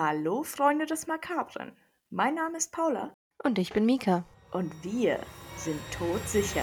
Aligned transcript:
Hallo 0.00 0.44
Freunde 0.44 0.86
des 0.86 1.08
Makabren. 1.08 1.72
Mein 2.08 2.36
Name 2.36 2.56
ist 2.56 2.70
Paula 2.70 3.12
Und 3.42 3.58
ich 3.58 3.72
bin 3.72 3.84
Mika. 3.84 4.24
und 4.52 4.72
wir 4.84 5.18
sind 5.56 5.80
todsicher. 5.90 6.62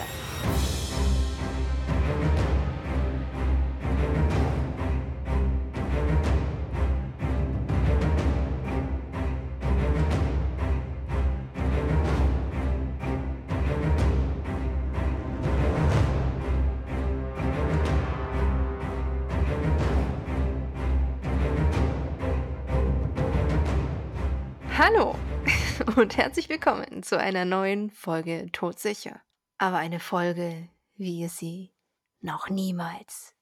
Hallo 24.88 25.16
und 25.96 26.16
herzlich 26.16 26.48
willkommen 26.48 27.02
zu 27.02 27.18
einer 27.18 27.44
neuen 27.44 27.90
Folge 27.90 28.52
Todsicher. 28.52 29.20
Aber 29.58 29.78
eine 29.78 30.00
Folge, 30.00 30.70
wie 30.96 31.22
ihr 31.22 31.30
sie 31.30 31.73
noch 32.22 32.52
niemals 32.52 33.34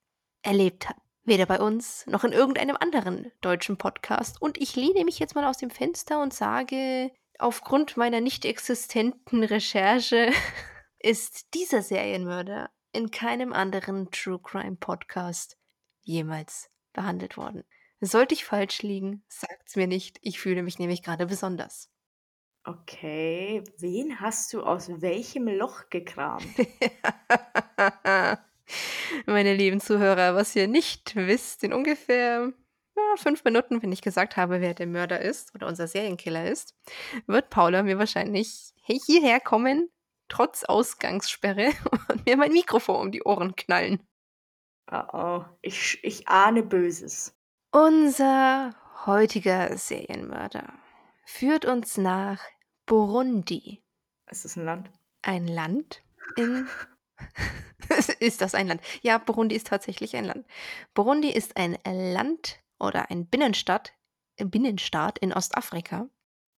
erlebt 0.41 0.87
habt. 0.87 1.01
Weder 1.25 1.45
bei 1.45 1.59
uns 1.59 2.07
noch 2.07 2.23
in 2.23 2.31
irgendeinem 2.31 2.77
anderen 2.77 3.29
deutschen 3.41 3.75
Podcast. 3.75 4.41
Und 4.41 4.57
ich 4.57 4.77
lehne 4.77 5.03
mich 5.03 5.19
jetzt 5.19 5.35
mal 5.35 5.43
aus 5.43 5.57
dem 5.57 5.69
Fenster 5.69 6.21
und 6.21 6.33
sage, 6.33 7.11
aufgrund 7.39 7.97
meiner 7.97 8.21
nicht 8.21 8.45
existenten 8.45 9.43
Recherche 9.43 10.31
ist 10.99 11.53
dieser 11.55 11.81
Serienmörder 11.81 12.69
in 12.93 13.11
keinem 13.11 13.51
anderen 13.51 14.09
True 14.11 14.39
Crime 14.41 14.77
Podcast 14.77 15.57
jemals 16.03 16.69
behandelt 16.93 17.35
worden. 17.35 17.65
Sollte 18.05 18.33
ich 18.33 18.43
falsch 18.43 18.81
liegen, 18.81 19.23
sagt's 19.29 19.77
mir 19.77 19.87
nicht. 19.87 20.19
Ich 20.21 20.37
fühle 20.37 20.61
mich 20.61 20.77
nämlich 20.77 21.03
gerade 21.03 21.25
besonders. 21.25 21.89
Okay, 22.65 23.63
wen 23.77 24.19
hast 24.19 24.51
du 24.51 24.61
aus 24.61 24.89
welchem 25.01 25.47
Loch 25.47 25.89
gekramt? 25.89 26.45
Meine 29.25 29.53
lieben 29.53 29.79
Zuhörer, 29.79 30.35
was 30.35 30.53
ihr 30.53 30.67
nicht 30.67 31.15
wisst, 31.15 31.63
in 31.63 31.71
ungefähr 31.71 32.51
ja, 32.97 33.03
fünf 33.15 33.45
Minuten, 33.45 33.81
wenn 33.81 33.93
ich 33.93 34.01
gesagt 34.01 34.35
habe, 34.35 34.59
wer 34.59 34.73
der 34.73 34.87
Mörder 34.87 35.21
ist 35.21 35.55
oder 35.55 35.67
unser 35.67 35.87
Serienkiller 35.87 36.45
ist, 36.45 36.75
wird 37.25 37.49
Paula 37.49 37.83
mir 37.83 37.99
wahrscheinlich 37.99 38.73
hierher 38.81 39.39
kommen, 39.39 39.89
trotz 40.27 40.65
Ausgangssperre, 40.65 41.71
und 42.09 42.25
mir 42.25 42.35
mein 42.35 42.51
Mikrofon 42.51 42.99
um 42.99 43.11
die 43.13 43.23
Ohren 43.23 43.55
knallen. 43.55 44.05
Oh 44.91 45.03
oh, 45.13 45.45
ich, 45.61 46.03
ich 46.03 46.27
ahne 46.27 46.63
Böses. 46.63 47.33
Unser 47.75 48.75
heutiger 49.07 49.75
Serienmörder 49.75 50.73
führt 51.25 51.65
uns 51.65 51.97
nach 51.97 52.39
Burundi. 52.85 53.81
Ist 54.29 54.45
das 54.45 54.55
ein 54.57 54.65
Land? 54.65 54.91
Ein 55.23 55.47
Land 55.47 56.03
in. 56.37 56.67
ist 58.19 58.41
das 58.41 58.53
ein 58.53 58.67
Land? 58.67 58.81
Ja, 59.01 59.17
Burundi 59.17 59.55
ist 59.55 59.65
tatsächlich 59.65 60.15
ein 60.15 60.25
Land. 60.25 60.45
Burundi 60.93 61.31
ist 61.31 61.57
ein 61.57 61.79
Land 61.83 62.59
oder 62.77 63.09
ein 63.09 63.25
Binnenstadt, 63.25 63.93
Binnenstaat 64.37 65.17
in 65.17 65.33
Ostafrika. 65.33 66.07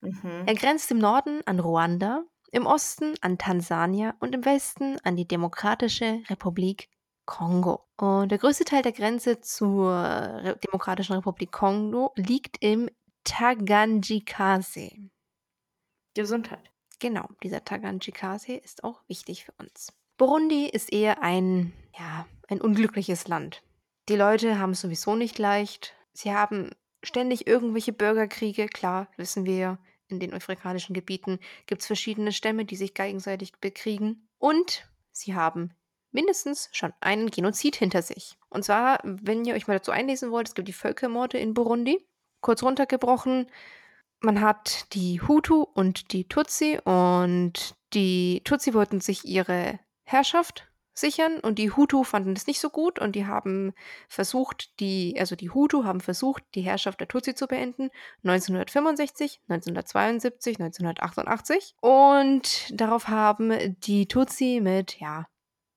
Mhm. 0.01 0.43
Er 0.45 0.55
grenzt 0.55 0.91
im 0.91 0.97
Norden 0.97 1.39
an 1.45 1.61
Ruanda, 1.61 2.25
im 2.51 2.65
Osten 2.65 3.15
an 3.21 3.37
Tansania 3.37 4.15
und 4.19 4.35
im 4.35 4.43
Westen 4.43 4.97
an 5.05 5.15
die 5.15 5.29
Demokratische 5.29 6.23
Republik 6.29 6.89
Kongo. 7.25 7.85
Und 7.97 8.29
der 8.29 8.37
größte 8.37 8.65
Teil 8.65 8.81
der 8.81 8.91
Grenze 8.91 9.41
zur 9.41 9.91
Re 9.91 10.59
Demokratischen 10.65 11.15
Republik 11.15 11.51
Kongo 11.51 12.11
liegt 12.15 12.57
im 12.63 12.89
Taganjika-See. 13.23 15.09
Gesundheit. 16.13 16.71
Genau, 16.99 17.27
dieser 17.43 17.63
Taganjika-See 17.63 18.55
ist 18.55 18.83
auch 18.83 19.01
wichtig 19.07 19.45
für 19.45 19.53
uns. 19.59 19.91
Burundi 20.17 20.67
ist 20.67 20.93
eher 20.93 21.21
ein, 21.21 21.73
ja, 21.97 22.25
ein 22.47 22.61
unglückliches 22.61 23.27
Land. 23.27 23.61
Die 24.07 24.15
Leute 24.15 24.59
haben 24.59 24.71
es 24.71 24.81
sowieso 24.81 25.15
nicht 25.15 25.37
leicht. 25.39 25.93
Sie 26.13 26.33
haben 26.33 26.71
ständig 27.03 27.47
irgendwelche 27.47 27.91
Bürgerkriege, 27.91 28.67
klar, 28.67 29.07
wissen 29.17 29.45
wir, 29.45 29.77
in 30.07 30.19
den 30.19 30.33
afrikanischen 30.33 30.93
Gebieten 30.93 31.39
gibt 31.65 31.81
es 31.81 31.87
verschiedene 31.87 32.31
Stämme, 32.31 32.65
die 32.65 32.75
sich 32.75 32.93
gegenseitig 32.93 33.53
bekriegen. 33.59 34.27
Und 34.37 34.87
sie 35.11 35.33
haben 35.33 35.73
mindestens 36.15 36.69
schon 36.71 36.93
einen 37.01 37.29
Genozid 37.29 37.75
hinter 37.75 38.01
sich. 38.01 38.37
Und 38.49 38.63
zwar, 38.63 38.99
wenn 39.03 39.45
ihr 39.45 39.53
euch 39.53 39.67
mal 39.67 39.75
dazu 39.75 39.91
einlesen 39.91 40.31
wollt, 40.31 40.47
es 40.47 40.55
gibt 40.55 40.67
die 40.67 40.73
Völkermorde 40.73 41.37
in 41.37 41.53
Burundi. 41.53 42.03
Kurz 42.41 42.63
runtergebrochen, 42.63 43.47
man 44.21 44.41
hat 44.41 44.93
die 44.93 45.21
Hutu 45.21 45.61
und 45.61 46.13
die 46.13 46.27
Tutsi 46.27 46.79
und 46.83 47.75
die 47.93 48.41
Tutsi 48.43 48.73
wollten 48.73 49.01
sich 49.01 49.25
ihre 49.25 49.79
Herrschaft 50.03 50.67
sichern 50.93 51.39
und 51.41 51.59
die 51.59 51.71
Hutu 51.71 52.03
fanden 52.03 52.33
das 52.33 52.47
nicht 52.47 52.61
so 52.61 52.69
gut 52.69 52.99
und 52.99 53.15
die 53.15 53.25
haben 53.25 53.73
versucht, 54.07 54.79
die, 54.79 55.15
also 55.19 55.35
die 55.35 55.49
Hutu 55.49 55.83
haben 55.83 55.99
versucht, 55.99 56.43
die 56.55 56.61
Herrschaft 56.61 57.01
der 57.01 57.09
Tutsi 57.09 57.35
zu 57.35 57.47
beenden. 57.47 57.89
1965, 58.23 59.41
1972, 59.49 60.59
1988. 60.59 61.75
Und 61.81 62.67
darauf 62.71 63.09
haben 63.09 63.75
die 63.81 64.07
Tutsi 64.07 64.61
mit, 64.61 64.99
ja, 64.99 65.27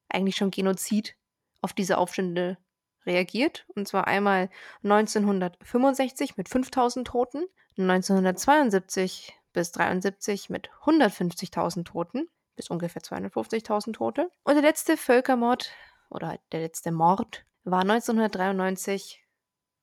eigentlich 0.08 0.36
schon 0.36 0.50
Genozid 0.50 1.16
auf 1.60 1.72
diese 1.72 1.98
Aufstände 1.98 2.58
reagiert. 3.06 3.66
Und 3.74 3.88
zwar 3.88 4.06
einmal 4.06 4.50
1965 4.84 6.36
mit 6.36 6.48
5000 6.48 7.06
Toten, 7.06 7.44
1972 7.76 9.34
bis 9.52 9.72
73 9.72 10.50
mit 10.50 10.70
150.000 10.84 11.84
Toten, 11.84 12.28
bis 12.56 12.68
ungefähr 12.70 13.02
250.000 13.02 13.94
Tote. 13.94 14.30
Und 14.44 14.54
der 14.54 14.62
letzte 14.62 14.96
Völkermord 14.96 15.72
oder 16.10 16.28
halt 16.28 16.40
der 16.52 16.60
letzte 16.60 16.92
Mord 16.92 17.44
war 17.64 17.80
1993 17.80 19.24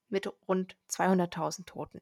mit 0.09 0.31
rund 0.47 0.75
200.000 0.89 1.65
Toten. 1.65 2.01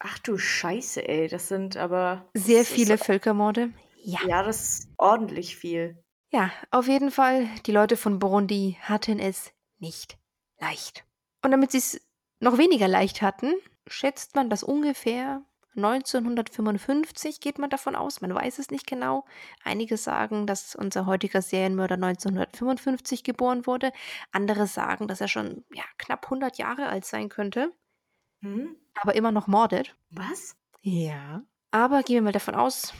Ach 0.00 0.18
du 0.18 0.36
Scheiße, 0.36 1.06
ey, 1.06 1.28
das 1.28 1.48
sind 1.48 1.76
aber. 1.76 2.28
Sehr 2.34 2.64
viele 2.64 2.98
Völkermorde. 2.98 3.70
Ja. 4.02 4.18
Ja, 4.26 4.42
das 4.42 4.80
ist 4.80 4.88
ordentlich 4.96 5.56
viel. 5.56 6.01
Ja, 6.32 6.50
auf 6.70 6.88
jeden 6.88 7.10
Fall, 7.10 7.46
die 7.66 7.72
Leute 7.72 7.98
von 7.98 8.18
Burundi 8.18 8.78
hatten 8.80 9.18
es 9.18 9.52
nicht 9.78 10.16
leicht. 10.58 11.04
Und 11.42 11.50
damit 11.50 11.72
sie 11.72 11.78
es 11.78 12.00
noch 12.40 12.56
weniger 12.56 12.88
leicht 12.88 13.20
hatten, 13.20 13.52
schätzt 13.86 14.34
man, 14.34 14.48
dass 14.48 14.62
ungefähr 14.62 15.42
1955 15.76 17.40
geht 17.40 17.58
man 17.58 17.68
davon 17.68 17.96
aus, 17.96 18.20
man 18.22 18.34
weiß 18.34 18.58
es 18.58 18.70
nicht 18.70 18.86
genau. 18.86 19.24
Einige 19.62 19.96
sagen, 19.98 20.46
dass 20.46 20.74
unser 20.74 21.04
heutiger 21.04 21.42
Serienmörder 21.42 21.94
1955 21.94 23.24
geboren 23.24 23.66
wurde. 23.66 23.92
Andere 24.32 24.66
sagen, 24.66 25.08
dass 25.08 25.20
er 25.20 25.28
schon 25.28 25.64
ja, 25.72 25.84
knapp 25.98 26.24
100 26.24 26.56
Jahre 26.56 26.88
alt 26.88 27.04
sein 27.04 27.28
könnte, 27.28 27.72
Hm? 28.40 28.76
aber 29.00 29.14
immer 29.14 29.32
noch 29.32 29.46
mordet. 29.46 29.94
Was? 30.10 30.56
Ja. 30.80 31.42
Aber 31.70 32.02
gehen 32.02 32.16
wir 32.16 32.22
mal 32.22 32.32
davon 32.32 32.54
aus, 32.54 32.92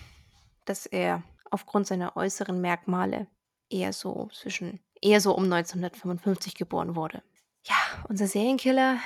dass 0.65 0.87
er 0.87 1.23
aufgrund 1.53 1.87
seiner 1.87 2.17
äußeren 2.17 2.61
Merkmale 2.61 3.27
eher 3.69 3.93
so 3.93 4.29
zwischen, 4.33 4.81
eher 5.01 5.21
so 5.21 5.35
um 5.35 5.45
1955 5.45 6.55
geboren 6.55 6.97
wurde. 6.97 7.23
Ja, 7.65 7.77
unser 8.09 8.27
Serienkiller 8.27 8.99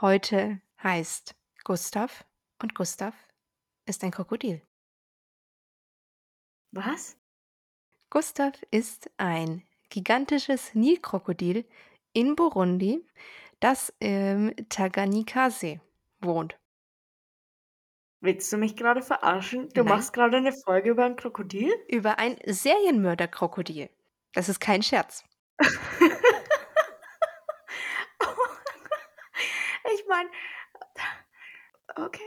heute 0.00 0.60
heißt 0.82 1.34
Gustav 1.64 2.24
und 2.62 2.74
Gustav 2.74 3.14
ist 3.86 4.04
ein 4.04 4.10
Krokodil. 4.10 4.62
Was? 6.72 7.16
Gustav 8.10 8.54
ist 8.70 9.10
ein 9.16 9.62
gigantisches 9.88 10.74
Nilkrokodil 10.74 11.64
in 12.12 12.36
Burundi, 12.36 13.04
das 13.60 13.92
im 13.98 14.54
Tanganyika-See 14.68 15.80
wohnt. 16.20 16.58
Willst 18.20 18.52
du 18.52 18.56
mich 18.56 18.76
gerade 18.76 19.02
verarschen? 19.02 19.68
Du 19.70 19.82
Nein. 19.82 19.94
machst 19.94 20.12
gerade 20.12 20.38
eine 20.38 20.52
Folge 20.52 20.90
über 20.90 21.04
ein 21.04 21.16
Krokodil? 21.16 21.72
Über 21.88 22.18
ein 22.18 22.36
Serienmörder-Krokodil. 22.44 23.90
Das 24.32 24.48
ist 24.48 24.60
kein 24.60 24.82
Scherz. 24.82 25.24
ich 29.94 30.06
meine, 30.08 30.30
okay. 31.96 32.22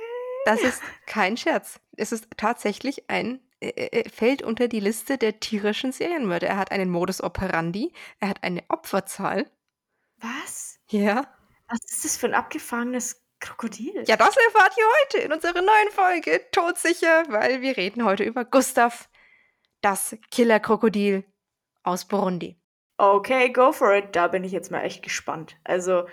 Das 0.45 0.61
ist 0.61 0.81
kein 1.05 1.37
Scherz. 1.37 1.79
Es 1.97 2.11
ist 2.11 2.27
tatsächlich 2.37 3.09
ein, 3.09 3.39
äh, 3.59 3.69
äh, 3.69 4.09
fällt 4.09 4.43
unter 4.43 4.67
die 4.67 4.79
Liste 4.79 5.17
der 5.17 5.39
tierischen 5.39 5.91
Serienmörder. 5.91 6.47
Er 6.47 6.57
hat 6.57 6.71
einen 6.71 6.89
Modus 6.89 7.21
operandi, 7.21 7.93
er 8.19 8.29
hat 8.29 8.43
eine 8.43 8.63
Opferzahl. 8.69 9.49
Was? 10.17 10.79
Ja. 10.89 11.27
Was 11.67 11.79
ist 11.91 12.05
das 12.05 12.17
für 12.17 12.27
ein 12.27 12.33
abgefahrenes 12.33 13.21
Krokodil? 13.39 14.03
Ja, 14.07 14.17
das 14.17 14.35
erfahrt 14.35 14.75
ihr 14.77 14.85
heute 15.03 15.25
in 15.25 15.33
unserer 15.33 15.61
neuen 15.61 15.89
Folge. 15.91 16.41
Todsicher, 16.51 17.23
weil 17.29 17.61
wir 17.61 17.77
reden 17.77 18.03
heute 18.03 18.23
über 18.23 18.45
Gustav, 18.45 19.09
das 19.81 20.17
Killerkrokodil 20.31 21.23
aus 21.83 22.05
Burundi. 22.05 22.59
Okay, 22.97 23.51
go 23.51 23.71
for 23.71 23.93
it. 23.93 24.15
Da 24.15 24.27
bin 24.27 24.43
ich 24.43 24.51
jetzt 24.51 24.71
mal 24.71 24.81
echt 24.81 25.03
gespannt. 25.03 25.57
Also, 25.63 26.07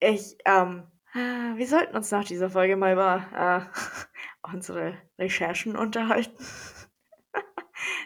ich 0.00 0.36
ähm, 0.46 0.90
wir 1.14 1.66
sollten 1.66 1.94
uns 1.94 2.10
nach 2.10 2.24
dieser 2.24 2.48
Folge 2.48 2.76
mal 2.76 2.92
über, 2.94 3.70
äh, 3.72 4.50
unsere 4.52 4.96
Recherchen 5.18 5.76
unterhalten. 5.76 6.44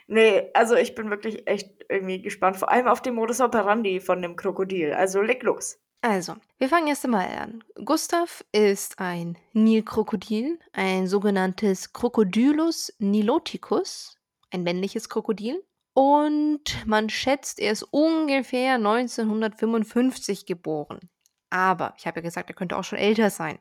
Ne, 0.08 0.50
also 0.54 0.76
ich 0.76 0.94
bin 0.94 1.10
wirklich 1.10 1.48
echt 1.48 1.84
irgendwie 1.88 2.22
gespannt, 2.22 2.56
vor 2.56 2.70
allem 2.70 2.86
auf 2.86 3.02
den 3.02 3.14
Modus 3.14 3.40
operandi 3.40 4.00
von 4.00 4.22
dem 4.22 4.36
Krokodil. 4.36 4.94
Also 4.94 5.20
leg 5.20 5.42
los. 5.42 5.82
Also, 6.08 6.36
wir 6.58 6.68
fangen 6.68 6.86
erst 6.86 7.04
einmal 7.04 7.26
an. 7.36 7.64
Gustav 7.84 8.44
ist 8.52 9.00
ein 9.00 9.36
Nilkrokodil, 9.54 10.60
ein 10.72 11.08
sogenanntes 11.08 11.92
Crocodylus 11.92 12.94
niloticus, 13.00 14.16
ein 14.52 14.62
männliches 14.62 15.08
Krokodil. 15.08 15.64
Und 15.94 16.86
man 16.86 17.10
schätzt, 17.10 17.58
er 17.58 17.72
ist 17.72 17.82
ungefähr 17.82 18.76
1955 18.76 20.46
geboren. 20.46 21.00
Aber, 21.50 21.92
ich 21.98 22.06
habe 22.06 22.20
ja 22.20 22.22
gesagt, 22.22 22.50
er 22.50 22.54
könnte 22.54 22.76
auch 22.76 22.84
schon 22.84 23.00
älter 23.00 23.30
sein. 23.30 23.58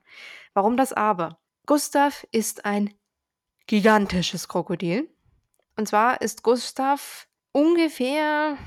Warum 0.54 0.78
das 0.78 0.94
aber? 0.94 1.40
Gustav 1.66 2.28
ist 2.32 2.64
ein 2.64 2.94
gigantisches 3.66 4.48
Krokodil. 4.48 5.10
Und 5.78 5.88
zwar 5.88 6.22
ist 6.22 6.44
Gustav 6.44 7.28
ungefähr, 7.54 8.60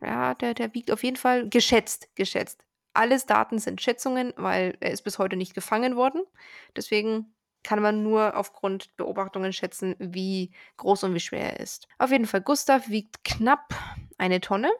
ja, 0.00 0.32
der, 0.36 0.54
der 0.54 0.72
wiegt 0.72 0.90
auf 0.90 1.04
jeden 1.04 1.18
Fall 1.18 1.50
geschätzt, 1.50 2.08
geschätzt. 2.14 2.63
Alles 2.94 3.26
Daten 3.26 3.58
sind 3.58 3.82
Schätzungen, 3.82 4.32
weil 4.36 4.76
er 4.80 4.92
ist 4.92 5.02
bis 5.02 5.18
heute 5.18 5.36
nicht 5.36 5.54
gefangen 5.54 5.96
worden. 5.96 6.22
Deswegen 6.76 7.34
kann 7.62 7.82
man 7.82 8.02
nur 8.02 8.36
aufgrund 8.36 8.94
Beobachtungen 8.96 9.52
schätzen, 9.52 9.96
wie 9.98 10.52
groß 10.76 11.04
und 11.04 11.14
wie 11.14 11.20
schwer 11.20 11.54
er 11.54 11.60
ist. 11.60 11.88
Auf 11.98 12.10
jeden 12.10 12.26
Fall, 12.26 12.42
Gustav 12.42 12.88
wiegt 12.88 13.24
knapp 13.24 13.74
eine 14.18 14.40
Tonne. 14.40 14.70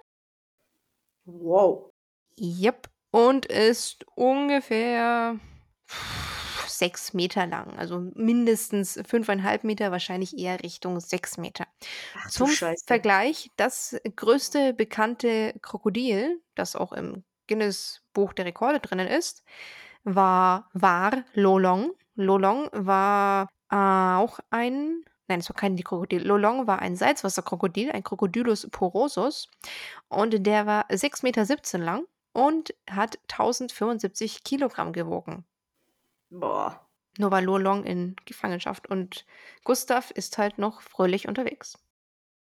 Wow. 1.24 1.90
Yep. 2.38 2.88
Und 3.10 3.46
ist 3.46 4.04
ungefähr 4.16 5.38
sechs 6.66 7.14
Meter 7.14 7.46
lang. 7.46 7.78
Also 7.78 8.00
mindestens 8.14 9.00
fünfeinhalb 9.06 9.64
Meter, 9.64 9.90
wahrscheinlich 9.90 10.36
eher 10.36 10.62
Richtung 10.62 11.00
sechs 11.00 11.38
Meter. 11.38 11.66
Ach 12.16 12.30
Zum 12.30 12.50
Scheiße. 12.50 12.84
Vergleich, 12.86 13.50
das 13.56 13.96
größte 14.16 14.74
bekannte 14.74 15.54
Krokodil, 15.62 16.42
das 16.54 16.76
auch 16.76 16.92
im 16.92 17.24
Guinness-Buch 17.48 18.32
der 18.32 18.46
Rekorde 18.46 18.80
drinnen 18.80 19.06
ist, 19.06 19.42
war, 20.04 20.68
war 20.72 21.24
Lolong. 21.34 21.92
Lolong 22.14 22.68
war 22.72 23.48
äh, 23.70 23.76
auch 23.76 24.38
ein, 24.50 25.04
nein, 25.28 25.40
es 25.40 25.48
war 25.48 25.56
kein 25.56 25.76
Krokodil. 25.76 26.26
Lolong 26.26 26.66
war 26.66 26.80
ein 26.80 26.96
Salzwasserkrokodil, 26.96 27.90
ein 27.90 28.04
Crocodylus 28.04 28.68
porosus. 28.70 29.48
Und 30.08 30.46
der 30.46 30.66
war 30.66 30.88
6,17 30.90 31.22
Meter 31.22 31.78
lang 31.78 32.06
und 32.32 32.74
hat 32.90 33.18
1075 33.30 34.44
Kilogramm 34.44 34.92
gewogen. 34.92 35.44
Boah. 36.30 36.80
Nur 37.18 37.30
war 37.30 37.40
Lolong 37.40 37.84
in 37.84 38.16
Gefangenschaft 38.24 38.88
und 38.88 39.24
Gustav 39.62 40.10
ist 40.10 40.36
halt 40.36 40.58
noch 40.58 40.82
fröhlich 40.82 41.28
unterwegs. 41.28 41.78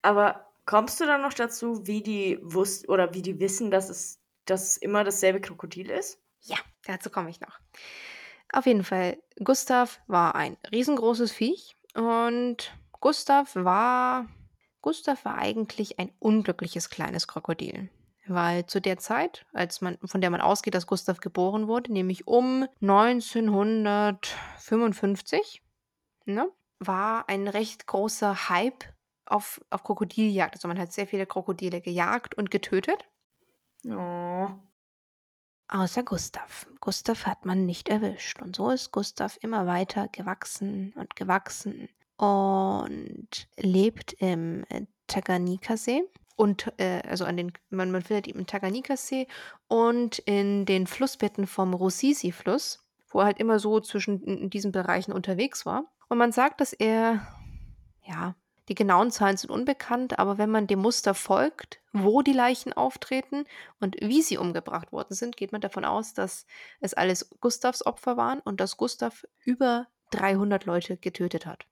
Aber 0.03 0.47
kommst 0.67 1.01
du 1.01 1.07
dann 1.07 1.23
noch 1.23 1.33
dazu, 1.33 1.87
wie 1.87 2.03
die 2.03 2.39
wussten 2.43 2.91
oder 2.91 3.15
wie 3.15 3.23
die 3.23 3.41
wissen, 3.41 3.71
dass 3.71 3.89
es, 3.89 4.21
dass 4.51 4.63
es 4.63 4.77
immer 4.77 5.05
dasselbe 5.05 5.41
Krokodil 5.41 5.91
ist? 5.91 6.21
Ja, 6.43 6.57
dazu 6.85 7.11
komme 7.11 7.31
ich 7.31 7.41
noch. 7.41 7.59
Auf 8.53 8.67
jeden 8.67 8.85
Fall, 8.85 9.19
Gustav 9.43 10.01
war 10.07 10.35
ein 10.35 10.57
riesengroßes 10.73 11.33
Viech 11.33 11.77
und 11.95 12.73
Gustav 13.01 13.55
war 13.55 14.27
Gustav 14.81 15.25
war 15.25 15.39
eigentlich 15.39 15.99
ein 15.99 16.13
unglückliches 16.19 16.89
kleines 16.89 17.27
Krokodil. 17.27 17.91
Weil 18.27 18.67
zu 18.67 18.81
der 18.81 18.99
Zeit, 18.99 19.47
als 19.53 19.81
man, 19.81 19.99
von 20.05 20.21
der 20.21 20.31
man 20.31 20.41
ausgeht, 20.41 20.75
dass 20.75 20.87
Gustav 20.87 21.21
geboren 21.21 21.67
wurde, 21.67 21.93
nämlich 21.93 22.27
um 22.27 22.67
1955, 22.83 25.63
ne, 26.27 26.49
war 26.79 27.29
ein 27.29 27.49
recht 27.49 27.87
großer 27.87 28.51
Hype 28.51 28.85
auf, 29.25 29.61
auf 29.71 29.83
Krokodiljagd. 29.83 30.55
Also 30.55 30.69
man 30.69 30.79
hat 30.79 30.93
sehr 30.93 31.07
viele 31.07 31.25
Krokodile 31.27 31.81
gejagt 31.81 32.35
und 32.35 32.51
getötet. 32.51 33.09
Oh. 33.87 34.49
Außer 35.69 36.03
Gustav. 36.03 36.67
Gustav 36.81 37.27
hat 37.27 37.45
man 37.45 37.67
nicht 37.67 37.89
erwischt. 37.89 38.41
Und 38.41 38.57
so 38.57 38.71
ist 38.71 38.91
Gustav 38.91 39.39
immer 39.43 39.67
weiter 39.67 40.09
gewachsen 40.09 40.95
und 40.97 41.15
gewachsen 41.15 41.89
und 42.17 43.49
lebt 43.57 44.15
im 44.15 44.65
Tanganyika-See 45.07 46.03
und 46.37 46.73
äh, 46.79 47.03
also 47.09 47.25
an 47.25 47.37
den 47.37 47.53
man, 47.71 47.91
man 47.91 48.03
findet 48.03 48.29
ihn 48.29 48.37
im 48.37 48.47
Tanganyika-See 48.47 49.27
und 49.67 50.19
in 50.21 50.67
den 50.67 50.87
Flussbetten 50.87 51.47
vom 51.47 51.75
Rusizi-Fluss, 51.75 52.87
wo 53.09 53.21
er 53.21 53.27
halt 53.27 53.39
immer 53.39 53.59
so 53.59 53.81
zwischen 53.81 54.49
diesen 54.49 54.73
Bereichen 54.73 55.13
unterwegs 55.13 55.67
war. 55.67 55.85
Und 56.09 56.19
man 56.19 56.33
sagt, 56.33 56.61
dass 56.61 56.73
er, 56.73 57.27
ja, 58.03 58.35
die 58.69 58.75
genauen 58.75 59.11
Zahlen 59.11 59.37
sind 59.37 59.51
unbekannt, 59.51 60.19
aber 60.19 60.39
wenn 60.39 60.51
man 60.51 60.67
dem 60.67 60.81
Muster 60.81 61.15
folgt, 61.15 61.81
wo 61.93 62.23
die 62.23 62.33
Leichen 62.33 62.73
auftreten 62.73 63.45
und 63.81 63.97
wie 64.01 64.23
sie 64.23 64.39
umgebracht 64.39 64.93
worden 64.93 65.15
sind, 65.15 65.37
geht 65.37 65.53
man 65.53 65.61
davon 65.61 65.85
aus, 65.85 66.13
dass 66.13 66.47
es 66.81 66.95
alles 66.95 67.31
Gustavs 67.41 67.85
Opfer 67.85 68.17
waren 68.17 68.41
und 68.41 68.61
dass 68.61 68.77
Gustav 68.77 69.27
über 69.45 69.87
300 70.11 70.67
Leute 70.67 70.97
getötet 70.97 71.47
hat. 71.47 71.67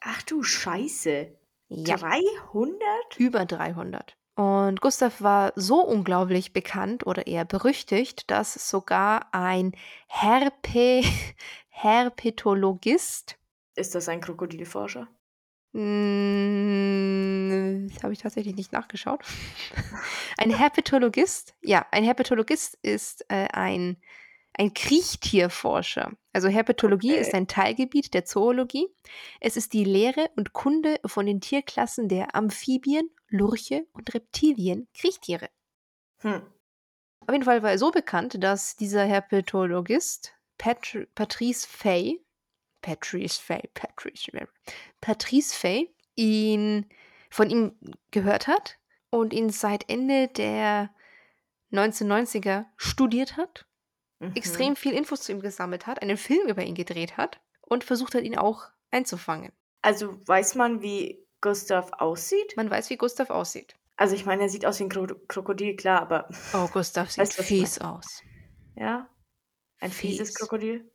Ach 0.00 0.22
du 0.22 0.42
Scheiße. 0.42 1.32
Ja. 1.68 1.96
300? 1.96 2.78
Über 3.16 3.46
300. 3.46 4.16
Und 4.36 4.80
Gustav 4.80 5.22
war 5.22 5.52
so 5.54 5.80
unglaublich 5.80 6.52
bekannt 6.52 7.06
oder 7.06 7.26
eher 7.26 7.44
berüchtigt, 7.44 8.30
dass 8.30 8.68
sogar 8.68 9.32
ein 9.32 9.72
Herpe 10.08 11.02
Herpetologist. 11.68 13.36
Ist 13.76 13.94
das 13.94 14.08
ein 14.08 14.20
Krokodilforscher? 14.20 15.08
Hm, 15.74 17.88
das 17.92 18.02
habe 18.04 18.12
ich 18.12 18.20
tatsächlich 18.20 18.54
nicht 18.54 18.70
nachgeschaut. 18.72 19.22
ein 20.38 20.50
Herpetologist, 20.50 21.56
ja, 21.62 21.84
ein 21.90 22.04
Herpetologist 22.04 22.78
ist 22.82 23.24
äh, 23.28 23.48
ein, 23.52 23.96
ein 24.56 24.72
Kriechtierforscher. 24.72 26.12
Also 26.32 26.46
Herpetologie 26.48 27.14
Okay. 27.14 27.20
ist 27.20 27.34
ein 27.34 27.48
Teilgebiet 27.48 28.14
der 28.14 28.24
Zoologie. 28.24 28.86
Es 29.40 29.56
ist 29.56 29.72
die 29.72 29.82
Lehre 29.84 30.30
und 30.36 30.52
Kunde 30.52 31.00
von 31.04 31.26
den 31.26 31.40
Tierklassen 31.40 32.08
der 32.08 32.36
Amphibien, 32.36 33.10
Lurche 33.28 33.84
und 33.92 34.14
Reptilien, 34.14 34.86
Kriechtiere. 34.94 35.48
Hm. 36.18 36.42
Auf 37.26 37.32
jeden 37.32 37.44
Fall 37.44 37.64
war 37.64 37.70
er 37.70 37.78
so 37.78 37.90
bekannt, 37.90 38.44
dass 38.44 38.76
dieser 38.76 39.04
Herpetologist 39.04 40.34
Patr 40.56 41.06
Patrice 41.16 41.66
Fay, 41.66 42.23
Patrice 42.84 43.40
Fay, 43.40 43.62
Patrice, 43.72 44.30
Patrice 45.00 45.54
Fay, 45.56 45.94
ihn 46.16 46.86
von 47.30 47.48
ihm 47.48 47.72
gehört 48.10 48.46
hat 48.46 48.78
und 49.10 49.32
ihn 49.32 49.48
seit 49.48 49.88
Ende 49.88 50.28
der 50.28 50.90
1990er 51.72 52.66
studiert 52.76 53.36
hat, 53.36 53.66
Mhm. 54.20 54.32
extrem 54.36 54.76
viel 54.76 54.92
Infos 54.92 55.22
zu 55.22 55.32
ihm 55.32 55.40
gesammelt 55.40 55.86
hat, 55.86 56.00
einen 56.02 56.16
Film 56.16 56.46
über 56.48 56.62
ihn 56.62 56.74
gedreht 56.76 57.16
hat 57.16 57.40
und 57.62 57.82
versucht 57.84 58.14
hat, 58.14 58.22
ihn 58.22 58.38
auch 58.38 58.68
einzufangen. 58.90 59.50
Also 59.82 60.20
weiß 60.28 60.54
man, 60.54 60.82
wie 60.82 61.26
Gustav 61.40 61.90
aussieht? 61.94 62.54
Man 62.56 62.70
weiß, 62.70 62.90
wie 62.90 62.96
Gustav 62.96 63.30
aussieht. 63.30 63.74
Also 63.96 64.14
ich 64.14 64.24
meine, 64.24 64.42
er 64.42 64.48
sieht 64.48 64.66
aus 64.66 64.78
wie 64.78 64.84
ein 64.84 64.88
Kro 64.88 65.06
Krokodil, 65.28 65.74
klar, 65.76 66.02
aber 66.02 66.28
Oh, 66.52 66.68
Gustav 66.68 67.10
sieht 67.10 67.18
Weißt 67.22 67.34
fies 67.42 67.78
aus. 67.80 68.22
ja, 68.76 69.08
ein 69.80 69.90
fieses 69.90 70.28
Fies. 70.28 70.38
Krokodil. 70.38 70.90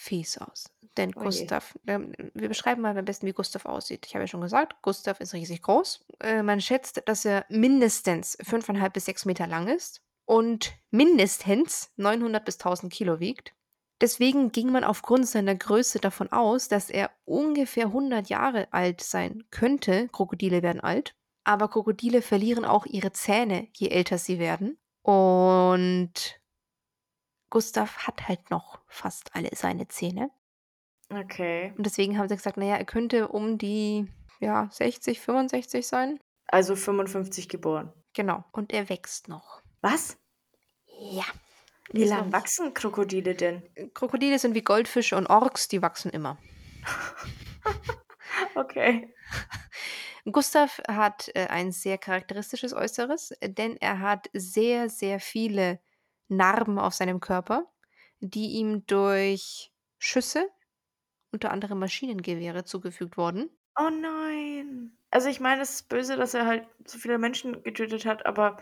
Fies 0.00 0.38
aus. 0.38 0.70
Denn 0.96 1.12
Oh. 1.14 1.20
Gustav, 1.20 1.78
ähm, 1.86 2.12
wir 2.34 2.48
beschreiben 2.48 2.82
mal 2.82 2.96
am 2.96 3.04
besten, 3.04 3.26
wie 3.26 3.32
Gustav 3.32 3.64
aussieht. 3.66 4.06
Ich 4.06 4.14
habe 4.14 4.24
ja 4.24 4.26
schon 4.26 4.40
gesagt, 4.40 4.82
Gustav 4.82 5.20
ist 5.20 5.34
riesig 5.34 5.62
groß. 5.62 6.04
Äh, 6.20 6.42
man 6.42 6.60
schätzt, 6.60 7.02
dass 7.06 7.24
er 7.24 7.44
mindestens 7.48 8.36
5,5 8.40 8.90
bis 8.90 9.04
6 9.04 9.24
Meter 9.26 9.46
lang 9.46 9.68
ist 9.68 10.02
und 10.24 10.72
mindestens 10.90 11.92
900 11.96 12.44
bis 12.44 12.58
1000 12.58 12.92
Kilo 12.92 13.20
wiegt. 13.20 13.54
Deswegen 14.00 14.50
ging 14.50 14.72
man 14.72 14.82
aufgrund 14.82 15.28
seiner 15.28 15.54
Größe 15.54 15.98
davon 16.00 16.32
aus, 16.32 16.68
dass 16.68 16.88
er 16.88 17.10
ungefähr 17.26 17.86
100 17.86 18.30
Jahre 18.30 18.68
alt 18.72 19.02
sein 19.02 19.44
könnte. 19.50 20.08
Krokodile 20.08 20.62
werden 20.62 20.80
alt. 20.80 21.14
Aber 21.44 21.68
Krokodile 21.68 22.22
verlieren 22.22 22.64
auch 22.64 22.86
ihre 22.86 23.12
Zähne, 23.12 23.68
je 23.76 23.88
älter 23.88 24.16
sie 24.16 24.38
werden. 24.38 24.78
Und 25.02 26.39
Gustav 27.50 28.06
hat 28.06 28.28
halt 28.28 28.50
noch 28.50 28.80
fast 28.86 29.34
alle 29.34 29.50
seine 29.54 29.88
Zähne. 29.88 30.30
Okay. 31.10 31.72
Und 31.76 31.84
deswegen 31.84 32.16
haben 32.18 32.28
sie 32.28 32.36
gesagt, 32.36 32.56
naja, 32.56 32.76
er 32.76 32.84
könnte 32.84 33.28
um 33.28 33.58
die 33.58 34.06
ja, 34.38 34.68
60, 34.70 35.20
65 35.20 35.86
sein. 35.86 36.20
Also 36.46 36.76
55 36.76 37.48
geboren. 37.48 37.92
Genau. 38.14 38.44
Und 38.52 38.72
er 38.72 38.88
wächst 38.88 39.28
noch. 39.28 39.62
Was? 39.80 40.16
Ja. 40.86 41.24
Wie 41.92 42.02
Ist 42.04 42.10
lang 42.10 42.26
noch- 42.26 42.32
wachsen 42.32 42.72
Krokodile 42.74 43.34
denn? 43.34 43.62
Krokodile 43.94 44.38
sind 44.38 44.54
wie 44.54 44.62
Goldfische 44.62 45.16
und 45.16 45.26
Orks, 45.26 45.68
die 45.68 45.82
wachsen 45.82 46.10
immer. 46.10 46.38
Okay. 48.54 49.12
Gustav 50.32 50.80
hat 50.88 51.30
äh, 51.34 51.46
ein 51.46 51.72
sehr 51.72 51.98
charakteristisches 51.98 52.74
Äußeres, 52.74 53.32
denn 53.42 53.76
er 53.78 54.00
hat 54.00 54.28
sehr, 54.32 54.88
sehr 54.88 55.20
viele 55.20 55.80
Narben 56.30 56.78
auf 56.78 56.94
seinem 56.94 57.20
Körper. 57.20 57.66
die 58.20 58.52
ihm 58.52 58.86
durch 58.86 59.72
Schüsse, 59.98 60.50
unter 61.32 61.50
anderem 61.52 61.78
Maschinengewehre, 61.80 62.64
zugefügt 62.64 63.16
wurden. 63.16 63.50
Oh 63.78 63.90
nein. 63.90 64.96
Also 65.10 65.28
ich 65.28 65.40
meine, 65.40 65.62
es 65.62 65.70
ist 65.70 65.88
böse, 65.88 66.16
dass 66.16 66.34
er 66.34 66.46
halt 66.46 66.68
so 66.86 66.98
viele 66.98 67.18
Menschen 67.18 67.62
getötet 67.62 68.04
hat, 68.06 68.26
aber 68.26 68.58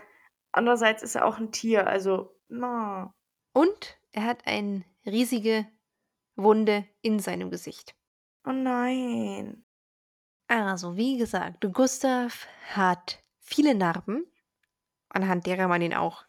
andererseits 0.51 1.03
ist 1.03 1.15
er 1.15 1.25
auch 1.25 1.37
ein 1.37 1.51
Tier, 1.51 1.87
also 1.87 2.35
na. 2.47 3.13
Und 3.53 3.99
er 4.11 4.23
hat 4.25 4.47
eine 4.47 4.85
riesige 5.05 5.67
Wunde 6.35 6.87
in 7.01 7.19
seinem 7.19 7.51
Gesicht. 7.51 7.95
Oh 8.45 8.51
nein. 8.51 9.63
Also, 10.47 10.95
wie 10.97 11.17
gesagt, 11.17 11.65
Gustav 11.73 12.47
hat 12.73 13.23
viele 13.39 13.75
Narben, 13.75 14.25
anhand 15.09 15.45
derer 15.47 15.67
man 15.67 15.81
ihn 15.81 15.93
auch 15.93 16.25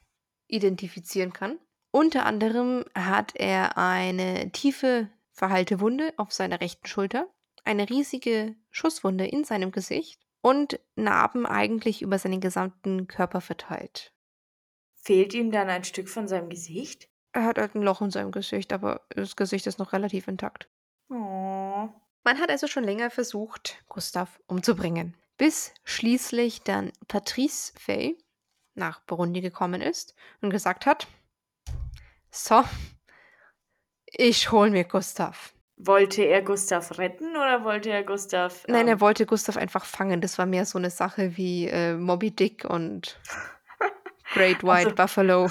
identifizieren 0.53 1.33
kann. 1.33 1.59
Unter 1.91 2.27
anderem 2.27 2.85
hat 2.95 3.35
er 3.35 3.77
eine 3.77 4.51
tiefe 4.53 5.09
verheilte 5.33 5.81
Wunde 5.81 6.13
auf 6.17 6.33
seiner 6.33 6.61
rechten 6.61 6.87
Schulter, 6.87 7.29
eine 7.65 7.89
riesige 7.89 8.55
Schusswunde 8.71 9.27
in 9.27 9.45
seinem 9.45 9.73
Gesicht 9.73 10.21
und 10.43 10.81
Narben 10.97 11.47
eigentlich 11.47 12.03
über 12.03 12.19
seinen 12.19 12.41
gesamten 12.41 13.09
Körper 13.09 13.41
verteilt. 13.41 14.13
Fehlt 14.95 15.35
ihm 15.35 15.51
dann 15.51 15.69
ein 15.69 15.85
Stück 15.85 16.09
von 16.09 16.29
seinem 16.29 16.51
Gesicht? 16.51 17.09
Er 17.33 17.45
hat 17.45 17.59
halt 17.59 17.75
ein 17.75 17.83
Loch 17.83 18.03
in 18.03 18.11
seinem 18.11 18.33
Gesicht, 18.33 18.73
aber 18.73 19.03
das 19.11 19.37
Gesicht 19.37 19.67
ist 19.67 19.79
noch 19.79 19.93
relativ 19.93 20.29
intakt. 20.29 20.69
Oh. 21.09 21.89
Man 22.23 22.39
hat 22.39 22.51
also 22.51 22.67
schon 22.67 22.85
länger 22.85 23.11
versucht, 23.11 23.83
Gustav 23.89 24.41
umzubringen, 24.47 25.17
bis 25.39 25.73
schließlich 25.85 26.63
dann 26.63 26.93
Patrice 27.09 27.73
Fay 27.79 28.19
nach 28.81 29.01
Burundi 29.03 29.41
gekommen 29.41 29.81
ist 29.81 30.15
und 30.41 30.51
gesagt 30.51 30.87
hat, 30.87 31.07
so, 32.33 32.65
ich 34.07 34.51
hol 34.51 34.71
mir 34.71 34.85
Gustav. 34.85 35.53
Wollte 35.77 36.23
er 36.23 36.43
Gustav 36.43 36.99
retten 36.99 37.31
oder 37.37 37.65
wollte 37.65 37.91
er 37.91 38.03
Gustav. 38.05 38.65
Nein, 38.69 38.83
ähm, 38.83 38.89
er 38.89 39.01
wollte 39.01 39.25
Gustav 39.25 39.57
einfach 39.57 39.85
fangen. 39.85 40.21
Das 40.21 40.37
war 40.37 40.45
mehr 40.47 40.67
so 40.67 40.77
eine 40.79 40.91
Sache 40.91 41.37
wie 41.37 41.69
äh, 41.69 41.95
Moby 41.95 42.31
Dick 42.31 42.65
und 42.69 43.19
Great 44.35 44.63
White 44.63 44.91
Also- 44.91 44.95
Buffalo. 44.95 45.51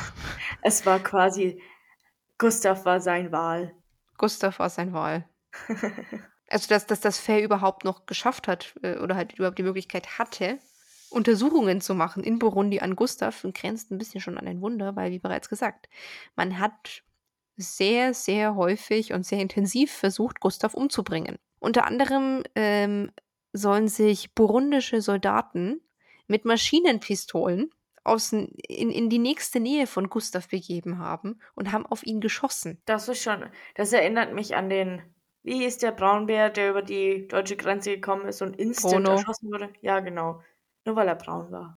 Es 0.61 0.85
war 0.85 0.99
quasi. 0.99 1.61
Gustav 2.37 2.85
war 2.85 2.99
sein 3.01 3.31
Wahl. 3.31 3.73
Gustav 4.17 4.59
war 4.59 4.69
sein 4.69 4.93
Wahl. 4.93 5.27
Also, 6.51 6.67
dass, 6.69 6.87
dass 6.87 6.99
das 6.99 7.19
Fair 7.19 7.43
überhaupt 7.43 7.83
noch 7.85 8.07
geschafft 8.07 8.47
hat 8.47 8.73
äh, 8.81 8.97
oder 8.97 9.13
halt 9.13 9.33
überhaupt 9.33 9.59
die 9.59 9.63
Möglichkeit 9.63 10.17
hatte, 10.17 10.57
Untersuchungen 11.09 11.81
zu 11.81 11.95
machen 11.95 12.23
in 12.23 12.39
Burundi 12.39 12.79
an 12.79 12.95
Gustav, 12.95 13.45
grenzt 13.53 13.91
ein 13.91 13.97
bisschen 13.97 14.21
schon 14.21 14.37
an 14.37 14.47
ein 14.47 14.61
Wunder, 14.61 14.95
weil, 14.95 15.11
wie 15.11 15.19
bereits 15.19 15.49
gesagt, 15.49 15.89
man 16.35 16.59
hat 16.59 17.03
sehr, 17.57 18.13
sehr 18.13 18.55
häufig 18.55 19.13
und 19.13 19.25
sehr 19.25 19.39
intensiv 19.39 19.91
versucht, 19.91 20.39
Gustav 20.39 20.73
umzubringen. 20.73 21.37
Unter 21.59 21.85
anderem 21.85 22.43
ähm, 22.55 23.11
sollen 23.51 23.87
sich 23.87 24.33
burundische 24.33 25.01
Soldaten 25.01 25.81
mit 26.27 26.45
Maschinenpistolen 26.45 27.71
aus, 28.03 28.31
in, 28.31 28.49
in 28.91 29.09
die 29.09 29.19
nächste 29.19 29.59
Nähe 29.59 29.87
von 29.87 30.09
Gustav 30.09 30.47
begeben 30.47 30.99
haben 30.99 31.39
und 31.55 31.71
haben 31.71 31.85
auf 31.85 32.05
ihn 32.05 32.21
geschossen. 32.21 32.81
Das 32.85 33.09
ist 33.09 33.21
schon. 33.21 33.45
Das 33.75 33.91
erinnert 33.93 34.33
mich 34.33 34.55
an 34.55 34.69
den. 34.69 35.01
Wie 35.41 35.59
hieß 35.59 35.77
der 35.77 35.91
Braunbär, 35.91 36.49
der 36.49 36.69
über 36.71 36.81
die 36.81 37.27
deutsche 37.27 37.55
Grenze 37.55 37.91
gekommen 37.91 38.27
ist 38.27 38.41
und 38.41 38.57
instant 38.57 39.05
Bruno. 39.05 39.17
erschossen 39.17 39.51
wurde? 39.51 39.69
Ja, 39.81 39.99
genau. 39.99 40.41
Nur 40.89 40.95
weil 40.95 41.07
er 41.07 41.13
braun 41.15 41.51
war. 41.51 41.77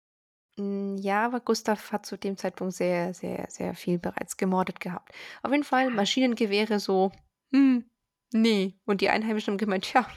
Mm, 0.57 0.95
Ja, 0.97 1.25
aber 1.25 1.41
Gustav 1.41 1.91
hat 1.91 2.05
zu 2.05 2.17
dem 2.17 2.37
Zeitpunkt 2.37 2.73
sehr, 2.73 3.13
sehr, 3.13 3.45
sehr 3.49 3.73
viel 3.75 3.99
bereits 3.99 4.37
gemordet 4.37 4.79
gehabt. 4.79 5.11
Auf 5.43 5.51
jeden 5.51 5.65
Fall 5.65 5.89
Maschinengewehre 5.89 6.79
so, 6.79 7.11
hm, 7.51 7.89
nee. 8.31 8.79
Und 8.85 9.01
die 9.01 9.09
Einheimischen 9.09 9.51
haben 9.53 9.57
gemeint, 9.57 9.91
ja, 9.93 10.07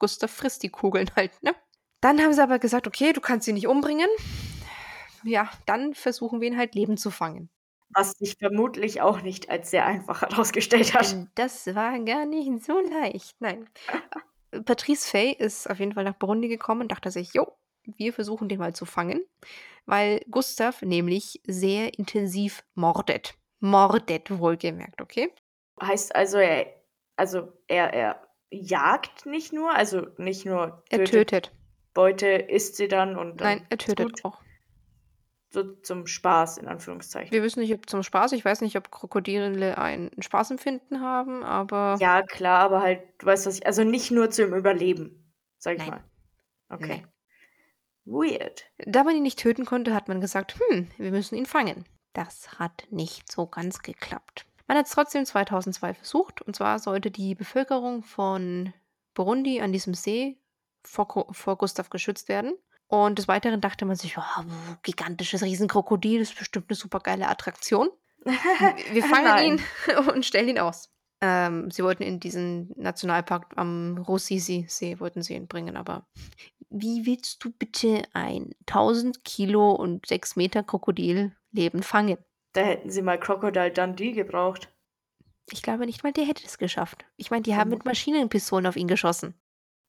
Gustav 0.00 0.32
frisst 0.32 0.64
die 0.64 0.70
Kugeln 0.70 1.10
halt, 1.14 1.40
ne? 1.44 1.54
Dann 2.00 2.20
haben 2.20 2.32
sie 2.32 2.42
aber 2.42 2.58
gesagt, 2.58 2.88
okay, 2.88 3.12
du 3.12 3.20
kannst 3.20 3.46
ihn 3.46 3.54
nicht 3.54 3.68
umbringen. 3.68 4.08
Ja, 5.22 5.48
dann 5.66 5.94
versuchen 5.94 6.40
wir 6.40 6.48
ihn 6.48 6.58
halt 6.58 6.74
lebend 6.74 6.98
zu 7.00 7.10
fangen. 7.10 7.48
Was 7.94 8.12
sich 8.12 8.34
vermutlich 8.38 9.00
auch 9.02 9.22
nicht 9.22 9.48
als 9.50 9.70
sehr 9.70 9.86
einfach 9.86 10.22
herausgestellt 10.22 10.94
hat. 10.94 11.28
Das 11.36 11.66
war 11.74 11.98
gar 12.00 12.26
nicht 12.26 12.64
so 12.64 12.80
leicht, 12.80 13.36
nein. 13.40 13.68
Patrice 14.64 15.08
Fay 15.08 15.32
ist 15.32 15.68
auf 15.70 15.78
jeden 15.80 15.92
Fall 15.92 16.04
nach 16.04 16.14
Burundi 16.14 16.48
gekommen 16.48 16.82
und 16.82 16.92
dachte 16.92 17.10
sich, 17.10 17.32
jo, 17.34 17.46
wir 17.84 18.12
versuchen 18.12 18.48
den 18.48 18.58
mal 18.58 18.74
zu 18.74 18.84
fangen, 18.84 19.24
weil 19.86 20.20
Gustav 20.30 20.82
nämlich 20.82 21.40
sehr 21.46 21.98
intensiv 21.98 22.64
mordet. 22.74 23.34
Mordet, 23.60 24.30
wohlgemerkt, 24.38 25.00
okay? 25.00 25.32
Heißt 25.80 26.14
also, 26.14 26.38
er. 26.38 26.66
Also, 27.16 27.52
er, 27.68 27.94
er 27.94 28.28
jagt 28.50 29.24
nicht 29.26 29.52
nur, 29.52 29.72
also 29.72 30.06
nicht 30.18 30.44
nur 30.44 30.82
Er 30.90 30.98
tötet 30.98 31.28
tötet. 31.30 31.52
Beute, 31.92 32.26
isst 32.26 32.76
sie 32.76 32.88
dann 32.88 33.16
und 33.16 33.40
dann 33.40 33.58
Nein, 33.58 33.66
er 33.70 33.78
tötet 33.78 34.24
auch. 34.24 34.40
So 35.50 35.62
zum 35.82 36.08
Spaß, 36.08 36.58
in 36.58 36.66
Anführungszeichen. 36.66 37.30
Wir 37.30 37.44
wissen 37.44 37.60
nicht, 37.60 37.72
ob 37.72 37.88
zum 37.88 38.02
Spaß, 38.02 38.32
ich 38.32 38.44
weiß 38.44 38.60
nicht, 38.60 38.76
ob 38.76 38.90
Krokodile 38.90 39.78
ein 39.78 40.10
Spaßempfinden 40.18 41.00
haben, 41.00 41.44
aber 41.44 41.96
Ja, 42.00 42.22
klar, 42.22 42.64
aber 42.64 42.82
halt, 42.82 43.02
du 43.18 43.26
weißt 43.26 43.46
was 43.46 43.58
ich. 43.58 43.66
Also 43.66 43.84
nicht 43.84 44.10
nur 44.10 44.30
zum 44.30 44.52
Überleben, 44.52 45.32
sag 45.58 45.74
ich 45.74 45.78
Nein. 45.78 45.90
mal. 45.90 46.04
Okay. 46.68 47.04
Weird. 48.04 48.64
da 48.78 49.02
man 49.02 49.16
ihn 49.16 49.22
nicht 49.22 49.38
töten 49.38 49.64
konnte, 49.64 49.94
hat 49.94 50.08
man 50.08 50.20
gesagt, 50.20 50.56
hm, 50.58 50.88
wir 50.98 51.10
müssen 51.10 51.36
ihn 51.36 51.46
fangen. 51.46 51.84
Das 52.12 52.58
hat 52.58 52.86
nicht 52.90 53.30
so 53.30 53.46
ganz 53.46 53.80
geklappt. 53.80 54.46
Man 54.66 54.78
hat 54.78 54.86
es 54.86 54.92
trotzdem 54.92 55.24
2002 55.24 55.94
versucht, 55.94 56.42
und 56.42 56.54
zwar 56.56 56.78
sollte 56.78 57.10
die 57.10 57.34
Bevölkerung 57.34 58.02
von 58.02 58.72
Burundi 59.14 59.60
an 59.60 59.72
diesem 59.72 59.94
See 59.94 60.38
vor, 60.82 61.26
vor 61.32 61.56
Gustav 61.58 61.90
geschützt 61.90 62.28
werden. 62.28 62.54
Und 62.86 63.18
des 63.18 63.28
Weiteren 63.28 63.60
dachte 63.60 63.84
man 63.86 63.96
sich, 63.96 64.16
oh, 64.18 64.44
gigantisches 64.82 65.42
Riesenkrokodil, 65.42 66.20
das 66.20 66.30
ist 66.30 66.38
bestimmt 66.38 66.66
eine 66.68 66.76
super 66.76 67.00
geile 67.00 67.28
Attraktion. 67.28 67.88
Wir 68.24 69.04
fangen 69.04 69.44
ihn 69.44 70.06
und 70.14 70.24
stellen 70.24 70.48
ihn 70.48 70.58
aus. 70.58 70.90
Ähm, 71.20 71.70
sie 71.70 71.82
wollten 71.82 72.02
in 72.02 72.20
diesen 72.20 72.72
Nationalpark 72.76 73.54
am 73.56 73.96
Russisi-See 73.96 75.00
wollten 75.00 75.22
sie 75.22 75.34
ihn 75.34 75.46
bringen, 75.46 75.76
aber 75.76 76.06
wie 76.74 77.06
willst 77.06 77.44
du 77.44 77.50
bitte 77.50 78.02
ein 78.12 78.50
1000 78.66 79.24
Kilo 79.24 79.72
und 79.72 80.06
6 80.06 80.36
Meter 80.36 80.62
Krokodil 80.62 81.34
lebend 81.52 81.84
fangen? 81.84 82.18
Da 82.52 82.62
hätten 82.62 82.90
sie 82.90 83.02
mal 83.02 83.18
Crocodile 83.18 83.70
Dundee 83.70 84.12
gebraucht. 84.12 84.68
Ich 85.50 85.62
glaube 85.62 85.86
nicht 85.86 86.02
mal, 86.02 86.12
der 86.12 86.24
hätte 86.24 86.44
es 86.44 86.58
geschafft. 86.58 87.04
Ich 87.16 87.30
meine, 87.30 87.42
die 87.42 87.54
haben 87.54 87.70
mit 87.70 87.84
Maschinenpistolen 87.84 88.66
auf 88.66 88.76
ihn 88.76 88.88
geschossen. 88.88 89.34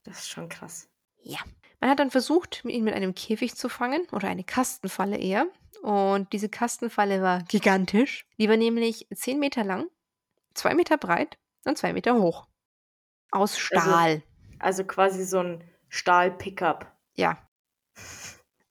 Das 0.04 0.20
ist 0.20 0.30
schon 0.30 0.50
krass. 0.50 0.89
Ja. 1.22 1.39
Man 1.82 1.89
hat 1.89 2.00
dann 2.00 2.12
versucht, 2.12 2.63
ihn 2.65 2.84
mit 2.84 2.94
einem 2.94 3.15
Käfig 3.15 3.56
zu 3.56 3.70
fangen 3.70 4.08
oder 4.12 4.27
eine 4.27 4.44
Kastenfalle 4.44 5.18
eher. 5.18 5.48
Und 5.82 6.34
diese 6.34 6.50
Kastenfalle 6.50 7.22
war 7.22 7.44
gigantisch. 7.44 8.27
Die 8.38 8.50
war 8.50 8.58
nämlich 8.58 9.08
10 9.13 9.39
Meter 9.39 9.63
lang, 9.63 9.88
2 10.54 10.75
Meter 10.75 10.98
breit 10.98 11.38
und 11.65 11.77
2 11.77 11.94
Meter 11.94 12.15
hoch. 12.15 12.48
Aus 13.32 13.58
Stahl. 13.58 14.24
Also 14.60 14.84
quasi 14.84 15.25
so 15.25 15.39
ein 15.39 15.63
Stahl-Pickup. 15.95 16.91
Ja. 17.15 17.37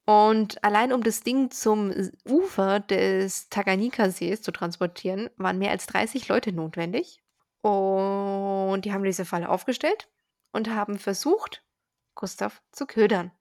Und 0.05 0.63
allein 0.63 0.93
um 0.93 1.03
das 1.03 1.21
Ding 1.21 1.49
zum 1.49 1.91
Ufer 2.25 2.79
des 2.79 3.49
Tanganyika-Sees 3.49 4.43
zu 4.43 4.51
transportieren, 4.51 5.31
waren 5.35 5.57
mehr 5.57 5.71
als 5.71 5.87
30 5.87 6.27
Leute 6.27 6.51
notwendig. 6.51 7.23
Und 7.61 8.81
die 8.85 8.93
haben 8.93 9.03
diese 9.03 9.25
Falle 9.25 9.49
aufgestellt 9.49 10.07
und 10.51 10.69
haben 10.69 10.99
versucht, 10.99 11.65
Gustav 12.13 12.61
zu 12.71 12.85
ködern. 12.85 13.31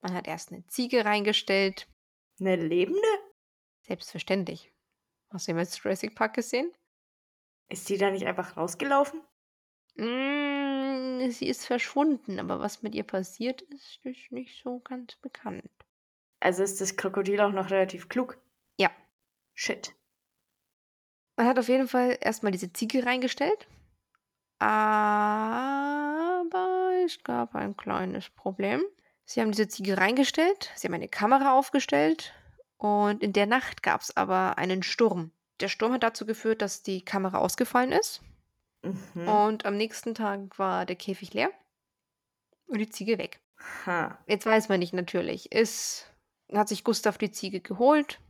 Man 0.00 0.14
hat 0.14 0.28
erst 0.28 0.52
eine 0.52 0.64
Ziege 0.68 1.04
reingestellt, 1.04 1.88
Eine 2.38 2.54
lebende? 2.54 3.00
selbstverständlich. 3.80 4.72
Hast 5.32 5.48
du 5.48 5.50
jemals 5.50 5.76
Jurassic 5.82 6.14
Park 6.14 6.34
gesehen? 6.34 6.72
Ist 7.68 7.88
die 7.88 7.98
da 7.98 8.10
nicht 8.12 8.26
einfach 8.26 8.56
rausgelaufen? 8.56 9.20
Sie 11.30 11.48
ist 11.48 11.66
verschwunden, 11.66 12.38
aber 12.38 12.60
was 12.60 12.82
mit 12.82 12.94
ihr 12.94 13.04
passiert 13.04 13.62
ist, 13.62 14.00
ist 14.04 14.30
nicht 14.30 14.62
so 14.62 14.80
ganz 14.80 15.16
bekannt. 15.16 15.70
Also 16.40 16.62
ist 16.62 16.80
das 16.80 16.96
Krokodil 16.96 17.40
auch 17.40 17.52
noch 17.52 17.70
relativ 17.70 18.08
klug. 18.08 18.38
Ja. 18.78 18.90
Shit. 19.54 19.94
Man 21.36 21.46
hat 21.46 21.58
auf 21.58 21.68
jeden 21.68 21.88
Fall 21.88 22.16
erstmal 22.20 22.52
diese 22.52 22.72
Ziege 22.72 23.04
reingestellt. 23.04 23.66
Aber 24.58 25.42
es 27.04 27.22
gab 27.24 27.54
ein 27.54 27.76
kleines 27.76 28.30
Problem. 28.30 28.82
Sie 29.24 29.40
haben 29.40 29.50
diese 29.50 29.68
Ziege 29.68 29.98
reingestellt, 29.98 30.70
sie 30.76 30.86
haben 30.86 30.94
eine 30.94 31.08
Kamera 31.08 31.52
aufgestellt 31.52 32.32
und 32.78 33.22
in 33.24 33.32
der 33.32 33.46
Nacht 33.46 33.82
gab 33.82 34.00
es 34.00 34.16
aber 34.16 34.56
einen 34.56 34.84
Sturm. 34.84 35.32
Der 35.60 35.68
Sturm 35.68 35.92
hat 35.92 36.04
dazu 36.04 36.26
geführt, 36.26 36.62
dass 36.62 36.82
die 36.82 37.04
Kamera 37.04 37.38
ausgefallen 37.38 37.92
ist 37.92 38.22
Mhm. 39.14 39.28
und 39.28 39.64
am 39.66 39.76
nächsten 39.76 40.14
Tag 40.14 40.58
war 40.58 40.86
der 40.86 40.96
Käfig 40.96 41.34
leer 41.34 41.50
und 42.66 42.78
die 42.78 42.88
Ziege 42.88 43.18
weg. 43.18 43.40
Ha. 43.86 44.18
Jetzt 44.26 44.46
weiß 44.46 44.68
man 44.68 44.78
nicht 44.80 44.92
natürlich. 44.92 45.50
Ist, 45.52 46.12
hat 46.52 46.68
sich 46.68 46.84
Gustav 46.84 47.16
die 47.18 47.30
Ziege 47.30 47.60
geholt? 47.60 48.20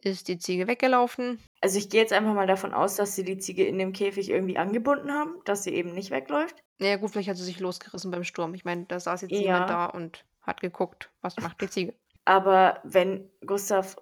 Ist 0.00 0.26
die 0.26 0.38
Ziege 0.38 0.66
weggelaufen? 0.66 1.38
Also, 1.60 1.78
ich 1.78 1.88
gehe 1.88 2.00
jetzt 2.00 2.12
einfach 2.12 2.34
mal 2.34 2.48
davon 2.48 2.74
aus, 2.74 2.96
dass 2.96 3.14
sie 3.14 3.22
die 3.22 3.38
Ziege 3.38 3.64
in 3.64 3.78
dem 3.78 3.92
Käfig 3.92 4.30
irgendwie 4.30 4.58
angebunden 4.58 5.12
haben, 5.12 5.36
dass 5.44 5.62
sie 5.62 5.72
eben 5.72 5.92
nicht 5.94 6.10
wegläuft. 6.10 6.56
Na 6.78 6.88
ja 6.88 6.96
gut, 6.96 7.12
vielleicht 7.12 7.28
hat 7.28 7.36
sie 7.36 7.44
sich 7.44 7.60
losgerissen 7.60 8.10
beim 8.10 8.24
Sturm. 8.24 8.52
Ich 8.54 8.64
meine, 8.64 8.84
da 8.86 8.98
saß 8.98 9.20
jetzt 9.22 9.30
jemand 9.30 9.68
Ja. 9.70 9.86
da 9.86 9.86
und 9.86 10.24
hat 10.40 10.60
geguckt, 10.60 11.10
was 11.20 11.36
macht 11.36 11.60
die 11.60 11.70
Ziege. 11.70 11.94
Aber 12.24 12.80
wenn 12.82 13.30
Gustav 13.46 13.96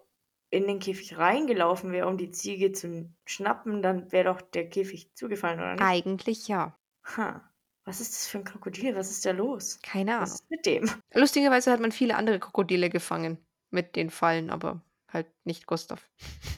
in 0.50 0.66
den 0.66 0.78
Käfig 0.80 1.16
reingelaufen 1.16 1.92
wäre, 1.92 2.08
um 2.08 2.18
die 2.18 2.30
Ziege 2.30 2.72
zu 2.72 3.12
schnappen, 3.24 3.82
dann 3.82 4.10
wäre 4.12 4.24
doch 4.24 4.40
der 4.40 4.68
Käfig 4.68 5.14
zugefallen, 5.14 5.60
oder 5.60 5.72
nicht? 5.74 5.82
Eigentlich 5.82 6.48
ja. 6.48 6.76
Ha. 7.16 7.42
Was 7.84 8.00
ist 8.00 8.12
das 8.12 8.26
für 8.26 8.38
'n 8.38 8.44
Krokodil? 8.44 8.94
Was 8.96 9.10
ist 9.10 9.24
da 9.24 9.30
los? 9.30 9.80
Keine 9.82 10.12
Was 10.12 10.16
Ahnung. 10.16 10.34
ist 10.34 10.50
mit 10.50 10.66
dem? 10.66 10.90
Lustigerweise 11.14 11.70
hat 11.72 11.80
man 11.80 11.92
viele 11.92 12.16
andere 12.16 12.38
Krokodile 12.38 12.90
gefangen 12.90 13.38
mit 13.70 13.96
den 13.96 14.10
Fallen, 14.10 14.50
aber 14.50 14.82
halt 15.08 15.26
nicht 15.44 15.66
Gustav. 15.66 16.08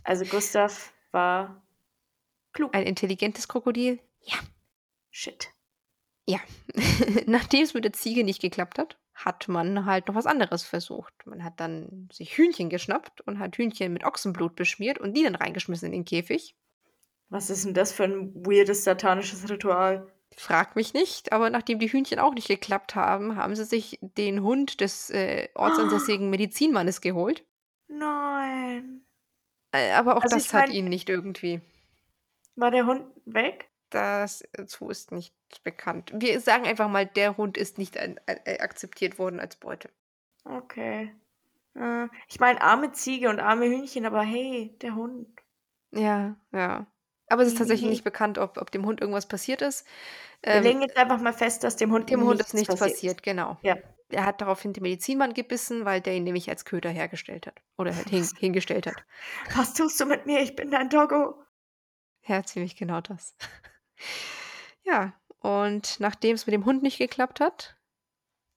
Also, 0.04 0.24
Gustav 0.24 0.92
war 1.12 1.62
klug. 2.52 2.74
Ein 2.74 2.84
intelligentes 2.84 3.46
Krokodil? 3.48 4.00
Ja. 4.22 4.36
Shit. 5.10 5.50
Ja. 6.26 6.38
Nachdem's 7.26 7.74
mit 7.74 7.84
der 7.84 7.92
Ziege 7.92 8.24
nicht 8.24 8.40
geklappt 8.40 8.78
hat, 8.78 8.98
hat 9.14 9.48
man 9.48 9.84
halt 9.86 10.08
noch 10.08 10.14
was 10.14 10.26
anderes 10.26 10.64
versucht. 10.64 11.14
Man 11.26 11.44
hat 11.44 11.60
dann 11.60 12.08
sich 12.12 12.36
Hühnchen 12.36 12.70
geschnappt 12.70 13.20
und 13.22 13.38
hat 13.38 13.56
Hühnchen 13.56 13.92
mit 13.92 14.04
Ochsenblut 14.04 14.56
beschmiert 14.56 14.98
und 14.98 15.14
die 15.16 15.22
dann 15.24 15.34
reingeschmissen 15.34 15.86
in 15.86 15.92
den 15.92 16.04
Käfig. 16.04 16.54
Was 17.30 17.50
ist 17.50 17.64
'n 17.64 17.72
das 17.74 17.92
für 17.92 18.04
'n 18.04 18.34
weirdes 18.46 18.84
satanisches 18.84 19.48
Ritual? 19.48 20.12
Frag 20.36 20.76
mich 20.76 20.94
nicht, 20.94 21.32
aber 21.32 21.50
nachdem 21.50 21.78
die 21.78 21.88
Hühnchen 21.92 22.18
auch 22.18 22.32
nicht 22.34 22.48
geklappt 22.48 22.94
haben, 22.94 23.36
haben 23.36 23.54
sie 23.54 23.64
sich 23.64 23.98
den 24.00 24.42
Hund 24.42 24.80
des, 24.80 25.10
äh, 25.10 25.48
ortsansässigen 25.54 26.30
Medizinmannes 26.30 27.00
geholt. 27.00 27.44
Nein. 27.90 29.04
Äh, 29.74 29.92
aber 29.92 30.16
auch 30.16 30.24
Also, 30.24 30.36
das 30.36 30.52
hat 30.52 30.68
meine 30.68 30.70
ihn 30.70 30.84
nicht 30.86 31.08
irgendwie 31.08 31.62
War 32.58 32.70
der 32.70 32.84
Hund 32.86 33.06
weg? 33.24 33.71
Das 33.92 34.42
dazu 34.52 34.88
ist 34.90 35.12
nicht 35.12 35.36
bekannt. 35.62 36.10
Wir 36.14 36.40
sagen 36.40 36.64
einfach 36.66 36.88
mal, 36.88 37.06
der 37.06 37.36
Hund 37.36 37.56
ist 37.56 37.78
nicht 37.78 37.96
ein 37.96 38.18
ein 38.26 38.40
äh, 38.44 38.58
akzeptiert 38.58 39.18
worden 39.20 39.38
als 39.38 39.54
Beute. 39.56 39.90
Okay. 40.44 41.16
Äh, 41.76 42.08
ich 42.28 42.40
meine, 42.40 42.60
arme 42.62 42.92
Ziege 42.92 43.30
und 43.30 43.40
arme 43.40 43.66
Hühnchen, 43.66 44.06
aber 44.06 44.22
hey, 44.22 44.76
der 44.82 44.94
Hund. 44.96 45.28
Ja, 45.92 46.36
ja. 46.52 46.86
Aber 47.28 47.42
es 47.42 47.48
ist 47.48 47.58
tatsächlich 47.58 47.88
nicht 47.88 48.04
bekannt, 48.04 48.38
ob 48.38 48.58
ob 48.58 48.70
dem 48.70 48.84
Hund 48.86 49.00
irgendwas 49.00 49.26
passiert 49.28 49.62
ist. 49.62 49.86
Wir 50.46 50.60
Ähm 50.60 50.62
legen 50.62 50.82
jetzt 50.82 50.96
einfach 50.96 51.20
mal 51.20 51.32
fest, 51.32 51.64
dass 51.64 51.74
dem 51.76 51.90
Hund 51.90 52.08
dem 52.10 52.22
Hund 52.24 52.40
ist 52.40 52.54
nichts 52.54 52.76
passiert 52.76 53.00
passiert, 53.00 53.22
genau. 53.24 53.58
Ja. 53.62 53.76
Er 54.10 54.24
hat 54.26 54.40
daraufhin 54.40 54.72
den 54.72 54.82
Medizinmann 54.84 55.34
gebissen, 55.34 55.84
weil 55.84 56.00
der 56.00 56.14
ihn 56.16 56.24
nämlich 56.24 56.48
als 56.50 56.64
Köder 56.64 56.90
hergestellt 56.90 57.46
hat 57.48 57.60
oder 57.78 57.96
halt 57.96 58.10
hin 58.10 58.30
hingestellt 58.38 58.86
hat. 58.86 59.04
„Was 59.54 59.72
tust 59.74 60.00
du 60.00 60.06
mit 60.06 60.26
mir? 60.26 60.40
Ich 60.40 60.56
bin 60.56 60.70
dein 60.72 60.88
Doggo.“ 60.88 61.44
Ja, 62.26 62.42
ziemlich 62.44 62.74
genau 62.76 63.00
das. 63.00 63.36
Ja, 64.84 65.12
und 65.40 66.00
nachdem's 66.00 66.46
mit 66.46 66.54
dem 66.54 66.64
Hund 66.64 66.82
nicht 66.82 66.98
geklappt 66.98 67.40
hat, 67.40 67.76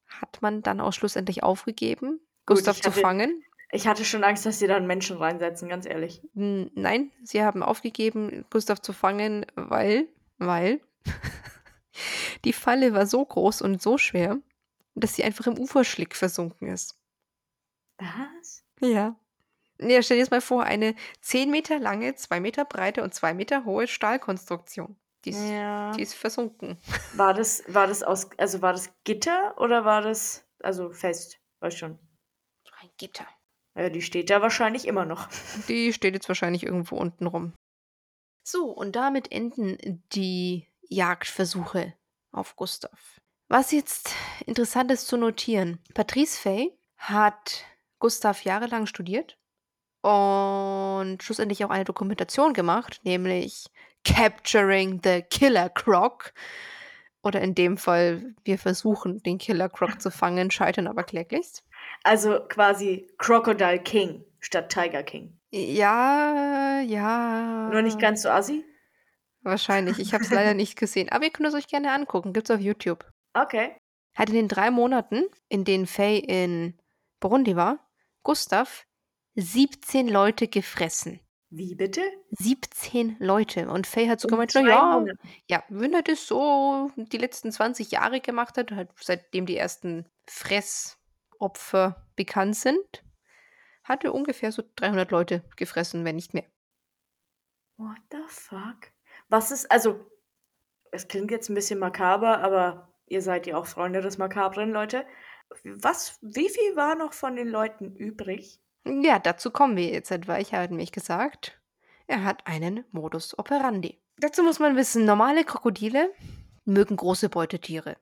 hat 0.08 0.42
man 0.42 0.64
dann 0.64 0.82
auch 0.82 0.94
schlussendlich 0.94 1.44
aufgegeben, 1.44 2.22
Gut, 2.48 2.58
Gustav 2.58 2.78
ich 2.78 2.82
zu 2.82 2.92
hatte 2.92 3.02
fangen. 3.02 3.44
ich 3.72 3.88
hatte 3.88 4.06
schon 4.06 4.24
Angst, 4.24 4.46
dass 4.46 4.60
sie 4.60 4.68
da 4.68 4.78
'n 4.78 4.88
Menschen 4.88 5.18
reinsetzen, 5.18 5.70
ganz 5.70 5.86
ehrlich. 5.86 6.22
Nein, 6.34 7.12
sie 7.24 7.44
haben 7.44 7.64
aufgegeben, 7.64 8.46
Gustav 8.50 8.82
zu 8.82 8.94
fangen, 8.94 9.46
weil 9.56 10.08
weil 10.38 10.82
die 12.46 12.54
Falle 12.54 12.94
war 12.94 13.06
so 13.08 13.24
groß 13.26 13.62
und 13.62 13.82
so 13.82 13.98
schwer, 13.98 14.40
dass 14.96 15.16
sie 15.16 15.24
einfach 15.24 15.48
im 15.48 15.58
Uferschlick 15.60 16.16
versunken 16.16 16.68
ist. 16.70 16.98
Was? 18.00 18.64
Ja. 18.82 19.20
Ja, 19.80 20.02
stell 20.04 20.18
dir 20.18 20.24
das 20.24 20.32
mal 20.32 20.42
vor, 20.42 20.64
eine 20.64 20.96
10 21.22 21.52
Meter 21.52 21.80
lange, 21.80 22.16
2 22.16 22.40
Meter 22.42 22.66
breite 22.66 23.04
und 23.04 23.14
2 23.14 23.34
Meter 23.34 23.66
hohe 23.66 23.88
Stahlkonstruktion. 23.88 24.98
Die 25.26 25.32
ist 25.32 25.40
die 25.40 25.50
Ja. 25.52 25.96
ist 25.96 26.14
versunken. 26.14 26.78
War 27.14 27.34
das 27.34 27.64
war 27.68 27.88
das 27.88 28.04
aus 28.04 28.30
also, 28.38 28.62
war 28.62 28.74
das 28.74 28.90
Gitter 29.04 29.56
oder 29.58 29.84
war 29.86 30.02
das 30.02 30.46
also, 30.62 30.92
fest? 30.92 31.40
Weißt 31.60 31.78
schon. 31.78 31.98
So 32.64 32.72
ein 32.80 32.90
Gitter. 32.98 33.28
Ja, 33.78 33.90
die 33.90 34.02
steht 34.02 34.30
da 34.30 34.42
wahrscheinlich 34.42 34.88
immer 34.88 35.06
noch. 35.06 35.28
Die 35.68 35.92
steht 35.92 36.14
jetzt 36.14 36.30
wahrscheinlich 36.30 36.64
irgendwo 36.64 36.96
unten 36.96 37.28
rum. 37.28 37.54
So, 38.48 38.70
und 38.72 38.96
damit 38.96 39.32
enden 39.32 40.04
die 40.14 40.68
Jagdversuche 40.88 41.94
auf 42.32 42.56
Gustav. 42.56 43.20
Was 43.50 43.72
jetzt 43.72 44.14
interessant 44.46 44.92
ist 44.92 45.08
zu 45.08 45.18
notieren: 45.18 45.80
Patrice 45.94 46.40
Fay 46.40 46.78
hat 46.98 47.66
Gustav 48.00 48.44
jahrelang 48.44 48.86
studiert 48.86 49.38
und 50.02 51.18
schlussendlich 51.22 51.66
auch 51.66 51.70
eine 51.70 51.84
Dokumentation 51.86 52.54
gemacht, 52.54 53.02
nämlich 53.04 53.66
„Capturing 54.06 55.02
the 55.04 55.22
Killer 55.24 55.70
Croc“ 55.70 56.34
oder 57.24 57.42
in 57.42 57.56
dem 57.56 57.78
Fall: 57.78 58.36
„Wir 58.44 58.58
versuchen, 58.58 59.22
den 59.24 59.38
Killer 59.38 59.68
Croc 59.68 60.02
zu 60.02 60.12
fangen, 60.12 60.52
scheitern 60.52 60.88
aber 60.88 61.04
kläglichst.“ 61.04 61.64
Also, 62.04 62.40
quasi 62.48 63.08
Crocodile 63.18 63.80
King 63.80 64.24
statt 64.40 64.70
Tiger 64.70 65.04
King. 65.04 65.38
Ja, 65.52 66.82
Nur 67.72 67.82
nicht 67.82 67.96
ja. 67.96 68.02
ganz 68.02 68.22
so 68.22 68.30
assi? 68.30 68.64
Wahrscheinlich. 69.42 70.00
Ich 70.00 70.14
habe 70.14 70.24
es 70.24 70.32
leider 70.32 70.54
nicht 70.54 70.78
gesehen, 70.78 71.10
aber 71.10 71.26
ihr 71.26 71.32
könnt 71.32 71.48
es 71.48 71.56
euch 71.56 71.68
gerne 71.68 71.92
angucken. 71.92 72.34
Gibt's 72.34 72.52
auf 72.52 72.60
YouTube. 72.60 73.06
Okay. 73.34 73.76
Hat 74.16 74.30
in 74.30 74.36
den 74.36 74.48
3 74.48 74.72
Monaten, 74.72 75.26
in 75.50 75.66
denen 75.66 75.88
Fay 75.88 76.20
in 76.20 76.80
Burundi 77.20 77.56
war, 77.56 77.80
Gustav 78.24 78.86
17 79.36 80.08
Leute 80.08 80.48
gefressen. 80.48 81.20
Wie 81.58 81.74
bitte? 81.76 82.02
17 82.32 83.16
Leute. 83.20 83.70
Und 83.70 83.88
Fay 83.88 84.08
hat 84.08 84.20
so 84.20 84.28
In 84.28 84.30
gemeint: 84.30 84.52
„Na 84.56 84.62
2 84.64 84.82
ja, 85.50 85.64
wenn 85.70 85.94
er 85.94 86.02
das 86.02 86.28
so 86.28 86.92
die 86.98 87.18
letzten 87.18 87.52
20 87.52 87.92
Jahre 87.92 88.20
gemacht 88.22 88.58
hat, 88.58 88.72
halt 88.72 88.90
seitdem 89.00 89.46
die 89.46 89.58
ersten 89.58 90.06
Fressopfer 90.28 92.08
bekannt 92.16 92.56
sind, 92.56 93.04
hat 93.84 94.04
er 94.06 94.16
ungefähr 94.16 94.52
so 94.52 94.64
300 94.78 95.12
Leute 95.12 95.44
gefressen, 95.58 96.06
wenn 96.06 96.16
nicht 96.18 96.34
mehr.“ 96.34 96.46
What 97.80 97.98
the 98.10 98.24
fuck? 98.30 98.92
Was 99.30 99.52
ist 99.52 99.70
also, 99.70 100.06
es 100.92 101.08
klingt 101.08 101.32
jetzt 101.32 101.50
'n 101.50 101.56
bisschen 101.56 101.80
makaber, 101.80 102.40
aber 102.40 102.94
ihr 103.08 103.22
seid 103.22 103.48
ja 103.48 103.58
auch 103.58 103.68
Freunde 103.68 104.02
des 104.02 104.18
Makabren, 104.20 104.72
Leute. 104.72 105.06
Was 105.64 106.20
wie 106.22 106.50
viel 106.50 106.76
war 106.78 106.96
noch 106.96 107.14
von 107.14 107.36
den 107.38 107.50
Leuten 107.50 107.96
übrig? 107.96 108.60
Ja, 108.86 109.20
dazu 109.20 109.52
kommen 109.52 109.78
wir 109.78 109.88
jetzt, 109.92 110.12
weil 110.28 110.42
ich 110.42 110.54
habe 110.54 110.70
nämlich 110.70 110.92
gesagt, 110.92 111.60
er 112.08 112.24
hat 112.24 112.46
einen 112.46 112.86
Modus 112.92 113.38
operandi. 113.38 114.00
Dazu 114.18 114.44
muss 114.44 114.60
man 114.60 114.76
wissen, 114.76 115.06
normale 115.06 115.44
Krokodile 115.44 116.14
mögen 116.66 116.96
große 116.96 117.30
Beutetiere 117.30 117.98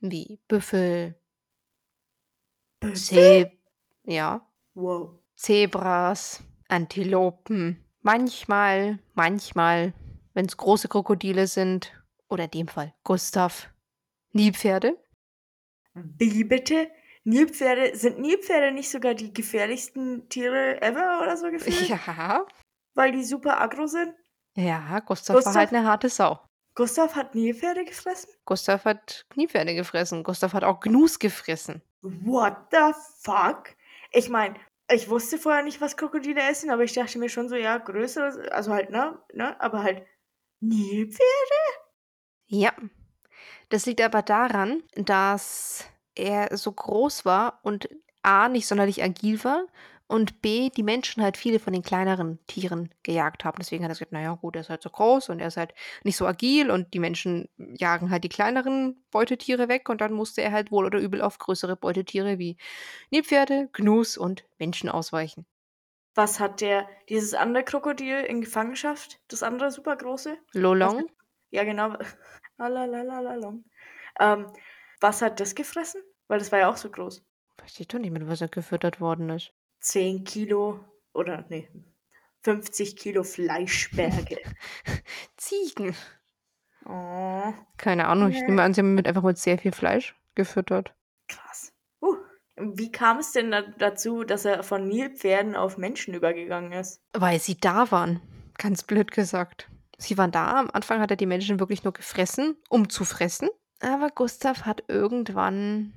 wie 0.00 0.40
Büffel? 0.48 1.14
Zeb 2.94 3.52
ja. 4.04 4.46
Wow. 4.74 5.18
Zebras, 5.34 6.42
Antilopen, 6.68 7.84
manchmal 8.00 8.98
manchmal, 9.14 9.92
wenn's 10.34 10.56
große 10.56 10.88
Krokodile 10.88 11.46
sind 11.46 11.92
oder 12.28 12.44
in 12.44 12.50
dem 12.50 12.68
Fall 12.68 12.94
Gustav, 13.04 13.70
Nilpferde. 14.32 14.96
Wie 15.94 16.44
bitte? 16.44 16.90
Nilpferde 17.26 17.96
sind 17.96 18.20
Nilpferde 18.20 18.70
nicht 18.72 18.88
sogar 18.88 19.14
die 19.14 19.32
gefährlichsten 19.34 20.28
Tiere 20.28 20.80
ever 20.80 21.20
oder 21.22 21.36
so 21.36 21.50
gefühlt? 21.50 21.88
Ja. 21.88 22.46
Weil 22.94 23.10
die 23.12 23.24
super 23.24 23.60
aggro 23.60 23.86
sind? 23.86 24.14
Ja, 24.54 25.00
Gustav 25.00 25.34
war 25.34 25.54
halt 25.54 25.70
Gustav 25.70 25.72
'ne 25.72 25.84
harte 25.84 26.08
Sau. 26.08 26.40
Gustav 26.76 27.16
hat 27.16 27.34
Nilpferde 27.34 27.84
gefressen? 27.84 28.30
Gustav 28.44 28.84
hat 28.84 29.26
Kniepferde 29.30 29.74
gefressen. 29.74 30.22
Gustav 30.22 30.52
hat 30.52 30.62
auch 30.62 30.78
Gnus 30.80 31.18
gefressen. 31.18 31.82
What 32.02 32.56
the 32.70 32.92
fuck? 33.20 33.74
Ich 34.12 34.28
meine, 34.28 34.54
ich 34.90 35.08
wusste 35.10 35.36
vorher 35.38 35.64
nicht, 35.64 35.80
was 35.80 35.96
Krokodile 35.96 36.42
essen, 36.42 36.70
aber 36.70 36.84
ich 36.84 36.92
dachte 36.92 37.18
mir 37.18 37.28
schon 37.28 37.48
so, 37.48 37.56
ja, 37.56 37.78
größere 37.78 38.52
also 38.52 38.72
halt, 38.72 38.90
ne 38.90 39.18
ne, 39.32 39.60
aber 39.60 39.82
halt 39.82 40.06
Nilpferde? 40.60 41.24
Ja. 42.46 42.72
Das 43.70 43.84
liegt 43.86 44.00
aber 44.00 44.22
daran, 44.22 44.84
dass 44.94 45.84
er 46.16 46.56
so 46.56 46.72
groß 46.72 47.24
war 47.24 47.60
und 47.62 47.88
A, 48.22 48.48
nicht 48.48 48.66
sonderlich 48.66 49.02
agil 49.04 49.42
war 49.44 49.66
und 50.08 50.40
B, 50.42 50.70
die 50.70 50.82
Menschen 50.82 51.22
halt 51.22 51.36
viele 51.36 51.58
von 51.60 51.72
den 51.72 51.82
kleineren 51.82 52.38
Tieren 52.46 52.90
gejagt 53.02 53.44
haben. 53.44 53.56
Deswegen 53.58 53.84
hat 53.84 53.90
er 53.90 53.94
gesagt: 53.94 54.12
„Na 54.12 54.20
ja, 54.22 54.34
gut, 54.34 54.56
er 54.56 54.60
ist 54.62 54.70
halt 54.70 54.82
so 54.82 54.90
groß 54.90 55.28
und 55.30 55.40
er 55.40 55.48
ist 55.48 55.56
halt 55.56 55.74
nicht 56.04 56.16
so 56.16 56.26
agil 56.26 56.70
und 56.70 56.94
die 56.94 56.98
Menschen 57.00 57.48
jagen 57.58 58.10
halt 58.10 58.24
die 58.24 58.28
kleineren 58.28 59.04
Beutetiere 59.10 59.68
weg.“ 59.68 59.88
Und 59.88 60.00
dann 60.00 60.12
musste 60.12 60.42
er 60.42 60.52
halt 60.52 60.70
wohl 60.72 60.86
oder 60.86 60.98
übel 60.98 61.22
auf 61.22 61.38
größere 61.38 61.76
Beutetiere 61.76 62.38
wie 62.38 62.56
Nilpferde, 63.10 63.68
Gnus 63.72 64.16
und 64.18 64.44
Menschen 64.58 64.88
ausweichen. 64.90 65.46
Was 66.16 66.40
hat 66.40 66.60
der 66.62 66.88
dieses 67.08 67.32
andere 67.34 67.62
Krokodil 67.62 68.18
in 68.24 68.40
Gefangenschaft, 68.40 69.20
das 69.28 69.44
andere 69.44 69.70
supergroße? 69.70 70.36
Lolong? 70.62 71.06
ja 71.50 71.64
genau, 71.64 71.96
Alalalalong. 72.58 73.64
Ähm, 74.20 74.52
was 75.00 75.22
hat 75.22 75.40
das 75.40 75.54
gefressen? 75.54 76.02
Weil 76.28 76.38
das 76.38 76.50
war 76.52 76.58
ja 76.58 76.68
auch 76.70 76.76
so 76.76 76.90
groß. 76.90 77.24
Weiß 77.58 77.80
ich 77.80 77.88
doch 77.88 77.98
nicht, 77.98 78.10
mit 78.12 78.26
was 78.28 78.40
er 78.40 78.48
gefüttert 78.48 79.00
worden 79.00 79.30
ist. 79.30 79.52
10 79.80 80.24
Kilo 80.24 80.80
oder 81.12 81.44
ne, 81.48 81.68
50 82.42 82.96
Kilo 82.96 83.22
Fleischberge. 83.22 84.38
Ziegen. 85.36 85.94
Oh, 86.84 87.52
Keine 87.76 88.06
Ahnung, 88.06 88.30
ich 88.30 88.40
Nee. 88.40 88.46
nehme 88.46 88.62
an, 88.62 88.74
sie 88.74 88.80
haben 88.80 88.94
mit 88.94 89.08
einfach 89.08 89.22
mit 89.22 89.38
sehr 89.38 89.58
viel 89.58 89.72
Fleisch 89.72 90.14
gefüttert. 90.34 90.94
krass. 91.28 91.72
Uh. 92.00 92.16
Wie 92.56 92.90
kam 92.92 93.18
es 93.18 93.32
denn 93.32 93.50
da 93.50 93.62
dazu, 93.62 94.22
dass 94.24 94.44
er 94.44 94.62
von 94.62 94.86
Nilpferden 94.88 95.56
auf 95.56 95.76
Menschen 95.78 96.14
übergegangen 96.14 96.72
ist? 96.72 97.00
Weil 97.12 97.38
sie 97.40 97.58
da 97.58 97.90
waren. 97.90 98.20
Ganz 98.58 98.82
blöd 98.82 99.10
gesagt. 99.10 99.68
Sie 99.98 100.16
waren 100.16 100.30
da. 100.32 100.60
Am 100.60 100.70
Anfang 100.70 101.00
hat 101.00 101.10
er 101.10 101.16
die 101.16 101.26
Menschen 101.26 101.58
wirklich 101.60 101.84
nur 101.84 101.92
gefressen, 101.92 102.56
um 102.68 102.88
zu 102.88 103.04
fressen. 103.04 103.48
Aber 103.80 104.08
Gustav 104.10 104.64
hat 104.64 104.84
irgendwann 104.88 105.92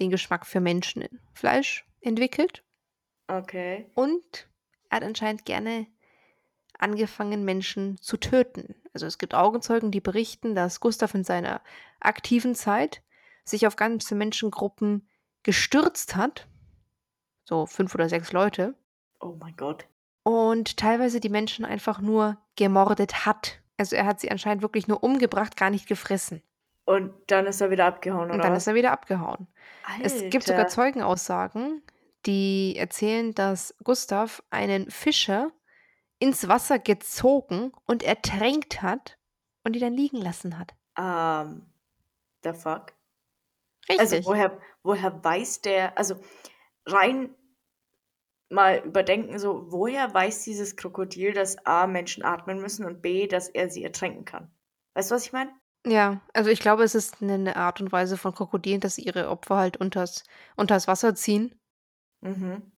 den 0.00 0.10
Geschmack 0.10 0.46
für 0.46 0.60
Menschenfleisch 0.60 1.86
entwickelt. 2.00 2.64
Okay. 3.28 3.90
Und 3.94 4.48
er 4.88 4.96
hat 4.96 5.04
anscheinend 5.04 5.44
gerne 5.44 5.86
angefangen, 6.78 7.44
Menschen 7.44 7.98
zu 8.00 8.16
töten. 8.16 8.74
Also 8.94 9.06
es 9.06 9.18
gibt 9.18 9.34
Augenzeugen, 9.34 9.90
die 9.90 10.00
berichten, 10.00 10.54
dass 10.54 10.80
Gustav 10.80 11.14
in 11.14 11.24
seiner 11.24 11.60
aktiven 12.00 12.54
Zeit 12.54 13.02
sich 13.44 13.66
auf 13.66 13.76
ganze 13.76 14.14
Menschengruppen 14.14 15.08
gestürzt 15.42 16.16
hat. 16.16 16.48
So 17.44 17.66
fünf 17.66 17.94
oder 17.94 18.08
sechs 18.08 18.32
Leute. 18.32 18.74
Oh 19.20 19.36
mein 19.38 19.56
Gott. 19.56 19.86
Und 20.22 20.76
teilweise 20.76 21.20
die 21.20 21.28
Menschen 21.28 21.64
einfach 21.64 22.00
nur 22.00 22.38
gemordet 22.56 23.26
hat. 23.26 23.60
Also 23.76 23.96
er 23.96 24.06
hat 24.06 24.20
sie 24.20 24.30
anscheinend 24.30 24.62
wirklich 24.62 24.88
nur 24.88 25.02
umgebracht, 25.02 25.56
gar 25.56 25.70
nicht 25.70 25.86
gefressen. 25.86 26.42
Und 26.90 27.14
dann 27.28 27.46
ist 27.46 27.60
er 27.60 27.70
wieder 27.70 27.86
abgehauen, 27.86 28.30
Und 28.30 28.34
oder 28.34 28.42
dann 28.42 28.52
was? 28.52 28.64
ist 28.64 28.66
er 28.66 28.74
wieder 28.74 28.90
abgehauen. 28.90 29.46
Es 30.02 30.28
gibt 30.28 30.42
sogar 30.42 30.62
Alter. 30.62 30.70
Zeugenaussagen, 30.70 31.84
die 32.26 32.74
erzählen, 32.76 33.32
dass 33.32 33.76
Gustav 33.84 34.42
einen 34.50 34.90
Fischer 34.90 35.52
ins 36.18 36.48
Wasser 36.48 36.80
gezogen 36.80 37.70
und 37.86 38.02
ertränkt 38.02 38.82
hat 38.82 39.18
und 39.62 39.76
ihn 39.76 39.82
dann 39.82 39.94
liegen 39.94 40.16
lassen 40.16 40.58
hat. 40.58 40.74
Ähm, 40.98 41.72
the 42.42 42.52
fuck? 42.54 42.92
Richtig. 43.88 44.00
Also 44.00 44.24
woher, 44.24 44.58
woher 44.82 45.22
weiß 45.22 45.60
der, 45.60 45.96
also 45.96 46.16
rein 46.86 47.36
mal 48.48 48.78
überdenken, 48.84 49.38
so, 49.38 49.70
woher 49.70 50.12
weiß 50.12 50.42
dieses 50.42 50.74
Krokodil, 50.74 51.34
dass 51.34 51.64
A, 51.66 51.86
Menschen 51.86 52.24
atmen 52.24 52.60
müssen 52.60 52.84
und 52.84 53.00
B, 53.00 53.28
dass 53.28 53.48
er 53.48 53.70
sie 53.70 53.84
ertränken 53.84 54.24
kann? 54.24 54.50
Weißt 54.94 55.12
du, 55.12 55.14
was 55.14 55.24
ich 55.24 55.32
meine? 55.32 55.52
Ja, 55.86 56.20
also 56.34 56.50
ich 56.50 56.60
glaube, 56.60 56.82
es 56.84 56.94
ist 56.94 57.22
eine- 57.22 57.56
Art 57.56 57.80
und 57.80 57.92
Weise 57.92 58.16
von 58.16 58.34
Krokodilen, 58.34 58.80
dass 58.80 58.96
sie 58.96 59.02
ihre 59.02 59.28
Opfer 59.28 59.56
halt 59.56 59.76
unters, 59.76 60.24
unters 60.56 60.88
Wasser 60.88 61.14
ziehen. 61.14 61.58
Mhm. 62.20 62.72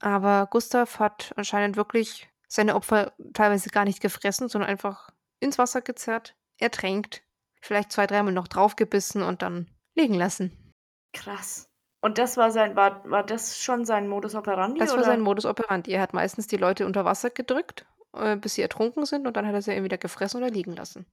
Aber 0.00 0.46
Gustav 0.50 0.98
hat 0.98 1.32
anscheinend 1.36 1.76
wirklich 1.76 2.28
seine 2.46 2.74
Opfer 2.74 3.12
teilweise 3.34 3.68
gar 3.70 3.84
nicht 3.84 4.00
gefressen, 4.00 4.48
sondern 4.48 4.70
einfach 4.70 5.10
ins 5.40 5.58
Wasser 5.58 5.82
gezerrt, 5.82 6.34
ertränkt, 6.58 7.22
vielleicht 7.60 7.92
zwei, 7.92 8.06
dreimal 8.06 8.32
noch 8.32 8.48
draufgebissen 8.48 9.22
und 9.22 9.42
dann 9.42 9.68
liegen 9.94 10.14
lassen. 10.14 10.72
Krass. 11.12 11.68
Und 12.00 12.18
das 12.18 12.36
war 12.36 12.52
sein, 12.52 12.76
war, 12.76 13.08
war 13.10 13.24
das 13.24 13.60
schon 13.60 13.84
sein 13.84 14.08
Modus 14.08 14.34
operandi? 14.34 14.78
Das 14.78 14.90
war 14.90 14.98
oder? 14.98 15.04
sein 15.06 15.20
Modus 15.20 15.44
operandi. 15.44 15.90
Er 15.90 16.00
hat 16.00 16.14
meistens 16.14 16.46
die 16.46 16.56
Leute 16.56 16.86
unter 16.86 17.04
Wasser 17.04 17.30
gedrückt, 17.30 17.86
äh, 18.14 18.36
bis 18.36 18.54
sie 18.54 18.62
ertrunken 18.62 19.04
sind 19.04 19.26
und 19.26 19.36
dann 19.36 19.46
hat 19.46 19.54
er 19.54 19.62
sie 19.62 19.72
entweder 19.74 19.98
gefressen 19.98 20.40
oder 20.40 20.50
liegen 20.50 20.76
lassen. 20.76 21.06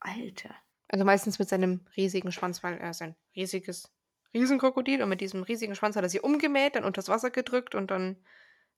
Alter. 0.00 0.54
Also 0.88 1.04
meistens 1.04 1.38
mit 1.38 1.48
seinem 1.48 1.80
riesigen 1.96 2.32
Schwanz, 2.32 2.62
weil 2.62 2.78
er 2.78 2.90
ist 2.90 3.02
ein 3.02 3.14
riesiges 3.36 3.90
Riesenkrokodil 4.34 5.02
und 5.02 5.08
mit 5.08 5.20
diesem 5.20 5.42
riesigen 5.42 5.74
Schwanz 5.74 5.96
hat 5.96 6.02
er 6.02 6.08
sie 6.08 6.20
umgemäht, 6.20 6.76
dann 6.76 6.84
unters 6.84 7.08
Wasser 7.08 7.30
gedrückt 7.30 7.74
und 7.74 7.90
dann 7.90 8.16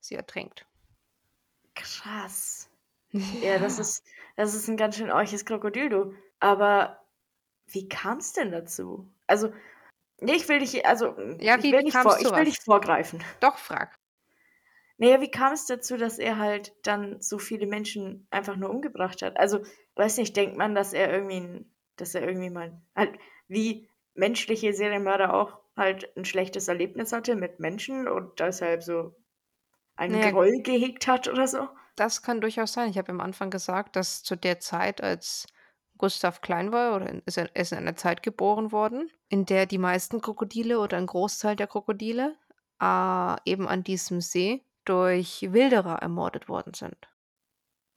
sie 0.01 0.15
ertränkt. 0.15 0.67
Krass. 1.75 2.69
Ja, 3.43 3.59
das 3.59 3.79
ist, 3.81 4.05
das 4.37 4.55
ist 4.55 4.69
ein 4.69 4.77
ganz 4.77 4.97
schön 4.97 5.11
orches 5.11 5.45
Krokodil, 5.45 5.89
du. 5.89 6.15
Aber 6.39 7.01
wie 7.67 7.89
kam 7.89 8.19
es 8.19 8.33
denn 8.33 8.53
dazu? 8.53 9.13
Also, 9.27 9.53
nee, 10.21 10.35
ich 10.35 10.49
will 10.49 10.61
dich, 10.61 10.87
also, 10.87 11.17
Ja, 11.41 11.59
ich 11.59 11.65
will, 11.65 11.83
nicht, 11.83 11.97
vor, 11.97 12.19
ich 12.21 12.31
will 12.31 12.45
nicht 12.45 12.63
vorgreifen. 12.63 13.23
Doch, 13.41 13.59
frag. 13.59 13.99
Naja, 14.99 15.21
wie 15.21 15.31
kam 15.31 15.53
es 15.53 15.67
dazu, 15.67 15.97
dass 15.97 16.19
er 16.19 16.39
halt 16.39 16.73
dann 16.85 17.21
so 17.21 17.39
viele 17.39 17.67
Menschen 17.67 18.27
einfach 18.31 18.57
nur 18.57 18.71
umgebracht 18.71 19.23
hat? 19.23 19.37
Also, 19.39 19.65
weiß 19.97 20.19
nicht, 20.19 20.37
denkt 20.37 20.57
man, 20.57 20.75
dass 20.75 20.93
er 20.93 21.13
irgendwie, 21.13 21.41
ein- 21.41 21.73
dass 22.01 22.15
er 22.15 22.27
irgendwie 22.27 22.51
mal, 22.51 22.81
halt, 22.97 23.19
wie 23.49 23.89
menschliche 24.15 24.73
Serienmörder 24.73 25.35
auch 25.35 25.59
halt 25.77 26.15
ein 26.17 26.25
schlechtes 26.25 26.69
Erlebnis 26.69 27.13
hatte 27.13 27.37
mit 27.37 27.61
Menschen 27.61 28.09
und 28.09 28.41
deshalb 28.41 28.83
so 28.83 29.17
einen 29.97 30.21
Naja. 30.21 30.21
Groll 30.21 30.63
gehegt 30.63 31.07
hat 31.09 31.29
oder 31.29 31.47
so? 31.49 31.69
Das 31.97 32.23
kann 32.23 32.41
durchaus 32.41 32.73
sein. 32.73 32.91
Ich 32.91 32.99
habe 32.99 33.13
am 33.13 33.21
Anfang 33.21 33.51
gesagt, 33.51 33.95
dass 33.97 34.23
zu 34.25 34.35
der 34.37 34.59
Zeit, 34.61 35.01
als 35.03 35.47
Gustav 35.99 36.41
klein 36.41 36.73
war, 36.73 36.97
oder 36.97 37.09
in- 37.09 37.23
ist 37.27 37.37
er 37.39 37.51
er 37.55 37.63
ist 37.63 37.73
in 37.73 37.79
einer 37.79 37.95
Zeit 37.97 38.23
geboren 38.25 38.73
worden, 38.73 39.11
in 39.29 39.45
der 39.47 39.67
die 39.67 39.79
meisten 39.79 40.21
Krokodile 40.21 40.81
oder 40.81 40.97
ein 40.97 41.07
Großteil 41.07 41.55
der 41.57 41.67
Krokodile 41.69 42.37
äh, 42.81 43.37
eben 43.45 43.69
an 43.69 43.85
diesem 43.85 44.21
See 44.21 44.65
durch 44.85 45.53
Wilderer 45.53 45.97
ermordet 46.03 46.49
worden 46.49 46.75
sind. 46.75 46.97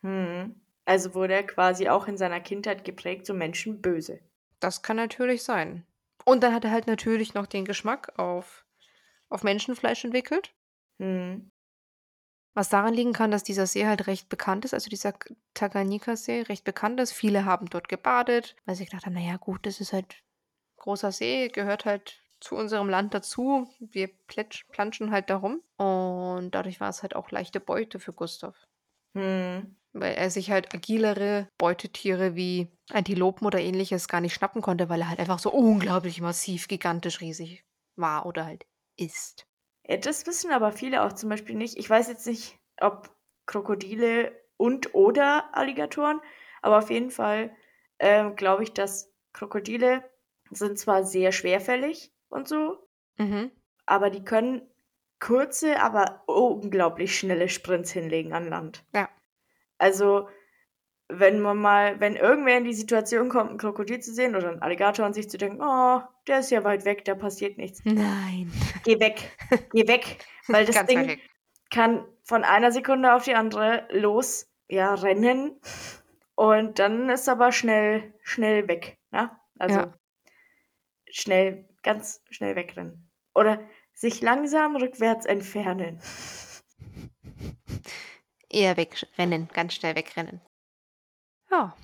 Hm. 0.04 0.63
Also 0.86 1.14
wurde 1.14 1.34
er 1.34 1.44
quasi 1.44 1.90
auch 1.90 2.08
in 2.08 2.18
seiner 2.18 2.42
Kindheit 2.42 2.84
geprägt, 2.84 3.26
so 3.26 3.34
Menschen 3.34 3.82
böse. 3.82 4.20
Das 4.60 4.82
kann 4.82 4.98
natürlich 4.98 5.44
sein. 5.44 5.86
Und 6.26 6.44
dann 6.44 6.54
hat 6.54 6.66
er 6.66 6.72
halt 6.72 6.88
natürlich 6.88 7.34
noch 7.34 7.48
den 7.48 7.66
Geschmack 7.66 8.18
auf, 8.18 8.66
auf 9.30 9.44
Menschenfleisch 9.44 10.04
entwickelt. 10.04 10.54
Hm. 11.00 11.52
Was 12.54 12.70
daran 12.70 12.94
liegen 12.94 13.14
kann, 13.14 13.32
dass 13.32 13.44
dieser 13.44 13.66
See 13.66 13.88
halt 13.88 14.06
recht 14.06 14.30
bekannt 14.30 14.64
ist, 14.64 14.76
also 14.76 14.90
dieser 14.90 15.14
Tanganyika-See 15.56 16.44
recht 16.44 16.64
bekannt 16.64 17.00
ist. 17.00 17.12
Viele 17.12 17.46
haben 17.46 17.66
dort 17.66 17.90
gebadet, 17.90 18.56
weil 18.66 18.76
sie 18.76 18.86
gedacht 18.86 19.06
haben, 19.06 19.14
naja 19.14 19.38
gut, 19.38 19.66
das 19.66 19.82
ist 19.82 19.92
halt 19.92 20.06
ein 20.14 20.78
großer 20.78 21.12
See, 21.12 21.48
gehört 21.48 21.86
halt 21.86 22.22
zu 22.40 22.56
unserem 22.56 22.90
Land 22.90 23.14
dazu. 23.14 23.68
Wir 23.80 24.10
planschen 24.68 25.12
halt 25.12 25.30
darum. 25.32 25.64
Und 25.78 26.52
dadurch 26.52 26.80
war 26.80 26.90
es 26.90 27.02
halt 27.02 27.16
auch 27.16 27.32
leichte 27.32 27.60
Beute 27.60 28.00
für 28.00 28.14
Gustav. 28.14 28.56
Hm. 29.16 29.76
Weil 29.94 30.16
er 30.16 30.30
sich 30.32 30.50
halt 30.52 30.74
agilere 30.74 31.48
Beutetiere 31.58 32.36
wie 32.36 32.68
Antilopen 32.92 33.46
oder 33.46 33.60
ähnliches 33.60 34.08
gar 34.08 34.22
nicht 34.22 34.34
schnappen 34.34 34.62
konnte, 34.62 34.90
weil 34.90 35.02
er 35.02 35.10
halt 35.10 35.20
einfach 35.20 35.40
so 35.40 35.52
unglaublich 35.52 36.20
massiv, 36.20 36.68
gigantisch, 36.68 37.22
riesig 37.22 37.64
war 37.96 38.26
oder 38.26 38.46
halt 38.46 38.66
ist. 38.98 39.46
Ja, 39.88 39.98
das 39.98 40.26
wissen 40.28 40.52
aber 40.52 40.72
viele 40.72 41.04
auch 41.04 41.14
zum 41.14 41.30
Beispiel 41.30 41.56
nicht. 41.56 41.78
Ich 41.78 41.90
weiß 41.90 42.08
jetzt 42.08 42.26
nicht, 42.28 42.58
ob 42.80 43.16
Krokodile 43.46 44.32
und 44.58 44.94
oder 44.96 45.50
Alligatoren, 45.56 46.22
aber 46.62 46.78
auf 46.78 46.90
jeden 46.90 47.12
Fall 47.12 47.56
ähm, 48.00 48.36
glaube 48.36 48.64
ich, 48.64 48.74
dass 48.74 49.12
Krokodile 49.34 50.10
sind 50.52 50.78
zwar 50.80 51.04
sehr 51.04 51.32
schwerfällig 51.32 52.14
und 52.30 52.48
so, 52.48 52.88
Mhm. 53.18 53.52
aber 53.86 54.10
die 54.10 54.24
können 54.26 54.62
kurze, 55.22 55.82
aber 55.82 56.24
unglaublich 56.28 57.18
schnelle 57.18 57.48
Sprints 57.50 57.92
hinlegen 57.92 58.34
an 58.34 58.48
Land. 58.50 58.86
Ja. 58.94 59.10
Also, 59.84 60.30
wenn 61.10 61.42
man 61.42 61.58
mal, 61.58 62.00
wenn 62.00 62.16
irgendwer 62.16 62.58
in 62.58 62.64
die 62.64 62.74
Situation 62.74 63.28
kommt, 63.28 63.52
ein 63.52 63.58
Krokodil 63.58 64.00
zu 64.00 64.14
sehen 64.14 64.36
oder 64.36 64.48
einen 64.50 64.62
Alligator 64.62 65.06
und 65.06 65.14
sich 65.14 65.30
zu 65.30 65.38
denken, 65.38 65.62
oh, 65.62 66.02
der 66.28 66.40
ist 66.40 66.52
ja 66.52 66.64
weit 66.64 66.86
weg, 66.86 67.04
da 67.04 67.16
passiert 67.16 67.58
nichts. 67.58 67.82
Nein. 67.84 68.50
Geh 68.86 68.98
weg, 69.02 69.38
geh 69.74 69.86
weg, 69.88 70.26
weil 70.48 70.66
das 70.66 70.76
Ganz 70.76 70.88
Ding 70.90 71.08
weg. 71.08 71.20
kann 71.70 72.06
von 72.24 72.46
einer 72.46 72.72
Sekunde 72.72 73.14
auf 73.14 73.26
die 73.26 73.36
andere 73.36 73.86
los, 73.92 74.48
ja, 74.70 74.94
rennen 74.96 75.60
und 76.36 76.80
dann 76.80 77.10
ist 77.10 77.28
aber 77.28 77.52
schnell, 77.52 78.14
schnell 78.24 78.70
weg, 78.70 78.98
ne? 79.12 79.32
Also 79.60 79.80
Ja. 79.80 79.94
schnell, 81.10 81.68
ganz 81.84 82.22
schnell 82.30 82.56
wegrennen. 82.56 83.12
Oder 83.36 83.60
sich 83.94 84.22
langsam 84.22 84.78
rückwärts 84.78 85.26
entfernen. 85.26 86.00
Eher 88.54 88.78
wegrennen, 88.78 89.50
ganz 89.54 89.74
schnell 89.74 89.96
wegrennen. 89.96 90.42
Ja. 91.50 91.76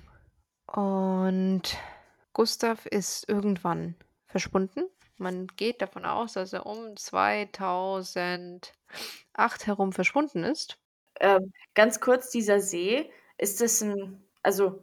Und 0.67 1.77
Gustav 2.33 2.85
ist 2.85 3.27
irgendwann 3.27 3.95
verschwunden. 4.27 4.83
Man 5.17 5.47
geht 5.47 5.81
davon 5.81 6.05
aus, 6.05 6.33
dass 6.33 6.53
er 6.53 6.65
um 6.65 6.95
2008 6.95 8.71
herum 9.65 9.91
verschwunden 9.91 10.43
ist. 10.43 10.79
Ähm, 11.19 11.51
ganz 11.73 11.99
kurz, 11.99 12.29
dieser 12.29 12.61
See, 12.61 13.11
ist 13.37 13.59
das 13.59 13.81
ein, 13.81 14.23
also 14.43 14.81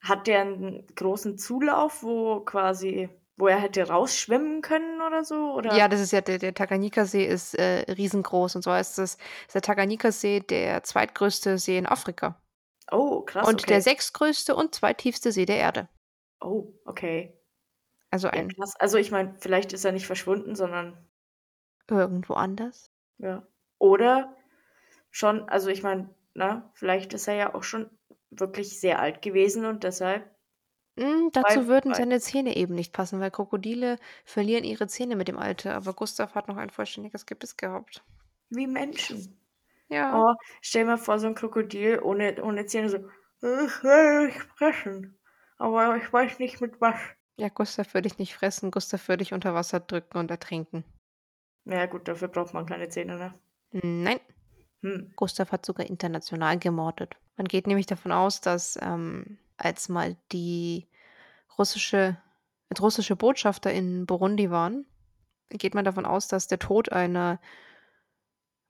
hat 0.00 0.26
der 0.26 0.40
einen 0.42 0.86
großen 0.94 1.36
Zulauf, 1.36 2.02
wo 2.02 2.40
quasi, 2.40 3.10
wo 3.36 3.46
er 3.48 3.58
hätte 3.58 3.86
rausschwimmen 3.88 4.62
können 4.62 5.00
oder 5.02 5.24
so? 5.24 5.52
Oder? 5.54 5.74
Ja, 5.76 5.88
das 5.88 6.00
ist 6.00 6.12
ja 6.12 6.20
der, 6.20 6.38
der 6.38 6.54
Tanganyika-See 6.54 7.24
ist 7.26 7.54
äh, 7.54 7.90
riesengroß 7.92 8.56
und 8.56 8.62
zwar 8.62 8.80
ist 8.80 8.96
das 8.98 9.16
ist 9.46 9.54
der 9.54 9.62
Tanganyika-See 9.62 10.40
der 10.40 10.82
zweitgrößte 10.82 11.58
See 11.58 11.76
in 11.78 11.86
Afrika 11.86 12.40
Oh, 12.90 13.22
krass. 13.22 13.46
und 13.48 13.62
okay. 13.62 13.66
der 13.72 13.82
sechstgrößte 13.82 14.54
und 14.54 14.74
zweitiefste 14.74 15.32
See 15.32 15.44
der 15.44 15.56
Erde. 15.58 15.88
Oh, 16.40 16.72
okay. 16.84 17.32
Also 18.10 18.28
Ja, 18.28 18.34
ein 18.34 18.48
krass. 18.48 18.74
Also 18.78 18.96
ich 18.98 19.10
meine, 19.10 19.34
vielleicht 19.40 19.72
ist 19.72 19.84
er 19.84 19.92
nicht 19.92 20.06
verschwunden, 20.06 20.54
sondern 20.54 20.96
irgendwo 21.90 22.34
anders. 22.34 22.90
ja. 23.18 23.46
Oder 23.78 24.34
schon, 25.10 25.48
also 25.48 25.68
ich 25.68 25.82
meine, 25.82 26.14
ne, 26.34 26.70
vielleicht 26.74 27.12
ist 27.12 27.28
er 27.28 27.34
ja 27.34 27.54
auch 27.54 27.62
schon 27.62 27.90
wirklich 28.30 28.80
sehr 28.80 29.00
alt 29.00 29.20
gewesen 29.20 29.66
und 29.66 29.84
deshalb 29.84 30.30
Hm, 30.98 31.30
dazu 31.32 31.66
würden 31.68 31.92
seine 31.92 32.20
Zähne 32.20 32.56
eben 32.56 32.74
nicht 32.74 32.92
passen, 32.94 33.20
weil 33.20 33.30
Krokodile 33.30 33.98
verlieren 34.24 34.64
ihre 34.64 34.86
Zähne 34.86 35.14
mit 35.16 35.28
dem 35.28 35.36
Alter, 35.38 35.74
aber 35.74 35.92
Gustav 35.92 36.34
hat 36.34 36.48
noch 36.48 36.56
ein 36.56 36.70
vollständiges 36.70 37.26
Gebiss 37.26 37.56
gehabt. 37.58 38.02
Wie 38.50 38.66
Menschen. 38.68 39.40
Ja. 39.88 40.26
Oh, 40.26 40.34
stell 40.62 40.82
dir 40.84 40.88
mal 40.92 40.98
vor, 40.98 41.18
so 41.20 41.26
'n 41.28 41.34
Krokodil 41.36 42.00
ohne 42.02 42.42
ohne 42.42 42.66
Zähne 42.66 42.90
so: 42.90 42.98
„Ich 43.42 43.82
will 43.84 44.28
dich 44.28 44.42
fressen, 44.44 45.18
aber 45.58 45.96
ich 45.98 46.12
weiß 46.12 46.38
nicht 46.40 46.60
mit 46.60 46.80
was.“ 46.80 46.98
Ja, 47.38 47.50
Gustav 47.50 47.92
würde 47.92 48.08
dich 48.08 48.18
nicht 48.18 48.34
fressen, 48.34 48.70
Gustav 48.70 49.08
würde 49.08 49.18
dich 49.22 49.34
unter 49.34 49.52
Wasser 49.52 49.78
drücken 49.80 50.16
und 50.16 50.30
ertrinken. 50.30 50.84
Na 51.66 51.76
ja 51.78 51.86
gut, 51.86 52.06
dafür 52.08 52.28
braucht 52.28 52.54
man 52.54 52.64
keine 52.66 52.88
Zähne, 52.88 53.16
ne? 53.18 53.40
Nein. 53.72 54.20
Hm. 54.82 55.16
Gustav 55.16 55.52
hat 55.52 55.66
sogar 55.66 55.86
international 55.86 56.58
gemordet. 56.58 57.16
Man 57.36 57.48
geht 57.48 57.66
nämlich 57.66 57.86
davon 57.86 58.12
aus, 58.12 58.40
dass, 58.40 58.78
ähm, 58.82 59.38
als 59.58 59.88
mal 59.88 60.16
die 60.32 60.86
russische 61.58 62.16
russische 62.80 63.16
Botschafter 63.16 63.72
in 63.72 64.06
Burundi 64.06 64.50
waren, 64.50 64.86
geht 65.50 65.74
man 65.74 65.84
davon 65.84 66.04
aus, 66.04 66.28
dass 66.28 66.48
der 66.48 66.58
Tod 66.58 66.90
einer 66.92 67.40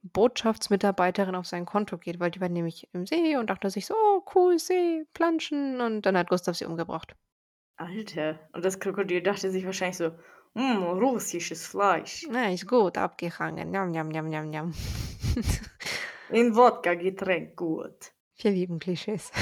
Botschaftsmitarbeiterin 0.02 1.34
auf 1.34 1.46
sein 1.46 1.66
Konto 1.66 1.98
geht, 1.98 2.20
weil 2.20 2.30
die 2.30 2.40
war 2.40 2.48
nämlich 2.48 2.88
im 2.92 3.06
See 3.06 3.36
und 3.36 3.50
dachte 3.50 3.70
sich 3.70 3.86
so: 3.86 3.94
„Oh 3.94 4.22
cool, 4.34 4.58
See, 4.58 5.04
Planschen“ 5.14 5.80
und 5.80 6.02
dann 6.02 6.16
hat 6.16 6.28
Gustav 6.28 6.56
sie 6.56 6.66
umgebracht. 6.66 7.16
Alter, 7.76 8.38
und 8.52 8.64
das 8.64 8.78
Krokodil 8.78 9.22
dachte 9.22 9.50
sich 9.50 9.64
wahrscheinlich 9.64 9.96
so: 9.96 10.12
„Hm, 10.54 10.82
russisches 10.82 11.66
Fleisch.“ 11.66 12.26
Na, 12.30 12.50
ist 12.52 12.68
gut 12.68 12.96
abgehangen. 12.98 13.70
Njam, 13.70 13.90
njam, 13.90 14.08
njam, 14.08 14.28
njam, 14.28 14.50
njam. 14.50 14.74
In 16.30 16.54
Wodka 16.54 16.94
getränkt 16.94 17.56
gut. 17.56 18.12
Wir 18.36 18.50
lieben 18.52 18.78
Klischees. 18.78 19.32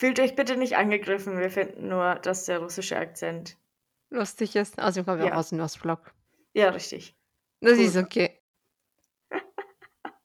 Fühlt 0.00 0.18
euch 0.18 0.34
bitte 0.34 0.56
nicht 0.56 0.78
angegriffen, 0.78 1.38
wir 1.38 1.50
finden 1.50 1.88
nur, 1.88 2.14
dass 2.14 2.46
der 2.46 2.60
russische 2.60 2.96
Akzent 2.96 3.58
Lustig 4.12 4.56
ist. 4.56 4.76
Außerdem 4.80 5.04
kommen 5.04 5.18
wir 5.20 5.26
auch 5.28 5.32
Ja. 5.32 5.38
aus 5.38 5.50
dem 5.50 5.60
Ostblock. 5.60 6.12
Ja, 6.56 6.70
richtig. 6.70 7.16
Das 7.62 7.78
Cool. 7.78 7.92
ist 7.92 7.96
okay. 7.96 8.40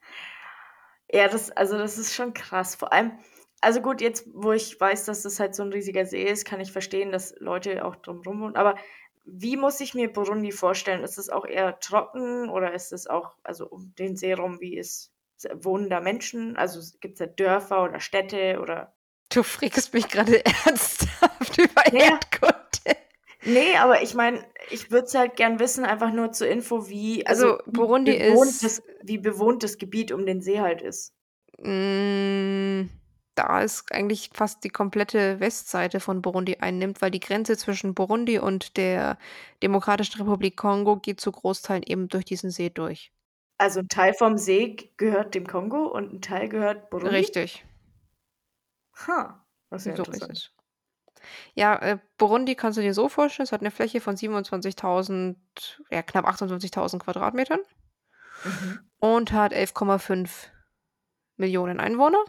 Ja, 1.11 1.27
das 1.27 1.51
also, 1.51 1.77
das 1.77 1.97
ist 1.97 2.13
schon 2.15 2.33
krass. 2.33 2.75
Vor 2.75 2.91
allem 2.93 3.13
also 3.61 3.81
gut, 3.81 4.01
jetzt, 4.01 4.27
wo 4.33 4.51
ich 4.51 4.79
weiß, 4.79 5.05
dass 5.05 5.23
das 5.23 5.39
halt 5.39 5.55
so 5.55 5.63
'n 5.63 5.71
riesiger 5.73 6.05
See 6.05 6.23
ist, 6.23 6.45
kann 6.45 6.59
ich 6.59 6.71
verstehen, 6.71 7.11
dass 7.11 7.33
Leute 7.39 7.85
auch 7.85 7.95
drum 7.95 8.21
rum 8.21 8.41
wohnen. 8.41 8.55
Aber 8.55 8.75
wie 9.23 9.57
muss 9.57 9.79
ich 9.79 9.93
mir 9.95 10.11
Burundi 10.11 10.51
vorstellen? 10.51 11.03
Ist 11.03 11.17
es 11.17 11.29
auch 11.29 11.45
eher 11.45 11.79
trocken 11.79 12.49
oder 12.49 12.73
ist 12.73 12.91
es 12.93 13.07
auch 13.07 13.37
also, 13.43 13.67
um 13.67 13.93
den 13.95 14.15
See 14.17 14.33
rum, 14.33 14.59
wie 14.61 14.77
ist 14.77 15.13
wohnen 15.53 15.89
da 15.89 15.99
Menschen? 16.01 16.57
Also, 16.57 16.79
s 16.79 16.99
gibt's 16.99 17.19
da 17.19 17.25
Dörfer 17.27 17.83
oder 17.83 17.99
Städte 17.99 18.59
oder 18.61 18.94
Du 19.35 19.43
fragst 19.43 19.93
mich 19.93 20.07
grade 20.07 20.45
ernsthaft 20.65 21.57
über 21.57 21.83
Ja. 21.91 21.99
Erdkunde. 22.05 22.95
Ne, 23.43 23.75
aber 23.79 24.01
ich 24.01 24.15
meine, 24.15 24.43
ich 24.69 24.89
würde 24.91 25.05
es 25.05 25.13
halt 25.15 25.35
gern 25.35 25.59
wissen, 25.59 25.85
einfach 25.85 26.11
nur 26.11 26.31
zur 26.31 26.47
Info, 26.47 26.89
wie 26.89 27.25
Also, 27.27 27.57
wie 27.65 27.81
Burundi 27.81 28.13
bewohnt 28.17 28.55
ist 28.59 28.63
das 28.63 28.81
wie 29.03 29.17
bewohnt 29.19 29.63
das 29.63 29.77
Gebiet 29.77 30.11
um 30.11 30.25
den 30.25 30.41
See 30.41 30.59
halt 30.61 30.81
ist. 30.81 31.09
Hm, 31.61 32.89
da 33.35 33.61
es 33.63 33.85
eigentlich 33.91 34.29
fast 34.33 34.63
die 34.63 34.69
komplette 34.69 35.39
Westseite 35.39 35.99
von 35.99 36.21
Burundi 36.21 36.57
einnimmt, 36.59 37.01
weil 37.01 37.11
die 37.11 37.19
Grenze 37.19 37.57
zwischen 37.57 37.93
Burundi 37.93 38.39
und 38.39 38.77
der 38.77 39.17
Demokratischen 39.63 40.21
Republik 40.21 40.57
Kongo 40.57 40.97
geht 40.97 41.21
zu 41.21 41.31
Großteilen 41.31 41.83
eben 41.83 42.07
durch 42.09 42.25
diesen 42.25 42.51
See 42.51 42.69
durch. 42.69 43.11
Also, 43.59 43.79
'n 43.79 43.87
Teil 43.89 44.13
vom 44.13 44.37
See 44.37 44.75
gehört 44.97 45.33
dem 45.35 45.47
Kongo 45.47 45.85
und 45.87 46.11
'n 46.13 46.21
Teil 46.21 46.49
gehört 46.49 46.89
Burundi? 46.89 47.09
Richtig. 47.11 47.65
Ha, 48.95 49.45
ist 49.71 49.85
ja 49.85 49.93
So 49.93 49.95
interessant. 49.95 50.31
es. 50.31 50.51
Ja, 51.57 51.75
äh, 51.77 51.99
Burundi 52.17 52.55
kannst 52.55 52.77
du 52.77 52.81
dir 52.81 52.93
so 52.93 53.07
vorstellen, 53.07 53.45
es 53.45 53.53
hat 53.53 53.61
'ne 53.61 53.71
Fläche 53.71 54.01
von 54.01 54.17
27.000 54.17 55.37
ja, 55.89 56.03
knapp 56.03 56.25
28.000 56.27 57.01
Quadratmetern 57.01 57.59
Mhm. 58.45 58.85
und 59.01 59.31
hat 59.31 59.53
11,5 59.53 60.49
Einwohner. 61.79 62.23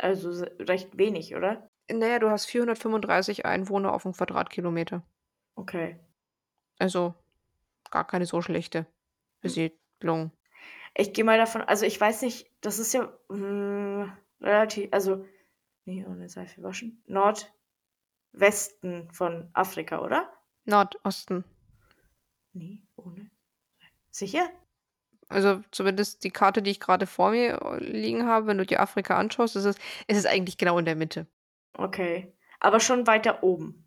Also, 0.00 0.44
recht 0.60 0.98
wenig, 0.98 1.34
oder? 1.34 1.70
Na 1.88 2.06
ja, 2.08 2.18
du 2.18 2.30
hast 2.30 2.46
435 2.46 3.46
Einwohner 3.46 3.92
auf 3.92 4.04
'n 4.06 4.12
Quadratkilometer. 4.12 5.02
Okay. 5.58 5.98
Also, 6.80 7.14
gar 7.90 8.06
keine 8.06 8.26
so 8.26 8.42
schlechte 8.42 8.86
Hm. 9.44 9.56
Besiedlung. 10.02 10.32
Ich 10.98 11.12
gehe 11.12 11.24
mal 11.24 11.36
davon 11.38 11.60
also, 11.62 11.84
ich 11.84 12.00
weiß 12.00 12.22
nicht, 12.22 12.50
das 12.62 12.78
ist 12.78 12.94
ja, 12.94 13.12
hm, 13.28 14.10
relati 14.40 14.88
also, 14.92 15.24
ne, 15.86 16.06
ohne 16.06 16.28
Seife 16.28 16.62
waschen, 16.62 17.02
Nordwesten 17.06 19.10
von 19.12 19.48
Afrika, 19.54 20.00
oder? 20.00 20.30
Nordosten. 20.64 21.44
Ne, 22.52 22.82
ohne 22.96 23.30
sicher? 24.10 24.48
Also, 25.28 25.60
zumindest 25.72 26.22
die 26.22 26.30
Karte, 26.30 26.62
die 26.62 26.70
ich 26.70 26.80
grade 26.80 27.06
vor 27.06 27.30
mir, 27.30 27.78
liegen 27.80 28.26
habe, 28.26 28.46
wenn 28.46 28.58
du 28.58 28.66
dir 28.66 28.80
Afrika 28.80 29.16
anschaust, 29.16 29.56
ist 29.56 29.64
es 29.64 29.76
ist 30.06 30.18
es 30.18 30.26
eigentlich 30.26 30.56
genau 30.56 30.78
in 30.78 30.84
der 30.84 30.94
Mitte. 30.94 31.26
Okay, 31.74 32.32
aber 32.60 32.80
schon 32.80 33.06
weiter 33.06 33.42
oben? 33.42 33.85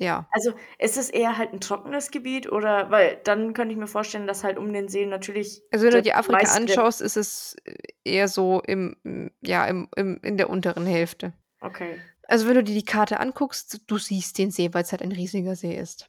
Ja. 0.00 0.28
Also, 0.30 0.52
ist 0.78 0.96
es 0.98 1.08
eher 1.10 1.38
halt 1.38 1.52
'n 1.54 1.60
trockenes 1.60 2.10
Gebiet 2.10 2.50
oder 2.52 2.90
weil 2.90 3.20
dann 3.24 3.54
könnte 3.54 3.72
ich 3.72 3.78
mir 3.78 3.86
vorstellen, 3.86 4.26
dass 4.26 4.44
halt 4.44 4.58
um 4.58 4.72
den 4.72 4.88
See 4.88 5.06
natürlich 5.06 5.62
Also, 5.72 5.84
wenn 5.86 5.92
du 5.94 6.02
dir 6.02 6.16
Afrika 6.16 6.48
meiste 6.48 6.52
anschaust, 6.52 7.02
ist 7.02 7.16
es, 7.16 7.56
eher 8.04 8.28
so 8.28 8.60
im 8.66 8.96
ja, 9.42 9.66
im 9.66 9.88
im 9.96 10.18
in 10.22 10.36
der 10.38 10.48
unteren 10.48 10.86
Hälfte. 10.86 11.34
Okay. 11.62 12.08
Also, 12.28 12.48
wenn 12.48 12.54
du 12.56 12.64
dir 12.64 12.74
die 12.74 12.84
Karte 12.84 13.20
anguckst, 13.20 13.82
du 13.88 13.98
siehst 13.98 14.38
den 14.38 14.50
See, 14.52 14.74
weil's 14.74 14.92
halt 14.92 15.02
ein 15.02 15.12
riesiger 15.12 15.56
See 15.56 15.76
ist. 15.76 16.08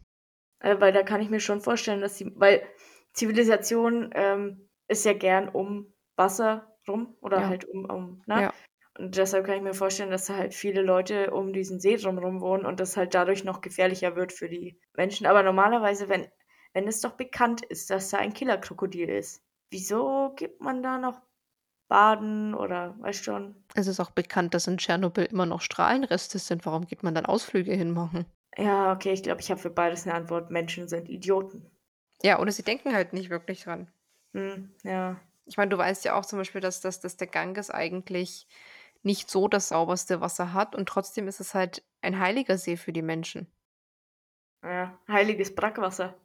Äh, 0.62 0.80
weil 0.80 0.92
da 0.94 1.04
kann 1.04 1.22
ich 1.22 1.30
mir 1.30 1.40
schon 1.40 1.62
vorstellen, 1.62 2.02
dass 2.02 2.18
sie 2.18 2.32
weil 2.36 2.62
Zivilisation, 3.14 4.12
ähm, 4.14 4.70
ist 4.88 5.06
ja 5.06 5.14
gern 5.14 5.50
um 5.50 5.94
Wasser 6.16 6.78
rum 6.88 7.16
oder 7.22 7.46
Ja. 7.46 7.48
halt 7.48 7.66
um 7.66 7.86
um 7.86 8.22
ne? 8.28 8.44
Ja. 8.44 8.54
Und 9.00 9.18
deshalb 9.18 9.46
kann 9.46 9.56
ich 9.58 9.62
mir 9.64 9.74
vorstellen, 9.74 10.12
dass 10.12 10.26
da 10.28 10.36
halt 10.36 10.54
viele 10.54 10.82
Leute 10.84 11.32
um 11.32 11.54
diesen 11.54 11.80
See 11.80 11.96
drum 11.98 12.20
rum 12.20 12.42
wohnen 12.42 12.66
und 12.66 12.80
das 12.80 12.98
halt 12.98 13.16
dadurch 13.16 13.44
noch 13.44 13.62
gefährlicher 13.62 14.16
wird 14.16 14.32
für 14.34 14.50
die 14.50 14.80
Menschen. 14.96 15.26
Aber 15.26 15.44
normalerweise, 15.44 16.10
wenn 16.10 16.28
wenn 16.74 16.88
es 16.88 17.02
doch 17.02 17.14
bekannt 17.18 17.64
ist, 17.66 17.90
dass 17.90 18.10
da 18.12 18.18
ein 18.20 18.34
Killerkrokodil 18.34 19.10
ist, 19.10 19.44
wieso 19.72 20.34
geht 20.36 20.62
man 20.62 20.84
da 20.84 21.00
noch 21.00 21.22
baden 21.90 22.56
oder 22.56 22.98
weißt 23.02 23.24
schon? 23.26 23.66
Es 23.74 23.88
ist 23.88 24.00
auch 24.00 24.12
bekannt, 24.12 24.54
dass 24.54 24.68
in 24.68 24.78
Tschernobyl 24.78 25.26
immer 25.26 25.48
noch 25.48 25.62
Strahlenreste 25.62 26.38
sind. 26.38 26.68
Warum 26.68 26.86
geht 26.86 27.02
man 27.02 27.16
dann 27.16 27.26
Ausflüge 27.26 27.74
hin 27.74 27.90
machen? 27.90 28.28
Ja, 28.56 28.94
okay, 28.94 29.12
ich 29.14 29.24
glaube, 29.24 29.42
ich 29.42 29.50
habe 29.50 29.60
für 29.60 29.72
beides 29.72 30.06
'ne 30.06 30.14
Antwort. 30.14 30.52
Menschen 30.52 30.88
sind 30.88 31.10
Idioten. 31.10 31.72
Ja, 32.24 32.40
oder 32.40 32.52
sie 32.54 32.64
denken 32.64 32.94
halt 32.94 33.12
nicht 33.14 33.30
wirklich 33.30 33.64
dran. 33.64 33.92
Mhm, 34.34 34.74
ja. 34.84 35.20
Ich 35.46 35.58
meine, 35.58 35.70
du 35.70 35.78
weißt 35.78 36.06
ja 36.06 36.14
auch 36.16 36.26
zum 36.26 36.38
Beispiel, 36.40 36.62
dass 36.62 36.82
dass 36.82 37.00
dass 37.00 37.18
der 37.18 37.28
Ganges 37.28 37.70
eigentlich 37.72 38.48
nicht 39.04 39.30
so 39.30 39.48
das 39.48 39.70
sauberste 39.70 40.22
Wasser 40.22 40.54
hat 40.54 40.76
und 40.76 40.88
trotzdem 40.88 41.28
ist 41.28 41.40
es 41.40 41.54
halt 41.54 41.84
ein 42.02 42.20
heiliger 42.20 42.58
See 42.58 42.78
für 42.78 42.94
die 42.94 43.02
Menschen. 43.02 43.52
Ja, 44.64 45.00
heiliges 45.08 45.56
Brackwasser. 45.56 46.16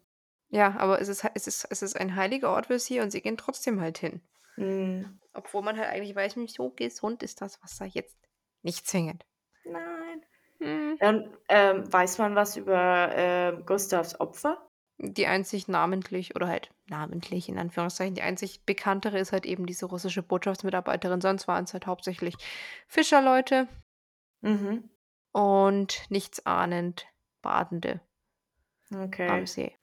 Ja, 0.48 0.76
aber 0.78 1.00
es 1.00 1.08
ist 1.08 1.24
es 1.34 1.46
ist 1.46 1.66
es 1.70 1.82
ist 1.82 1.96
ein 1.96 2.16
heiliger 2.16 2.50
Ort 2.50 2.66
für 2.66 2.78
sie 2.78 3.00
und 3.00 3.10
sie 3.10 3.22
gehen 3.22 3.36
trotzdem 3.36 3.80
halt 3.80 3.98
hin. 3.98 4.20
Mhm. 4.56 5.18
Obwohl 5.32 5.62
man 5.62 5.78
halt 5.78 5.88
eigentlich 5.88 6.14
weiß, 6.14 6.36
so 6.48 6.70
gesund 6.70 7.22
ist 7.22 7.40
das 7.40 7.62
Wasser 7.62 7.86
jetzt 7.86 8.16
nicht 8.62 8.86
zwingend. 8.86 9.24
Nein. 9.64 10.24
Hm. 10.58 10.96
Ähm, 11.00 11.36
ähm, 11.48 11.92
weiß 11.92 12.18
man 12.18 12.34
was 12.34 12.56
über, 12.56 13.10
ähm, 13.14 13.66
Gustavs 13.66 14.18
Opfer? 14.20 14.70
Die 14.98 15.26
einzig 15.26 15.66
namentlich 15.66 16.36
oder 16.36 16.46
halt 16.46 16.70
namentlich 16.86 17.48
in 17.48 17.58
Anführungszeichen, 17.58 18.14
die 18.14 18.22
einzig 18.22 18.64
bekanntere 18.64 19.18
ist 19.18 19.32
halt 19.32 19.44
eben 19.44 19.66
diese 19.66 19.86
russische 19.86 20.22
Botschaftsmitarbeiterin, 20.22 21.20
sonst 21.20 21.48
waren's 21.48 21.72
halt 21.72 21.86
hauptsächlich 21.86 22.34
Fischerleute 22.86 23.68
Mhm. 24.40 24.88
und 25.32 26.02
nichtsahnend 26.10 27.06
Badende 27.42 28.00
am 28.90 29.04
Okay. 29.04 29.46
See. 29.46 29.76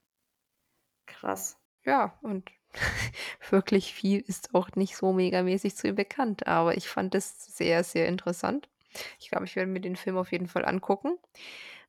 Krass. 1.07 1.57
Ja, 1.83 2.17
und 2.21 2.49
wirklich 3.49 3.93
viel 3.93 4.21
ist 4.21 4.53
auch 4.55 4.69
nicht 4.75 4.95
so 4.95 5.11
megamäßig 5.11 5.75
zu 5.75 5.87
ihm 5.89 5.95
bekannt, 5.95 6.47
aber 6.47 6.77
ich 6.77 6.87
fand 6.87 7.15
es 7.15 7.45
sehr, 7.57 7.83
sehr 7.83 8.07
interessant. 8.07 8.69
Ich 9.19 9.29
glaube, 9.29 9.45
ich 9.45 9.55
werde 9.55 9.69
mir 9.71 9.81
den 9.81 9.95
Film 9.95 10.17
auf 10.17 10.31
jeden 10.31 10.47
Fall 10.47 10.65
angucken. 10.65 11.17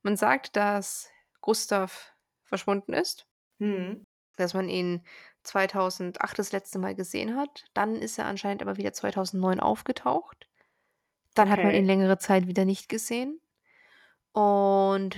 Man 0.03 0.17
sagt, 0.17 0.57
dass 0.57 1.11
Gustav 1.41 2.12
verschwunden 2.53 2.93
ist. 2.93 3.27
Mhm. 3.59 4.05
Dass 4.37 4.53
man 4.53 4.69
ihn 4.69 5.03
2008 5.43 6.39
das 6.39 6.53
letzte 6.53 6.79
Mal 6.79 6.95
gesehen 6.95 7.35
hat. 7.35 7.65
Dann 7.73 7.97
ist 7.97 8.19
er 8.19 8.27
anscheinend 8.27 8.61
aber 8.61 8.77
wieder 8.77 8.93
2009 8.93 9.59
aufgetaucht. 9.59 10.49
Dann 11.35 11.49
hat 11.49 11.61
man 11.61 11.71
ihn 11.71 11.77
Okay. 11.77 11.87
längere 11.87 12.19
Zeit 12.19 12.47
wieder 12.47 12.67
nicht 12.67 12.91
gesehen. 12.91 13.41
Und 14.33 15.17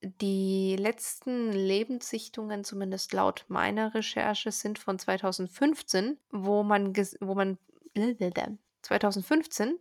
die 0.00 0.76
letzten 0.76 1.52
Lebenssichtungen, 1.52 2.64
zumindest 2.64 3.12
laut 3.12 3.44
meiner 3.48 3.94
Recherche, 3.94 4.52
sind 4.52 4.78
von 4.78 4.98
2015, 4.98 6.18
wo 6.30 6.62
man 6.62 6.96
wo 7.20 7.34
man 7.34 7.58
2015, 8.82 9.78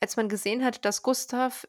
als 0.00 0.16
man 0.18 0.28
gesehen 0.28 0.64
hat, 0.64 0.84
dass 0.84 1.02
Gustav 1.02 1.66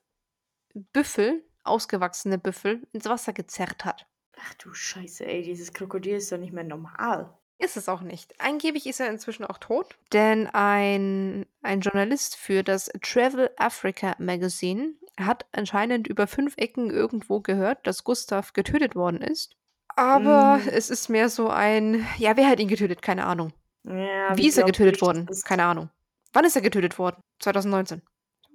Büffel, 0.74 1.44
ausgewachsene 1.64 2.38
Büffel, 2.38 2.86
ins 2.92 3.06
Wasser 3.06 3.32
gezerrt 3.34 3.86
hat. 3.86 4.08
Ach 4.44 4.54
du 4.56 4.74
Scheiße, 4.74 5.26
ey, 5.26 5.44
dieses 5.44 5.74
Krokodil 5.74 6.16
ist 6.16 6.32
doch 6.32 6.38
nicht 6.38 6.54
mehr 6.54 6.64
normal. 6.64 7.38
Ist 7.60 7.78
es 7.78 7.88
auch 7.88 8.02
nicht. 8.02 8.34
Angeblich 8.40 8.88
ist 8.88 9.00
er 9.00 9.10
inzwischen 9.10 9.46
auch 9.46 9.60
tot, 9.60 9.96
denn 10.14 10.48
ein, 10.48 11.46
ein 11.62 11.82
Journalist 11.82 12.36
für 12.36 12.64
das 12.64 12.90
Travel 13.02 13.52
Africa 13.58 14.16
Magazine 14.18 14.96
hat 15.20 15.46
anscheinend 15.52 16.08
über 16.08 16.26
fünf 16.26 16.56
Ecken 16.58 16.90
irgendwo 16.90 17.40
gehört, 17.42 17.86
dass 17.86 18.04
Gustav 18.04 18.54
getötet 18.54 18.96
worden 18.96 19.22
ist. 19.22 19.56
Aber 19.96 20.58
Mm, 20.58 20.70
es 20.70 20.90
ist 20.90 21.10
mehr 21.10 21.30
so 21.30 21.50
ein, 21.50 22.08
ja, 22.18 22.36
wer 22.38 22.48
hat 22.50 22.60
ihn 22.60 22.68
getötet? 22.70 23.02
Keine 23.04 23.26
Ahnung. 23.26 23.54
ja, 23.84 24.36
Wie 24.38 24.48
ist 24.48 24.58
er 24.58 24.64
getötet 24.64 24.98
glaubwürdig 24.98 25.02
worden? 25.02 25.28
Keine 25.44 25.66
Ahnung. 25.66 25.90
Wann 26.34 26.46
ist 26.46 26.56
er 26.56 26.62
getötet 26.64 26.98
worden? 26.98 27.22
2019. 27.40 28.02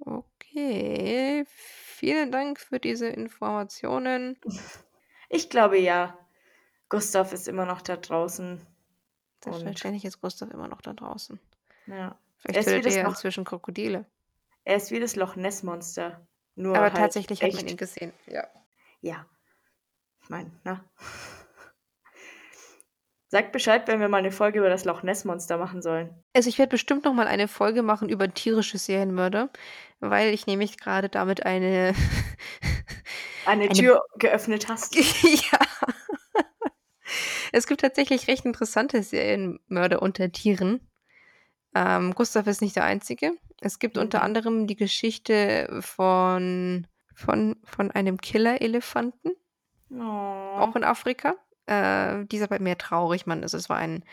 Okay, 0.01 1.45
vielen 1.47 2.31
Dank 2.31 2.59
für 2.59 2.79
diese 2.79 3.07
Informationen. 3.07 4.37
Ich 5.29 5.49
glaube 5.49 5.77
ja. 5.77 6.17
Gustav 6.89 7.33
ist 7.33 7.47
immer 7.47 7.65
noch 7.65 7.81
da 7.81 7.97
draußen. 7.97 8.65
Selbstverständlich 9.43 10.05
ist 10.05 10.21
Gustav 10.21 10.49
immer 10.51 10.67
noch 10.67 10.81
da 10.81 10.93
draußen. 10.93 11.39
ja. 11.87 12.17
Er 12.43 12.53
Vielleicht 12.53 12.59
ist 12.59 12.67
wie 12.67 12.71
tötet 12.77 12.85
das 12.85 12.95
er 12.95 13.03
Loch, 13.03 13.09
inzwischen 13.11 13.43
Krokodile. 13.45 14.05
er 14.63 14.75
ist 14.77 14.91
wie 14.91 14.99
das 14.99 15.15
Loch 15.15 15.35
Ness 15.35 15.63
Monster. 15.63 16.25
Nur 16.55 16.75
Aber 16.75 16.85
halt 16.85 16.95
tatsächlich 16.95 17.41
hat 17.41 17.51
man 17.51 17.59
echt. 17.61 17.71
ihn 17.71 17.77
gesehen. 17.77 18.13
Ja. 18.27 18.47
Ja. 19.01 19.25
Ich 20.21 20.29
meine, 20.29 20.51
na. 20.63 20.83
Sagt 23.29 23.51
Bescheid, 23.51 23.87
wenn 23.87 23.99
wir 23.99 24.07
mal 24.07 24.19
eine 24.19 24.31
Folge 24.31 24.59
über 24.59 24.69
das 24.69 24.85
Loch 24.85 25.03
Ness 25.03 25.25
Monster 25.25 25.57
machen 25.57 25.81
sollen. 25.81 26.23
Also 26.33 26.47
ich 26.47 26.57
werde 26.59 26.69
bestimmt 26.69 27.03
noch 27.03 27.13
mal 27.13 27.27
eine 27.27 27.49
Folge 27.49 27.81
machen 27.83 28.07
über 28.07 28.33
tierische 28.33 28.77
Serienmörder, 28.77 29.49
weil 29.99 30.33
ich 30.33 30.47
nämlich 30.47 30.77
gerade 30.77 31.09
damit 31.09 31.45
eine 31.45 31.93
Eine 33.47 33.63
eine 33.65 33.73
Tür 33.73 34.01
geöffnet 34.17 34.67
hast. 34.67 34.95
ja. 35.23 35.59
Es 37.51 37.67
gibt 37.67 37.81
tatsächlich 37.81 38.27
recht 38.27 38.45
interessante 38.45 39.01
Serienmörder 39.01 40.01
unter 40.01 40.31
Tieren. 40.31 40.81
Ähm, 41.73 42.13
Gustav 42.13 42.47
ist 42.47 42.61
nicht 42.61 42.75
der 42.75 42.83
Einzige. 42.83 43.31
Es 43.61 43.79
gibt 43.79 43.97
unter 43.97 44.19
Mhm. 44.19 44.23
anderem 44.25 44.67
die 44.67 44.75
Geschichte 44.75 45.79
von, 45.81 46.85
von, 47.15 47.55
von 47.63 47.91
einem 47.91 48.17
Killer-Elefanten, 48.19 49.31
auch 49.91 50.69
Oh. 50.73 50.77
in 50.77 50.83
Afrika. 50.83 51.35
Äh, 51.65 52.25
die 52.25 52.37
ist 52.37 52.43
aber 52.43 52.59
mehr 52.59 52.77
traurig, 52.77 53.25
man. 53.25 53.41
Also 53.43 53.57
es 53.57 53.69
war 53.69 53.77
ein, 53.77 54.03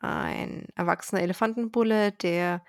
ein 0.00 0.66
erwachsener 0.74 1.22
Elefantenbulle, 1.22 2.12
der 2.12 2.64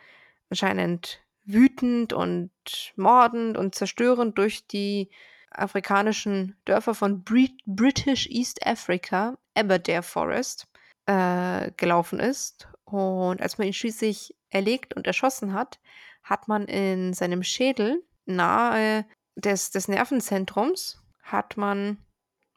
anscheinend 0.49 1.21
wütend 1.45 2.12
und 2.13 2.51
mordend 2.95 3.58
und 3.58 3.75
zerstörend 3.75 4.38
durch 4.38 4.67
die 4.67 5.10
afrikanischen 5.51 6.55
Dörfer 6.65 6.93
von 6.95 7.23
Brit 7.23 7.53
British 7.65 8.27
East 8.27 8.65
Africa, 8.65 9.38
Aberdare 9.55 10.03
Forest, 10.03 10.67
äh, 11.05 11.71
gelaufen 11.77 12.19
ist. 12.19 12.67
Und 12.85 13.41
als 13.41 13.57
man 13.57 13.67
ihn 13.67 13.73
schließlich 13.73 14.35
erlegt 14.49 14.95
und 14.95 15.07
erschossen 15.07 15.53
hat, 15.53 15.79
hat 16.23 16.47
man 16.47 16.65
in 16.65 17.13
seinem 17.13 17.43
Schädel 17.43 18.03
nahe 18.25 19.05
des, 19.35 19.71
des 19.71 19.88
Nervenzentrums, 19.88 21.01
hat 21.21 21.57
man, 21.57 21.97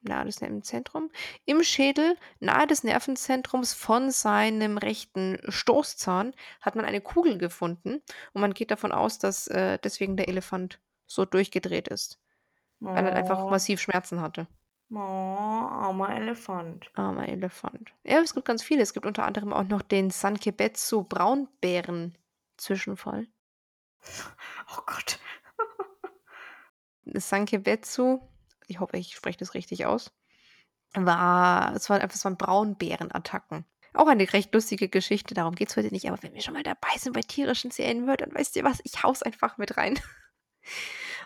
nahe 0.02 0.24
des 0.24 0.40
Nervenzentrum, 0.40 1.10
im 1.44 1.62
Schädel, 1.62 2.16
nahe 2.40 2.66
des 2.66 2.84
Nervenzentrums 2.84 3.72
von 3.72 4.10
seinem 4.10 4.78
rechten 4.78 5.38
Stoßzahn, 5.48 6.34
hat 6.60 6.76
man 6.76 6.84
eine 6.84 7.00
Kugel 7.00 7.38
gefunden. 7.38 8.02
Und 8.32 8.40
man 8.40 8.54
geht 8.54 8.70
davon 8.70 8.92
aus, 8.92 9.18
dass 9.18 9.46
äh, 9.48 9.78
deswegen 9.82 10.16
der 10.16 10.28
Elefant 10.28 10.80
so 11.06 11.24
durchgedreht 11.24 11.88
ist, 11.88 12.18
weil 12.84 13.06
er 13.06 13.14
einfach 13.16 13.42
Oh. 13.44 13.50
massiv 13.50 13.80
Schmerzen 13.80 14.20
hatte. 14.20 14.46
Oh, 14.90 14.96
armer 14.98 16.10
Elefant. 16.14 16.90
Armer 16.94 17.28
Elefant. 17.28 17.92
Ja, 18.04 18.20
es 18.20 18.34
gibt 18.34 18.46
ganz 18.46 18.62
viele. 18.62 18.82
Es 18.82 18.92
gibt 18.92 19.06
unter 19.06 19.24
anderem 19.24 19.52
auch 19.52 19.64
noch 19.64 19.82
den 19.82 20.10
Sankebetsu 20.10 21.04
Braunbären-Zwischenfall. 21.04 23.26
Oh 24.76 24.80
Gott. 24.86 25.18
Sankebetsu, 27.04 28.20
ich 28.68 28.80
hoffe, 28.80 28.96
ich 28.96 29.14
spreche 29.14 29.38
das 29.38 29.54
richtig 29.54 29.86
aus, 29.86 30.12
war, 30.94 31.74
es, 31.74 31.90
war, 31.90 32.00
einfach- 32.00 32.14
es 32.16 32.24
waren 32.24 32.36
Braunbärenattacken. 32.36 33.64
Auch 33.94 34.06
eine 34.06 34.32
recht 34.32 34.54
lustige 34.54 34.88
Geschichte, 34.88 35.34
darum 35.34 35.54
geht 35.54 35.68
es 35.68 35.76
heute 35.76 35.88
nicht, 35.92 36.08
aber 36.08 36.22
wenn 36.22 36.32
wir 36.34 36.40
schon 36.40 36.54
mal 36.54 36.62
dabei 36.62 36.96
sind 36.96 37.12
bei 37.12 37.20
tierischen 37.20 37.70
Serienmördern, 37.70 38.34
weißt 38.34 38.56
ihr 38.56 38.64
was, 38.64 38.80
ich 38.84 39.02
hau's 39.02 39.22
einfach 39.22 39.58
mit 39.58 39.76
rein. 39.76 39.98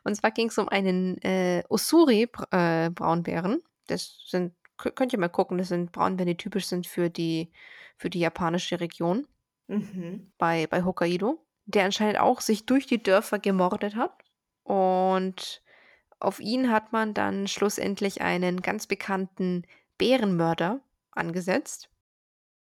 Und 0.06 0.14
zwar 0.14 0.30
ging 0.30 0.48
es 0.48 0.58
um 0.58 0.68
einen 0.68 1.18
äh, 1.22 1.64
Usuri-Braunbären. 1.68 3.62
Das 3.86 4.20
sind, 4.26 4.54
kö- 4.78 4.92
könnt 4.92 5.12
ihr 5.12 5.18
mal 5.18 5.28
gucken, 5.28 5.58
das 5.58 5.68
sind 5.68 5.92
Braunbären, 5.92 6.28
die 6.28 6.36
typisch 6.36 6.66
sind 6.66 6.86
für 6.86 7.10
die, 7.10 7.50
für 7.98 8.10
die 8.10 8.20
japanische 8.20 8.80
Region 8.80 9.26
Mhm. 9.68 10.32
bei, 10.38 10.66
bei 10.68 10.84
Hokkaido, 10.84 11.44
der 11.64 11.84
anscheinend 11.86 12.20
auch 12.20 12.40
sich 12.40 12.66
durch 12.66 12.86
die 12.86 13.02
Dörfer 13.02 13.38
gemordet 13.40 13.96
hat. 13.96 14.12
Und 14.62 15.62
auf 16.20 16.40
ihn 16.40 16.70
hat 16.70 16.92
man 16.92 17.14
dann 17.14 17.48
schlussendlich 17.48 18.20
einen 18.22 18.62
ganz 18.62 18.86
bekannten 18.86 19.66
Bärenmörder 19.98 20.80
angesetzt. 21.12 21.90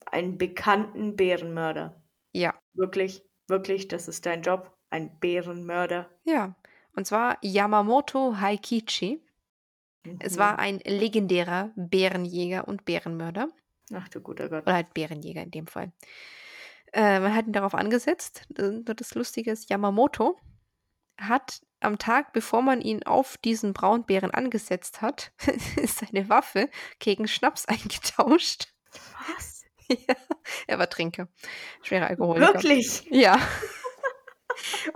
Einen 0.07 0.37
bekannten 0.39 1.15
Bärenmörder. 1.15 2.01
Ja, 2.33 2.53
Wirklich, 2.73 3.23
wirklich, 3.47 3.87
das 3.87 4.07
ist 4.07 4.25
dein 4.25 4.41
Job. 4.41 4.75
Ein 4.89 5.19
Bärenmörder. 5.19 6.09
ja. 6.25 6.55
Und 6.95 7.05
zwar 7.05 7.37
Yamamoto 7.41 8.37
Haikichi. 8.39 9.21
Es 10.19 10.37
war 10.37 10.53
Mhm. 10.53 10.59
ein 10.59 10.79
legendärer 10.85 11.71
Bärenjäger 11.75 12.67
und 12.67 12.85
Bärenmörder. 12.85 13.49
Ach 13.93 14.07
du 14.09 14.21
guter 14.21 14.49
Gott. 14.49 14.63
Oder 14.63 14.73
halt 14.73 14.93
Bärenjäger 14.93 15.41
in 15.43 15.51
dem 15.51 15.67
Fall. 15.67 15.91
Äh, 16.93 17.19
man 17.19 17.35
hat 17.35 17.47
ihn 17.47 17.53
darauf 17.53 17.73
angesetzt. 17.75 18.45
Das 18.49 18.73
das 18.85 19.15
Lustige 19.15 19.51
ist, 19.51 19.69
Yamamoto 19.69 20.39
hat 21.19 21.61
am 21.79 21.97
Tag, 21.97 22.33
bevor 22.33 22.61
man 22.61 22.81
ihn 22.81 23.03
auf 23.03 23.37
diesen 23.37 23.73
Braunbären 23.73 24.31
angesetzt 24.31 25.01
hat, 25.01 25.31
seine 25.85 26.29
Waffe 26.29 26.69
gegen 26.99 27.27
Schnaps 27.27 27.65
eingetauscht. 27.67 28.73
Was? 29.27 29.63
ja, 29.87 30.15
er 30.67 30.79
war 30.79 30.89
Trinker. 30.89 31.27
Schwerer 31.83 32.07
Alkoholiker. 32.07 32.53
Wirklich? 32.53 33.05
Ja. 33.11 33.37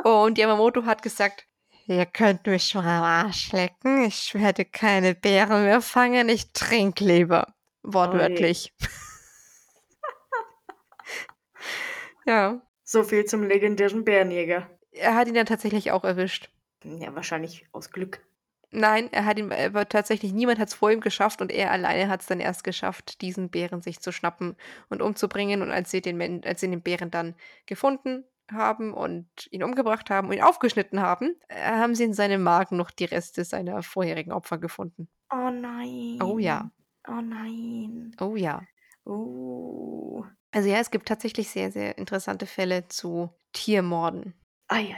Und 0.03 0.37
Yamamoto 0.37 0.85
hat 0.85 1.01
gesagt, 1.01 1.45
ihr 1.89 2.05
könnt 2.05 2.45
mich 2.45 2.65
schon 2.65 2.85
am 2.85 3.03
Arsch 3.03 3.51
lecken. 3.51 4.05
Ich 4.05 4.33
werde 4.35 4.65
keine 4.65 5.15
Bären 5.15 5.63
mehr 5.63 5.81
fangen. 5.81 6.29
Ich 6.29 6.51
trinke 6.53 7.03
lieber. 7.03 7.53
Wortwörtlich. 7.83 8.73
ja. 12.25 12.61
So 12.83 13.03
viel 13.03 13.25
zum 13.25 13.43
legendären 13.43 14.05
Bärenjäger. 14.05 14.69
Er 14.91 15.15
hat 15.15 15.27
ihn 15.27 15.33
dann 15.33 15.45
tatsächlich 15.45 15.91
auch 15.91 16.03
erwischt. 16.03 16.49
Ja, 16.83 17.15
wahrscheinlich 17.15 17.65
aus 17.71 17.91
Glück. 17.91 18.25
Nein, 18.71 19.11
er 19.11 19.25
hat 19.25 19.39
ihn, 19.39 19.51
aber 19.51 19.89
tatsächlich 19.89 20.31
niemand 20.31 20.59
hat 20.59 20.67
es 20.67 20.75
vor 20.75 20.91
ihm 20.91 21.01
geschafft 21.01 21.41
und 21.41 21.51
er 21.51 21.71
alleine 21.71 22.07
hat 22.07 22.21
es 22.21 22.27
dann 22.27 22.39
erst 22.39 22.63
geschafft, 22.63 23.21
diesen 23.21 23.49
Bären 23.49 23.81
sich 23.81 23.99
zu 23.99 24.11
schnappen 24.11 24.55
und 24.89 25.01
umzubringen. 25.01 25.63
Und 25.63 25.71
als 25.71 25.89
sie 25.89 26.01
den, 26.01 26.45
als 26.45 26.61
sie 26.61 26.69
den 26.69 26.81
Bären 26.81 27.09
dann 27.09 27.35
gefunden 27.65 28.25
haben 28.51 28.93
und 28.93 29.27
ihn 29.51 29.63
umgebracht 29.63 30.09
haben 30.09 30.27
und 30.29 30.33
ihn 30.33 30.41
aufgeschnitten 30.43 31.01
haben, 31.01 31.35
äh, 31.47 31.61
haben 31.71 31.95
sie 31.95 32.03
in 32.03 32.13
seinem 32.13 32.43
Magen 32.43 32.77
noch 32.77 32.91
die 32.91 33.05
Reste 33.05 33.43
seiner 33.43 33.83
vorherigen 33.83 34.31
Opfer 34.31 34.57
gefunden. 34.57 35.09
Oh 35.31 35.49
nein. 35.49 36.19
Oh 36.23 36.37
ja, 36.39 36.71
Oh 37.07 37.21
nein. 37.21 38.15
oh 38.19 38.35
ja. 38.35 38.61
Oh. 39.05 40.23
Also 40.51 40.69
ja, 40.69 40.77
es 40.79 40.91
gibt 40.91 41.07
tatsächlich 41.07 41.49
sehr, 41.49 41.71
sehr 41.71 41.97
interessante 41.97 42.45
Fälle 42.45 42.87
zu 42.87 43.29
Tiermorden. 43.53 44.33
Eieieiei. 44.67 44.95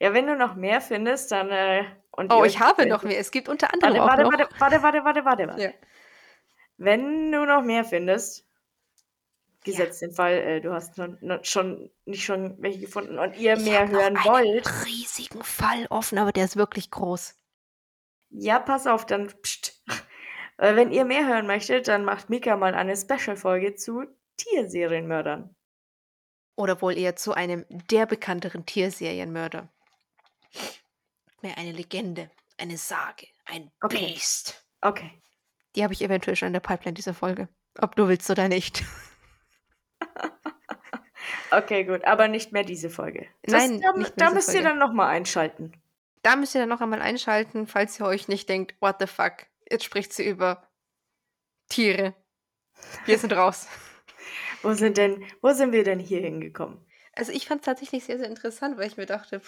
Ja, 0.00 0.12
wenn 0.12 0.26
du 0.26 0.36
noch 0.36 0.54
mehr 0.54 0.80
findest, 0.80 1.30
dann. 1.32 1.50
Äh, 1.50 1.84
und 2.10 2.32
Oh, 2.32 2.44
ich 2.44 2.60
habe 2.60 2.86
noch 2.86 3.02
mehr. 3.02 3.18
Es 3.18 3.30
gibt 3.30 3.48
unter 3.48 3.72
anderem 3.72 3.96
Warte, 3.98 4.24
warte, 4.24 4.42
noch. 4.44 4.60
warte, 4.60 4.82
warte, 4.82 4.82
warte, 4.82 5.04
warte, 5.04 5.24
warte, 5.24 5.46
warte. 5.48 5.62
Ja. 5.62 5.70
Wenn 6.76 7.30
du 7.32 7.44
noch 7.46 7.62
mehr 7.62 7.84
findest, 7.84 8.46
Ja. 9.66 9.72
gesetzt 9.72 10.02
den 10.02 10.12
Fall, 10.12 10.32
äh, 10.34 10.60
du 10.60 10.72
hast 10.72 10.98
noch 10.98 11.44
schon 11.44 11.90
nicht 12.04 12.24
schon 12.24 12.56
welche 12.60 12.80
gefunden 12.80 13.18
und 13.18 13.36
ihr 13.36 13.56
Ich 13.56 13.64
mehr 13.64 13.80
habe 13.80 13.92
noch 13.92 14.00
hören 14.00 14.16
einen 14.16 14.24
wollt, 14.24 14.84
riesigen 14.86 15.42
Fall 15.42 15.86
offen, 15.90 16.18
aber 16.18 16.32
der 16.32 16.44
ist 16.44 16.56
wirklich 16.56 16.90
groß. 16.90 17.34
ja, 18.30 18.58
pass 18.58 18.86
auf, 18.86 19.06
dann 19.06 19.28
pst. 19.42 19.82
Äh, 20.58 20.76
Wenn 20.76 20.92
ihr 20.92 21.04
mehr 21.04 21.26
hören 21.26 21.46
möchtet, 21.48 21.88
dann 21.88 22.04
macht 22.04 22.30
Mika 22.30 22.56
mal 22.56 22.74
eine 22.74 22.96
Special-Folge 22.96 23.74
zu 23.74 24.04
Tierserienmördern. 24.36 25.54
Oder 26.56 26.80
wohl 26.80 26.96
eher 26.96 27.16
zu 27.16 27.32
einem 27.34 27.64
der 27.68 28.06
bekannteren 28.06 28.64
Tierserienmörder. 28.64 29.68
Mehr 31.42 31.58
eine 31.58 31.72
Legende, 31.72 32.30
eine 32.58 32.76
Sage, 32.76 33.26
ein 33.46 33.72
Okay. 33.82 34.12
Biest. 34.12 34.64
Okay. 34.80 35.20
Die 35.74 35.82
habe 35.82 35.92
ich 35.92 36.02
eventuell 36.02 36.36
schon 36.36 36.46
in 36.48 36.52
der 36.52 36.60
Pipeline 36.60 36.94
dieser 36.94 37.14
Folge. 37.14 37.48
Ob 37.80 37.96
du 37.96 38.06
willst 38.06 38.30
oder 38.30 38.46
nicht. 38.48 38.84
Okay, 41.50 41.84
gut, 41.84 42.04
aber 42.04 42.28
nicht 42.28 42.52
mehr 42.52 42.64
diese 42.64 42.90
Folge. 42.90 43.26
Das 43.42 43.52
Nein, 43.52 43.80
da 43.80 43.92
da 44.16 44.30
müsst 44.30 44.48
ihr 44.48 44.54
Folge. 44.54 44.68
dann 44.68 44.78
noch 44.78 44.92
mal 44.92 45.08
einschalten. 45.08 45.72
Da 46.22 46.36
müsst 46.36 46.54
ihr 46.54 46.60
dann 46.60 46.68
noch 46.68 46.80
einmal 46.80 47.00
einschalten, 47.02 47.66
falls 47.66 48.00
ihr 48.00 48.06
euch 48.06 48.28
nicht 48.28 48.48
denkt: 48.48 48.74
„What 48.80 48.96
the 49.00 49.06
fuck, 49.06 49.46
jetzt 49.70 49.84
spricht 49.84 50.12
sie 50.12 50.28
über 50.28 50.66
Tiere.“ 51.68 52.14
Wir 53.04 53.18
sind 53.18 53.32
raus. 53.32 53.68
Wo 54.62 54.72
sind 54.72 54.96
denn 54.96 55.24
wo 55.42 55.52
sind 55.52 55.72
wir 55.72 55.84
denn 55.84 55.98
hier 55.98 56.20
hingekommen? 56.20 56.78
Also, 57.12 57.32
ich 57.32 57.46
fand's 57.46 57.64
tatsächlich 57.66 58.04
sehr, 58.04 58.18
sehr 58.18 58.28
interessant, 58.28 58.78
weil 58.78 58.86
ich 58.88 58.96
mir 58.96 59.06
dachte: 59.06 59.40
„Puh, 59.40 59.46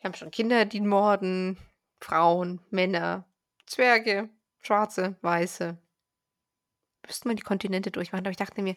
wir 0.00 0.08
haben 0.08 0.14
schon 0.14 0.30
Kinder, 0.30 0.64
die 0.64 0.80
morden, 0.80 1.58
Frauen, 2.00 2.60
Männer, 2.70 3.24
Zwerge, 3.66 4.28
Schwarze, 4.62 5.16
Weiße. 5.22 5.78
Müssten 7.06 7.28
wir 7.28 7.36
die 7.36 7.42
Kontinente 7.42 7.90
durchmachen, 7.90 8.24
aber 8.24 8.30
ich 8.32 8.36
dachte 8.36 8.62
mir: 8.62 8.76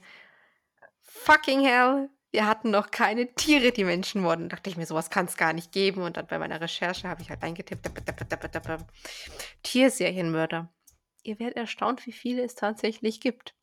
„Fucking 1.23 1.61
hell, 1.61 2.09
wir 2.31 2.45
hatten 2.47 2.71
noch 2.71 2.91
keine 2.91 3.33
Tiere, 3.33 3.71
die 3.71 3.83
Menschen 3.83 4.21
morden.“ 4.21 4.49
Dachte 4.49 4.69
ich 4.69 4.77
mir, 4.77 4.85
so 4.85 4.95
was 4.95 5.09
kann's 5.09 5.37
gar 5.37 5.53
nicht 5.53 5.71
geben 5.71 6.01
und 6.01 6.17
dann 6.17 6.27
bei 6.27 6.39
meiner 6.39 6.61
Recherche 6.61 7.07
habe 7.07 7.21
ich 7.21 7.29
halt 7.29 7.43
eingetippt 7.43 7.85
dap 7.85 8.29
dap 8.29 8.51
dap 8.51 8.87
Tierserienmörder. 9.63 10.71
Ihr 11.23 11.39
werdet 11.39 11.57
erstaunt, 11.57 12.05
wie 12.05 12.11
viele 12.13 12.43
es 12.43 12.55
tatsächlich 12.55 13.19
gibt. 13.21 13.55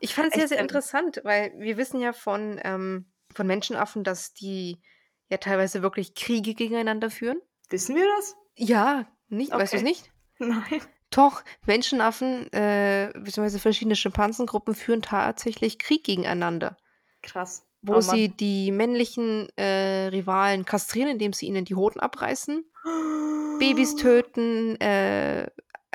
Ich 0.00 0.14
sehr, 0.14 0.24
Echt 0.32 0.34
sehr 0.34 0.42
jetzt? 0.42 0.60
interessant, 0.60 1.20
weil 1.24 1.52
wir 1.58 1.76
wissen 1.76 2.00
ja 2.00 2.12
von, 2.12 2.60
ähm 2.62 3.10
von 3.34 3.46
Menschenaffen, 3.46 4.04
dass 4.04 4.32
die 4.32 4.80
ja 5.28 5.38
teilweise 5.38 5.82
wirklich 5.82 6.14
Kriege 6.14 6.54
gegeneinander 6.54 7.10
führen. 7.10 7.40
Wissen 7.70 7.96
wir 7.96 8.06
das? 8.16 8.36
Ja, 8.56 9.06
nicht 9.28 9.52
weißt 9.52 9.72
du's 9.72 9.80
Okay. 9.80 9.90
nicht? 9.90 10.12
Nein. 10.38 10.80
Doch, 11.14 11.44
Menschenaffen, 11.64 12.52
äh, 12.52 13.12
beziehungsweise 13.14 13.60
verschiedene 13.60 13.94
Schimpansengruppen 13.94 14.74
führen 14.74 15.00
tatsächlich 15.00 15.78
Krieg 15.78 16.02
gegeneinander. 16.02 16.76
Krass. 17.22 17.64
Wo 17.82 17.96
Oh 17.96 18.00
sie 18.00 18.30
die 18.30 18.72
männlichen, 18.72 19.48
äh, 19.56 20.08
Rivalen 20.08 20.64
kastrieren, 20.64 21.10
indem 21.10 21.32
sie 21.32 21.46
ihnen 21.46 21.64
die 21.64 21.76
Hoden 21.76 22.00
abreißen, 22.00 22.64
Babys 23.60 23.94
töten, 23.94 24.80
äh, 24.80 25.46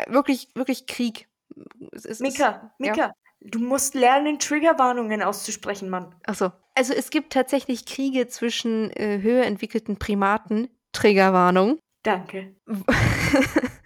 wirklich 0.08 0.50
wirklich 0.56 0.88
Krieg. 0.88 1.28
Es 1.92 2.06
es 2.06 2.12
ist 2.12 2.22
Mika, 2.22 2.44
ja? 2.46 2.72
Mika, 2.78 3.14
du 3.42 3.60
musst 3.60 3.96
lernen, 3.96 4.40
Triggerwarnungen 4.40 5.22
auszusprechen, 5.22 5.90
Mann. 5.90 6.16
Ach 6.28 6.36
so. 6.36 6.52
Also, 6.76 6.94
es 6.94 7.10
gibt 7.10 7.34
tatsächlich 7.34 7.86
Kriege 7.86 8.28
zwischen, 8.28 8.92
äh, 8.92 9.20
höher 9.22 9.44
entwickelten 9.44 9.98
Primaten 9.98 10.70
Triggerwarnung. 10.94 11.78
Danke. 12.04 12.56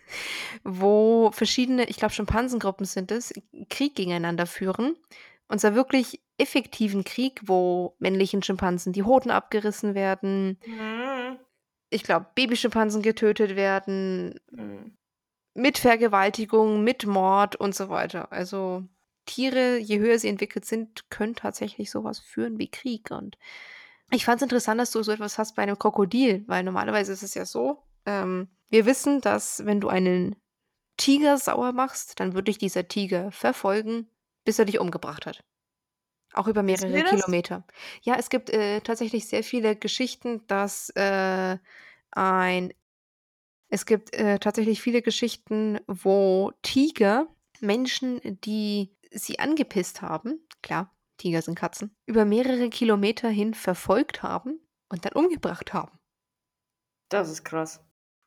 Wo 0.63 1.31
verschiedene, 1.31 1.85
ich 1.89 1.97
glaube 1.97 2.13
Schimpansengruppen 2.13 2.85
sind 2.85 3.11
es, 3.11 3.33
Krieg 3.69 3.95
gegeneinander 3.95 4.45
führen. 4.45 4.95
Und 5.47 5.59
zwar 5.59 5.75
wirklich 5.75 6.21
effektiven 6.37 7.03
Krieg, 7.03 7.41
wo 7.45 7.95
männlichen 7.99 8.41
Schimpansen 8.41 8.93
die 8.93 9.03
Hoden 9.03 9.29
abgerissen 9.29 9.93
werden. 9.93 10.57
Mhm. 10.65 11.37
Ich 11.89 12.03
glaube, 12.03 12.27
Babyschimpansen 12.33 13.01
getötet 13.01 13.55
werden. 13.55 14.39
Mhm. 14.51 14.97
Mit 15.53 15.77
Vergewaltigung, 15.77 16.83
mit 16.83 17.05
Mord 17.05 17.55
und 17.55 17.75
so 17.75 17.89
weiter. 17.89 18.31
Also, 18.31 18.83
Tiere, 19.25 19.77
je 19.77 19.99
höher 19.99 20.17
sie 20.17 20.29
entwickelt 20.29 20.65
sind, 20.65 21.09
können 21.11 21.35
tatsächlich 21.35 21.91
so 21.91 22.03
was 22.03 22.19
führen 22.19 22.57
wie 22.57 22.71
Krieg. 22.71 23.11
Und 23.11 23.37
ich 24.09 24.25
fand's 24.25 24.43
interessant, 24.43 24.81
dass 24.81 24.91
du 24.91 25.03
so 25.03 25.11
etwas 25.11 25.37
hast 25.37 25.55
bei 25.55 25.63
einem 25.63 25.77
Krokodil, 25.77 26.43
weil 26.47 26.63
normalerweise 26.63 27.13
ist 27.13 27.23
es 27.23 27.35
ja 27.35 27.45
so, 27.45 27.83
ähm, 28.05 28.47
wir 28.69 28.85
wissen, 28.85 29.21
dass 29.21 29.65
wenn 29.65 29.79
du 29.79 29.89
einen 29.89 30.35
Tiger 31.03 31.37
sauer 31.37 31.73
machst, 31.73 32.19
dann 32.19 32.33
wird 32.33 32.47
dich 32.47 32.57
dieser 32.57 32.87
Tiger 32.87 33.29
verfolgen, 33.31 34.07
bis 34.45 34.57
er 34.57 34.65
dich 34.65 34.79
umgebracht 34.79 35.25
hat. 35.25 35.43
Auch 36.33 36.47
über 36.47 36.63
Wissen 36.65 36.91
mehrere 36.91 36.93
wir 36.93 37.03
das? 37.03 37.25
Kilometer. 37.25 37.65
Ja, 38.03 38.15
es 38.17 38.29
gibt, 38.29 38.49
äh, 38.49 38.79
tatsächlich 38.79 39.27
sehr 39.27 39.43
viele 39.43 39.75
Geschichten, 39.75 40.47
dass, 40.47 40.89
äh, 40.91 41.57
ein 42.11 42.73
es 43.69 43.85
gibt, 43.85 44.13
äh, 44.15 44.39
tatsächlich 44.39 44.81
viele 44.81 45.01
Geschichten, 45.01 45.79
wo 45.87 46.51
Tiger 46.61 47.27
Menschen, 47.59 48.21
die 48.41 48.95
sie 49.11 49.39
angepisst 49.39 50.01
haben 50.01 50.47
klar, 50.63 50.95
Tiger 51.17 51.41
sind 51.43 51.55
Katzen, 51.55 51.95
über 52.07 52.25
mehrere 52.25 52.69
Kilometer 52.69 53.29
hin 53.29 53.53
verfolgt 53.53 54.23
haben 54.23 54.59
und 54.89 55.05
dann 55.05 55.13
umgebracht 55.13 55.73
haben. 55.73 55.99
Das 57.09 57.29
ist 57.29 57.43
krass. 57.43 57.79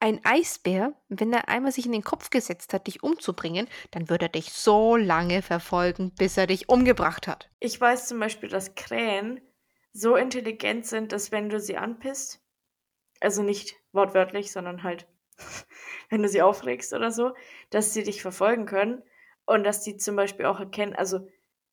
Ein 0.06 0.20
Eisbär, 0.22 0.92
wenn 1.08 1.32
er 1.32 1.48
einmal 1.48 1.72
sich 1.72 1.84
in 1.84 1.90
den 1.90 2.04
Kopf 2.04 2.30
gesetzt 2.30 2.72
hat, 2.72 2.86
dich 2.86 3.02
umzubringen, 3.02 3.66
dann 3.90 4.08
wird 4.08 4.22
er 4.22 4.28
dich 4.28 4.52
so 4.52 4.94
lange 4.94 5.42
verfolgen, 5.42 6.12
bis 6.14 6.36
er 6.36 6.46
dich 6.46 6.68
umgebracht 6.68 7.26
hat. 7.26 7.50
Ich 7.58 7.80
weiß 7.80 8.06
zum 8.06 8.20
Beispiel, 8.20 8.48
dass 8.48 8.76
Krähen 8.76 9.40
so 9.92 10.14
intelligent 10.14 10.86
sind, 10.86 11.10
dass 11.10 11.32
wenn 11.32 11.48
du 11.48 11.58
sie 11.58 11.76
anpisst 11.76 12.40
also 13.20 13.42
nicht 13.42 13.74
wortwörtlich, 13.90 14.52
sondern 14.52 14.84
halt, 14.84 15.08
wenn 16.08 16.22
du 16.22 16.28
sie 16.28 16.40
aufregst 16.40 16.92
oder 16.92 17.10
so, 17.10 17.34
dass 17.70 17.92
sie 17.92 18.04
dich 18.04 18.22
verfolgen 18.22 18.66
können 18.66 19.02
und 19.44 19.64
dass 19.64 19.82
die 19.82 19.96
zum 19.96 20.14
Beispiel 20.14 20.46
auch 20.46 20.60
erkennen 20.60 20.94
also, 20.94 21.26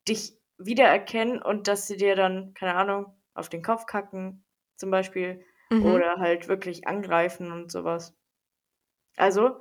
dich 0.08 0.36
wiedererkennen 0.58 1.40
und 1.40 1.68
dass 1.68 1.86
sie 1.86 1.98
dir 1.98 2.16
dann, 2.16 2.52
keine 2.54 2.74
Ahnung, 2.74 3.14
auf 3.32 3.48
den 3.48 3.62
Kopf 3.62 3.86
kacken 3.86 4.44
zum 4.74 4.90
Beispiel 4.90 5.44
Mhm. 5.70 5.84
oder 5.84 6.16
halt 6.18 6.48
wirklich 6.48 6.88
angreifen 6.88 7.52
und 7.52 7.70
so 7.70 7.84
was. 7.84 8.16
Also, 9.16 9.60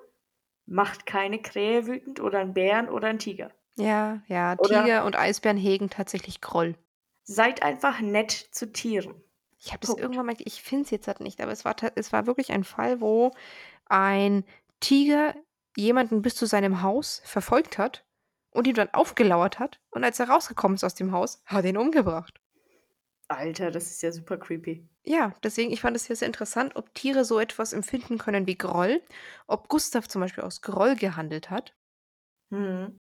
macht 0.68 1.06
keine 1.08 1.42
Krähe 1.42 1.88
wütend 1.88 2.22
oder 2.22 2.42
'n 2.42 2.54
Bären 2.54 2.90
oder 2.90 3.10
'n 3.10 3.20
Tiger. 3.20 3.52
Ja, 3.78 4.22
ja, 4.28 4.56
Oder 4.58 4.58
Tiger 4.58 5.06
und 5.06 5.16
Eisbären 5.16 5.58
hegen 5.58 5.90
tatsächlich 5.92 6.42
Groll. 6.42 6.76
Seid 7.28 7.64
einfach 7.64 8.00
nett 8.00 8.32
zu 8.32 8.72
Tieren. 8.72 9.24
Ich 9.60 9.72
habe 9.72 9.80
das 9.82 9.94
irgendwann 9.94 10.26
mal 10.26 10.36
ich 10.40 10.62
finde 10.64 10.84
es 10.86 10.92
jetzt 10.92 11.08
halt 11.08 11.20
nicht, 11.20 11.42
aber 11.42 11.52
es 11.52 11.66
war 11.66 11.76
es 11.96 12.12
war 12.12 12.26
wirklich 12.28 12.52
ein 12.52 12.64
Fall, 12.64 13.02
wo 13.02 13.32
ein 13.88 14.46
Tiger 14.82 15.36
jemanden 15.78 16.22
bis 16.24 16.36
zu 16.36 16.46
seinem 16.48 16.82
Haus 16.84 17.22
verfolgt 17.26 17.78
hat 17.78 18.06
und 18.52 18.68
ihm 18.68 18.76
dann 18.76 18.94
aufgelauert 18.94 19.60
hat 19.60 19.82
und 19.92 20.04
als 20.04 20.20
er 20.20 20.30
rausgekommen 20.30 20.76
ist 20.78 20.86
aus 20.86 20.96
dem 20.96 21.12
Haus, 21.14 21.44
hat 21.48 21.66
er 21.66 21.72
ihn 21.72 21.78
umgebracht. 21.78 22.42
Alter, 23.30 23.70
das 23.72 23.88
ist 23.92 24.02
ja 24.02 24.12
super 24.14 24.38
creepy. 24.38 24.88
Ja, 25.06 25.34
deswegen 25.44 25.72
ich 25.72 25.82
fand 25.82 25.96
es 25.98 26.06
sehr, 26.06 26.16
sehr 26.18 26.26
interessant, 26.28 26.76
ob 26.78 26.94
Tiere 26.94 27.24
so 27.26 27.38
etwas 27.40 27.72
empfinden 27.74 28.18
können 28.18 28.48
wie 28.48 28.58
Groll, 28.58 29.02
ob 29.48 29.68
Gustav 29.70 30.08
zum 30.10 30.22
Beispiel 30.22 30.44
aus 30.44 30.62
Groll 30.62 30.96
gehandelt 30.96 31.50
hat. 31.50 31.74
Mhm. 32.52 32.98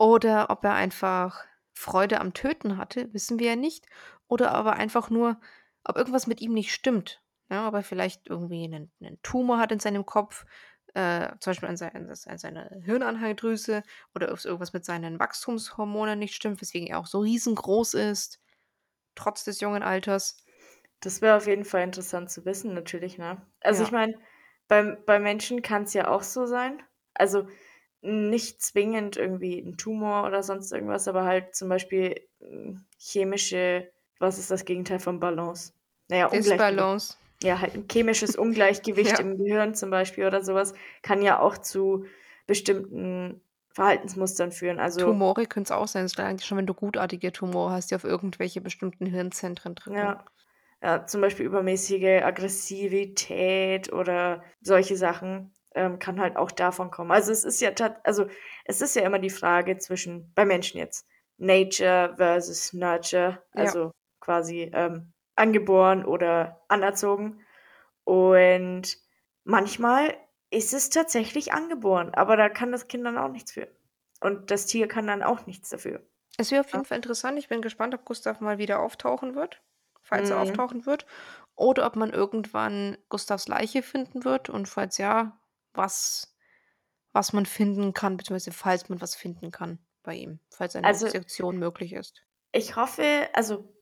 Oder 0.00 0.50
ob 0.50 0.64
er 0.64 0.74
einfach 0.74 1.44
Freude 1.74 2.20
am 2.20 2.32
Töten 2.32 2.76
hatte, 2.78 3.12
wissen 3.12 3.38
wir 3.38 3.48
ja 3.50 3.56
nicht. 3.56 3.86
Oder 4.28 4.52
aber 4.52 4.74
einfach 4.74 5.10
nur 5.10 5.40
ob 5.84 5.96
irgendwas 5.96 6.26
mit 6.26 6.40
ihm 6.40 6.52
nicht 6.52 6.72
stimmt, 6.74 7.22
ja, 7.50 7.66
ob 7.68 7.74
er 7.74 7.82
vielleicht 7.82 8.28
irgendwie 8.28 8.68
'nen 8.68 8.92
'nen 9.00 9.18
Tumor 9.22 9.58
hat 9.58 9.72
in 9.72 9.80
seinem 9.80 10.04
Kopf, 10.04 10.44
äh, 10.94 11.28
zum 11.40 11.50
Beispiel 11.52 11.68
an 11.68 11.76
sei 11.78 11.88
an 11.92 12.38
seiner 12.38 12.68
Hirnanhangdrüse 12.82 13.82
oder 14.14 14.30
ob's 14.32 14.44
irgendwas 14.44 14.72
mit 14.74 14.84
seinen 14.84 15.18
Wachstumshormonen 15.18 16.18
nicht 16.18 16.34
stimmt, 16.34 16.60
weswegen 16.60 16.88
er 16.88 16.98
auch 16.98 17.06
so 17.06 17.20
riesengroß 17.20 17.94
ist, 17.94 18.40
trotz 19.18 19.44
des 19.44 19.60
jungen 19.60 19.82
Alters. 19.82 20.44
Das 21.02 21.22
wäre 21.22 21.36
auf 21.36 21.46
jeden 21.46 21.64
Fall 21.64 21.82
interessant 21.82 22.30
zu 22.30 22.44
wissen 22.44 22.74
natürlich, 22.74 23.18
ne? 23.18 23.46
Also, 23.60 23.82
ich 23.82 23.90
Ja. 23.90 23.92
meine, 23.92 24.14
beim 24.66 24.98
bei 25.06 25.18
Menschen 25.20 25.62
kann's 25.62 25.94
ja 25.94 26.08
auch 26.08 26.22
so 26.22 26.46
sein. 26.46 26.82
Also, 27.14 27.48
nicht 28.00 28.62
zwingend 28.62 29.16
irgendwie 29.16 29.58
'n 29.60 29.76
Tumor 29.76 30.24
oder 30.26 30.42
sonst 30.42 30.72
irgendwas, 30.72 31.06
aber 31.08 31.24
halt 31.24 31.54
zum 31.54 31.68
Beispiel, 31.68 32.28
hm, 32.40 32.84
chemische 32.98 33.92
was 34.20 34.38
ist 34.38 34.50
das 34.50 34.64
Gegenteil 34.64 34.98
von 34.98 35.20
Balance? 35.20 35.74
Na 36.10 36.16
ja, 36.16 36.26
Ungleichgewicht. 36.26 36.88
Disbalance. 36.88 37.16
Ja, 37.42 37.60
halt 37.60 37.74
'n 37.76 37.86
chemisches 37.90 38.34
Ungleichgewicht 38.36 39.18
Ja. 39.20 39.20
im 39.20 39.36
Gehirn 39.38 39.74
zum 39.74 39.90
Beispiel 39.90 40.26
oder 40.26 40.42
so 40.42 40.54
was 40.54 40.74
kann 41.02 41.22
ja 41.22 41.38
auch 41.40 41.58
zu 41.58 42.06
bestimmten 42.48 43.42
Verhaltensmustern 43.70 44.52
führen. 44.52 44.78
Also 44.80 45.00
Tumore 45.04 45.46
können's 45.46 45.70
auch 45.70 45.88
sein. 45.88 46.04
Es 46.04 46.18
reicht 46.18 46.44
schon, 46.44 46.58
wenn 46.58 46.66
du 46.66 46.74
gutartige 46.74 47.32
Tumore 47.32 47.70
hast, 47.72 47.90
die 47.90 47.94
auf 47.94 48.04
irgendwelche 48.04 48.60
bestimmten 48.60 49.06
Hirnzentren 49.06 49.74
drücken. 49.74 49.94
Ja. 49.94 50.24
Ja, 50.80 51.06
zum 51.06 51.22
Beispiel 51.22 51.44
übermäßige 51.46 52.22
Aggressivität 52.22 53.92
oder 53.92 54.44
solche 54.60 54.96
Sachen, 54.96 55.52
ähm, 55.74 55.98
kann 55.98 56.20
halt 56.20 56.36
auch 56.36 56.52
davon 56.52 56.92
kommen. 56.92 57.10
Also, 57.10 57.32
es 57.32 57.42
ist 57.42 57.60
ja 57.60 57.70
also, 58.04 58.26
es 58.64 58.80
ist 58.80 58.94
ja 58.94 59.02
immer 59.02 59.18
die 59.18 59.28
Frage 59.30 59.78
zwischen 59.78 60.32
bei 60.34 60.44
Menschen 60.44 60.78
jetzt, 60.78 61.04
Nature 61.36 62.14
versus 62.16 62.72
Nurture, 62.72 63.42
Ja. 63.54 63.62
also 63.62 63.90
quasi, 64.20 64.70
ähm, 64.72 65.12
angeboren 65.34 66.04
oder 66.04 66.62
anerzogen. 66.68 67.40
Und 68.04 68.98
manchmal 69.44 70.14
ist 70.50 70.72
es 70.74 70.90
tatsächlich 70.90 71.52
angeboren, 71.52 72.14
aber 72.14 72.36
da 72.36 72.48
kann 72.48 72.72
das 72.72 72.88
Kind 72.88 73.04
dann 73.04 73.18
auch 73.18 73.28
nichts 73.30 73.52
für. 73.52 73.68
Und 74.20 74.50
das 74.50 74.66
Tier 74.66 74.88
kann 74.88 75.06
dann 75.06 75.22
auch 75.22 75.46
nichts 75.46 75.70
dafür. 75.70 76.02
Es 76.36 76.50
wäre 76.50 76.60
auf 76.64 76.72
Ja. 76.72 76.72
jeden 76.72 76.84
Fall 76.84 76.96
interessant. 76.96 77.38
Ich 77.38 77.48
bin 77.48 77.62
gespannt, 77.62 77.94
ob 77.94 78.04
Gustav 78.04 78.40
mal 78.40 78.58
wieder 78.58 78.80
auftauchen 78.80 79.34
wird, 79.34 79.62
falls 80.02 80.30
er 80.30 80.38
Mhm. 80.38 80.38
auftauchen 80.40 80.86
wird, 80.86 81.06
oder 81.56 81.86
ob 81.86 81.96
man 81.96 82.10
irgendwann 82.12 82.96
Gustavs 83.08 83.48
Leiche 83.48 83.82
finden 83.82 84.24
wird 84.24 84.48
und 84.48 84.68
falls 84.68 84.98
ja, 84.98 85.40
was 85.74 86.34
was 87.12 87.32
man 87.32 87.46
finden 87.46 87.94
kann, 87.94 88.16
beziehungsweise 88.18 88.52
falls 88.52 88.88
man 88.90 89.00
was 89.00 89.16
finden 89.16 89.50
kann 89.52 89.80
bei 90.02 90.14
ihm, 90.16 90.40
falls 90.50 90.76
eine 90.76 90.92
Also 90.92 91.08
Dissektion 91.08 91.58
möglich 91.58 91.92
ist. 91.94 92.24
Ich 92.52 92.76
hoffe 92.76 93.28
also, 93.34 93.74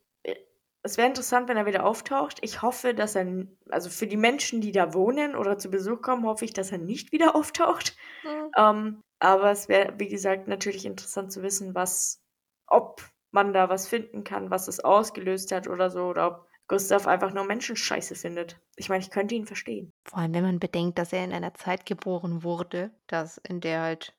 es 0.87 0.97
wäre 0.97 1.09
interessant, 1.09 1.49
wenn 1.49 1.57
er 1.57 1.67
wieder 1.67 1.85
auftaucht. 1.85 2.39
Ich 2.43 2.63
hoffe, 2.63 2.95
dass 2.95 3.17
er, 3.17 3.27
also 3.71 3.91
für 3.91 4.07
die 4.07 4.17
Menschen, 4.17 4.61
die 4.61 4.71
da 4.71 4.95
wohnen 4.95 5.35
oder 5.35 5.59
zu 5.59 5.69
Besuch 5.69 6.01
kommen, 6.01 6.25
hoffe 6.25 6.45
ich, 6.45 6.53
dass 6.53 6.71
er 6.71 6.79
nicht 6.79 7.11
wieder 7.11 7.35
auftaucht. 7.35 7.97
Mhm. 8.23 8.51
Ähm, 8.57 9.03
aber 9.19 9.51
es 9.51 9.69
wäre, 9.69 9.95
wie 9.99 10.09
gesagt, 10.09 10.47
natürlich 10.47 10.87
interessant 10.87 11.33
zu 11.33 11.43
wissen, 11.43 11.75
was, 11.75 12.23
ob 12.69 13.03
man 13.33 13.53
da 13.53 13.69
was 13.69 13.89
finden 13.89 14.23
kann, 14.23 14.51
was 14.51 14.69
es 14.69 14.79
ausgelöst 14.79 15.51
hat 15.51 15.67
oder 15.67 15.91
so, 15.91 16.05
oder 16.05 16.29
ob 16.29 16.49
Gustav 16.69 17.09
einfach 17.09 17.35
nur 17.35 17.45
Menschenscheiße 17.45 18.15
findet. 18.15 18.61
Ich 18.77 18.89
meine, 18.89 19.03
ich 19.03 19.11
könnte 19.11 19.35
ihn 19.35 19.47
verstehen. 19.47 19.93
Vor 20.05 20.19
allem, 20.21 20.35
wenn 20.35 20.45
man 20.45 20.61
bedenkt, 20.61 20.99
dass 20.99 21.13
er 21.13 21.25
in 21.25 21.33
einer 21.33 21.55
Zeit 21.55 21.85
geboren 21.85 22.45
wurde, 22.45 22.93
dass 23.09 23.39
in 23.39 23.61
der 23.61 23.81
halt 23.83 24.17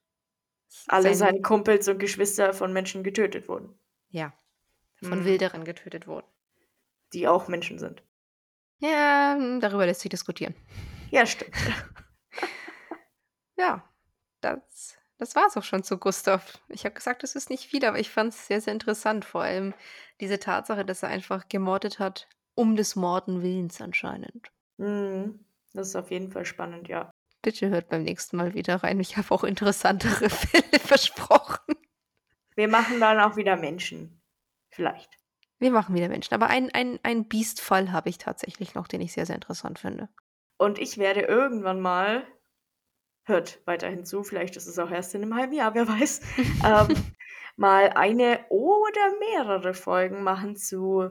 alle 0.87 1.15
seine 1.15 1.41
Kumpels 1.41 1.87
und 1.87 1.99
Geschwister 1.99 2.53
von 2.53 2.73
Menschen 2.73 3.03
getötet 3.03 3.47
wurden. 3.47 3.79
Ja, 4.09 4.33
von 5.01 5.19
hm. 5.19 5.25
Wilderern 5.25 5.63
getötet 5.63 6.07
wurden 6.07 6.27
die 7.13 7.27
auch 7.27 7.47
Menschen 7.47 7.79
sind. 7.79 8.03
Ja, 8.79 9.37
darüber 9.59 9.85
lässt 9.85 10.01
sich 10.01 10.09
diskutieren. 10.09 10.55
Ja, 11.09 11.25
stimmt. 11.25 11.55
ja, 13.57 13.83
das, 14.41 14.97
das 15.17 15.35
war 15.35 15.47
es 15.47 15.57
auch 15.57 15.63
schon 15.63 15.83
zu 15.83 15.97
Gustav. 15.97 16.59
Ich 16.69 16.85
habe 16.85 16.93
gesagt, 16.93 17.23
es 17.23 17.35
ist 17.35 17.49
nicht 17.49 17.65
viel, 17.65 17.83
aber 17.85 17.99
ich 17.99 18.09
fand 18.09 18.33
es 18.33 18.47
sehr, 18.47 18.61
sehr 18.61 18.73
interessant. 18.73 19.25
Vor 19.25 19.41
allem 19.41 19.73
diese 20.19 20.39
Tatsache, 20.39 20.85
dass 20.85 21.03
er 21.03 21.09
einfach 21.09 21.47
gemordet 21.49 21.99
hat, 21.99 22.27
um 22.55 22.75
des 22.75 22.95
Morden 22.95 23.41
Willens 23.41 23.81
anscheinend. 23.81 24.51
Mhm. 24.77 25.39
Das 25.73 25.89
ist 25.89 25.95
auf 25.95 26.11
jeden 26.11 26.31
Fall 26.31 26.45
spannend, 26.45 26.87
ja. 26.87 27.11
Bitte 27.41 27.69
hört 27.69 27.89
beim 27.89 28.03
nächsten 28.03 28.37
Mal 28.37 28.53
wieder 28.53 28.83
rein. 28.83 28.99
Ich 28.99 29.17
habe 29.17 29.31
auch 29.31 29.43
interessantere 29.43 30.29
Fälle 30.29 30.79
versprochen. 30.79 31.75
Wir 32.55 32.67
machen 32.67 32.99
dann 32.99 33.19
auch 33.19 33.35
wieder 33.35 33.55
Menschen. 33.55 34.21
Vielleicht. 34.71 35.16
Wir 35.59 35.71
machen 35.71 35.95
wieder 35.95 36.09
Menschen. 36.09 36.33
Aber 36.33 36.47
einen 36.47 36.99
ein 37.03 37.27
Biestfall 37.27 37.91
habe 37.91 38.09
ich 38.09 38.17
tatsächlich 38.17 38.75
noch, 38.75 38.87
den 38.87 39.01
ich 39.01 39.13
sehr, 39.13 39.25
sehr 39.25 39.35
interessant 39.35 39.79
finde. 39.79 40.09
Und 40.57 40.79
ich 40.79 40.97
werde 40.97 41.21
irgendwann 41.21 41.79
mal, 41.79 42.25
hört 43.23 43.61
weiterhin 43.65 44.05
zu, 44.05 44.23
vielleicht 44.23 44.55
ist 44.55 44.67
es 44.67 44.79
auch 44.79 44.89
erst 44.89 45.13
in 45.15 45.21
einem 45.21 45.35
halben 45.35 45.53
Jahr, 45.53 45.75
wer 45.75 45.87
weiß, 45.87 46.21
ähm, 46.65 46.95
mal 47.55 47.89
eine 47.89 48.45
oder 48.49 49.19
mehrere 49.19 49.73
Folgen 49.73 50.23
machen 50.23 50.55
zu 50.55 51.09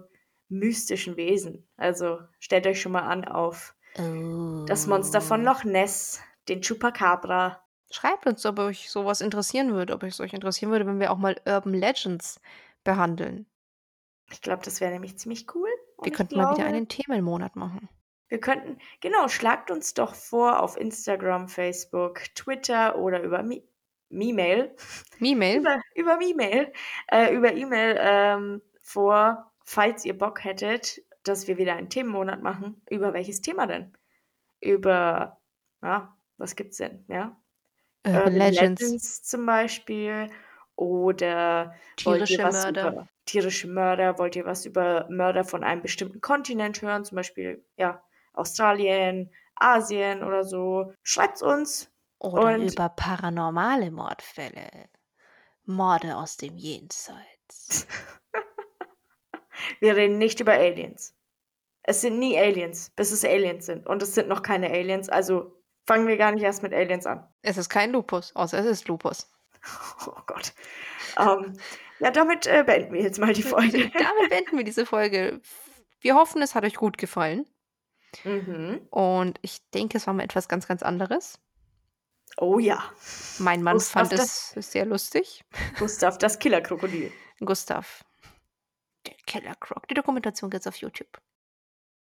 mystischen 0.49 1.17
Wesen. 1.17 1.69
Also 1.77 2.21
stellt 2.39 2.67
euch 2.67 2.81
schon 2.81 2.93
mal 2.93 3.07
an 3.07 3.25
auf 3.25 3.75
oh. 3.99 4.65
das 4.67 4.87
Monster 4.87 5.21
von 5.21 5.45
Loch 5.45 5.65
Ness, 5.65 6.21
den 6.49 6.61
Chupacabra. 6.61 7.63
Schreibt 7.91 8.27
uns, 8.27 8.45
ob 8.47 8.59
euch 8.59 8.91
sowas 8.91 9.21
interessieren 9.21 9.73
würde, 9.73 9.95
ob 9.95 10.03
euch 10.03 10.19
euch 10.21 10.33
interessieren 10.33 10.71
würde, 10.71 10.87
wenn 10.87 11.01
wir 11.01 11.13
auch 11.13 11.19
mal 11.19 11.37
Urban 11.47 11.75
Legends 11.75 12.41
behandeln. 12.85 13.47
Ich 14.31 14.43
glaube, 14.43 14.63
das 14.65 14.81
wäre 14.81 14.93
nämlich 14.93 15.19
ziemlich 15.19 15.55
cool. 15.55 15.69
Wir 16.03 16.13
könnten 16.13 16.35
glaube, 16.35 16.51
mal 16.51 16.57
wieder 16.57 16.67
einen 16.67 16.89
Themenmonat 16.89 17.57
machen. 17.57 17.89
Wir 18.29 18.41
könnten, 18.41 18.79
genau, 19.01 19.29
schlagt 19.29 19.71
uns 19.71 19.95
doch 19.95 20.15
vor 20.15 20.61
auf 20.61 20.77
Instagram, 20.77 21.49
Facebook, 21.49 22.23
Twitter 22.35 22.99
oder 22.99 23.23
über 23.23 23.45
E-Mail. 24.11 24.75
E-Mail? 25.21 25.59
über, 25.59 25.81
über 25.95 26.19
E-Mail. 26.21 26.73
Äh, 27.09 27.35
über 27.35 27.53
E-Mail 27.55 27.97
ähm, 28.01 28.63
vor, 28.81 29.53
falls 29.65 30.05
ihr 30.05 30.19
Bock 30.19 30.43
hättet, 30.43 31.03
dass 31.23 31.47
wir 31.47 31.57
wieder 31.57 31.75
einen 31.75 31.89
Themenmonat 31.89 32.43
machen. 32.43 32.83
Über 32.91 33.13
welches 33.13 33.43
Thema 33.43 33.67
denn? 33.67 33.93
Über, 34.61 35.41
ja, 35.83 36.17
was 36.37 36.57
gibt's 36.57 36.79
denn, 36.79 37.05
ja? 37.09 37.37
Urban 38.07 38.35
Legends. 38.35 38.83
Legends 38.83 39.23
zum 39.23 39.47
Beispiel 39.47 40.29
oder 40.77 41.75
tierische 41.97 42.43
Mörder. 42.43 42.93
Über 42.93 43.09
tierische 43.25 43.69
Mörder? 43.69 44.19
Wollt 44.19 44.37
ihr 44.37 44.45
was 44.45 44.65
über 44.65 45.07
Mörder 45.11 45.45
von 45.45 45.65
einem 45.65 45.83
bestimmten 45.83 46.21
Kontinent 46.21 46.81
hören? 46.83 47.05
Zum 47.05 47.17
Beispiel, 47.17 47.65
ja, 47.77 48.03
Australien, 48.33 49.31
Asien 49.57 50.23
oder 50.23 50.45
so? 50.45 50.93
Schreibt's 51.03 51.43
uns. 51.43 51.91
Oder 52.19 52.55
und 52.55 52.73
über 52.73 52.89
paranormale 52.89 53.91
Mordfälle. 53.91 54.89
Morde 55.65 56.17
aus 56.17 56.37
dem 56.37 56.57
Jenseits. 56.57 57.87
Wir 59.81 59.97
reden 59.97 60.19
nicht 60.19 60.41
über 60.41 60.53
Aliens. 60.53 61.15
Es 61.83 62.01
sind 62.01 62.19
nie 62.19 62.39
Aliens, 62.39 62.91
bis 62.97 63.13
es 63.13 63.25
Aliens 63.25 63.67
sind. 63.67 63.87
Und 63.87 64.03
es 64.03 64.15
sind 64.15 64.29
noch 64.29 64.43
keine 64.43 64.71
Aliens, 64.71 65.09
also 65.09 65.57
fangen 65.87 66.09
wir 66.09 66.17
gar 66.17 66.33
nicht 66.33 66.43
erst 66.43 66.63
mit 66.63 66.75
Aliens 66.75 67.07
an. 67.07 67.27
Es 67.43 67.57
ist 67.57 67.69
kein 67.69 67.93
Lupus, 67.93 68.35
außer 68.35 68.59
es 68.59 68.67
ist 68.67 68.89
Lupus. 68.89 69.31
Oh 70.07 70.23
Gott. 70.27 70.53
Ähm, 71.19 71.57
ja, 71.99 72.11
damit 72.11 72.47
äh, 72.47 72.63
beenden 72.65 72.93
wir 72.93 73.03
jetzt 73.03 73.19
mal 73.19 73.33
die 73.33 73.43
Folge. 73.43 73.91
damit 73.95 74.29
beenden 74.29 74.57
wir 74.57 74.65
diese 74.65 74.87
Folge. 74.87 75.41
Wir 76.01 76.15
hoffen, 76.15 76.43
es 76.43 76.55
hat 76.55 76.65
euch 76.65 76.75
gut 76.75 76.99
gefallen. 76.99 77.47
Mhm. 78.25 78.87
Und 78.91 79.39
ich 79.43 79.69
denke, 79.71 79.99
es 79.99 80.07
war 80.07 80.15
mal 80.15 80.23
etwas 80.23 80.49
ganz, 80.49 80.69
ganz 80.69 80.83
anderes. 80.83 81.41
Oh 82.39 82.59
ja. 82.59 82.83
Mein 83.39 83.63
Mann 83.63 83.75
Gustav 83.75 84.09
fand 84.09 84.13
es 84.13 84.51
sehr 84.51 84.85
lustig. 84.85 85.45
Gustav, 85.79 86.19
das 86.19 86.39
Killerkrokodil. 86.39 87.13
Gustav. 87.41 88.05
Der 89.07 89.15
Killerkrok. 89.27 89.89
Die 89.89 89.95
Dokumentation 89.95 90.51
gibt 90.51 90.63
es 90.63 90.67
auf 90.67 90.77
YouTube. 90.77 91.21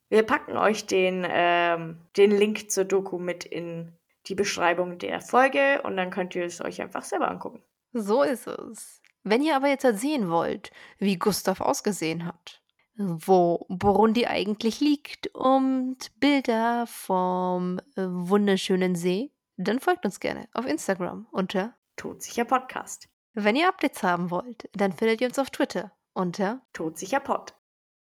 Wir 0.10 0.24
packen 0.24 0.58
euch 0.58 0.86
den, 0.86 1.26
ähm, 1.28 2.02
den 2.18 2.32
Link 2.32 2.70
zur 2.70 2.86
Doku 2.86 3.18
mit 3.18 3.44
in 3.44 3.98
die 4.28 4.36
Beschreibung 4.36 4.98
der 4.98 5.22
Folge 5.22 5.82
und 5.84 5.98
dann 5.98 6.12
könnt 6.12 6.36
ihr 6.36 6.46
es 6.46 6.62
euch 6.62 6.82
einfach 6.82 7.04
selber 7.04 7.30
angucken. 7.30 7.62
So 7.94 8.24
ist 8.24 8.48
es. 8.48 9.02
Wenn 9.24 9.42
ihr 9.42 9.56
aber 9.56 9.68
jetzt 9.68 9.86
sehen 10.00 10.30
wollt, 10.30 10.72
wie 11.00 11.18
Gustav 11.18 11.62
ausgesehen 11.62 12.26
hat, 12.26 12.62
wo 12.98 13.66
Burundi 13.70 14.26
eigentlich 14.26 14.80
liegt 14.80 15.28
und 15.34 15.98
Bilder 16.20 16.86
vom 16.88 17.80
äh, 17.96 18.04
wunderschönen 18.08 18.96
See, 18.96 19.32
dann 19.58 19.80
folgt 19.80 20.06
uns 20.06 20.20
gerne 20.20 20.48
auf 20.54 20.66
Instagram 20.66 21.28
unter 21.32 21.74
Todsicher 21.96 22.46
Podcast. 22.46 23.08
Wenn 23.34 23.56
ihr 23.56 23.68
Updates 23.68 24.04
haben 24.04 24.30
wollt, 24.32 24.70
dann 24.74 24.94
findet 24.94 25.22
ihr 25.22 25.28
uns 25.28 25.40
auf 25.40 25.50
Twitter 25.50 25.92
unter 26.14 26.62
Todsicher 26.74 27.20
Pod. 27.20 27.54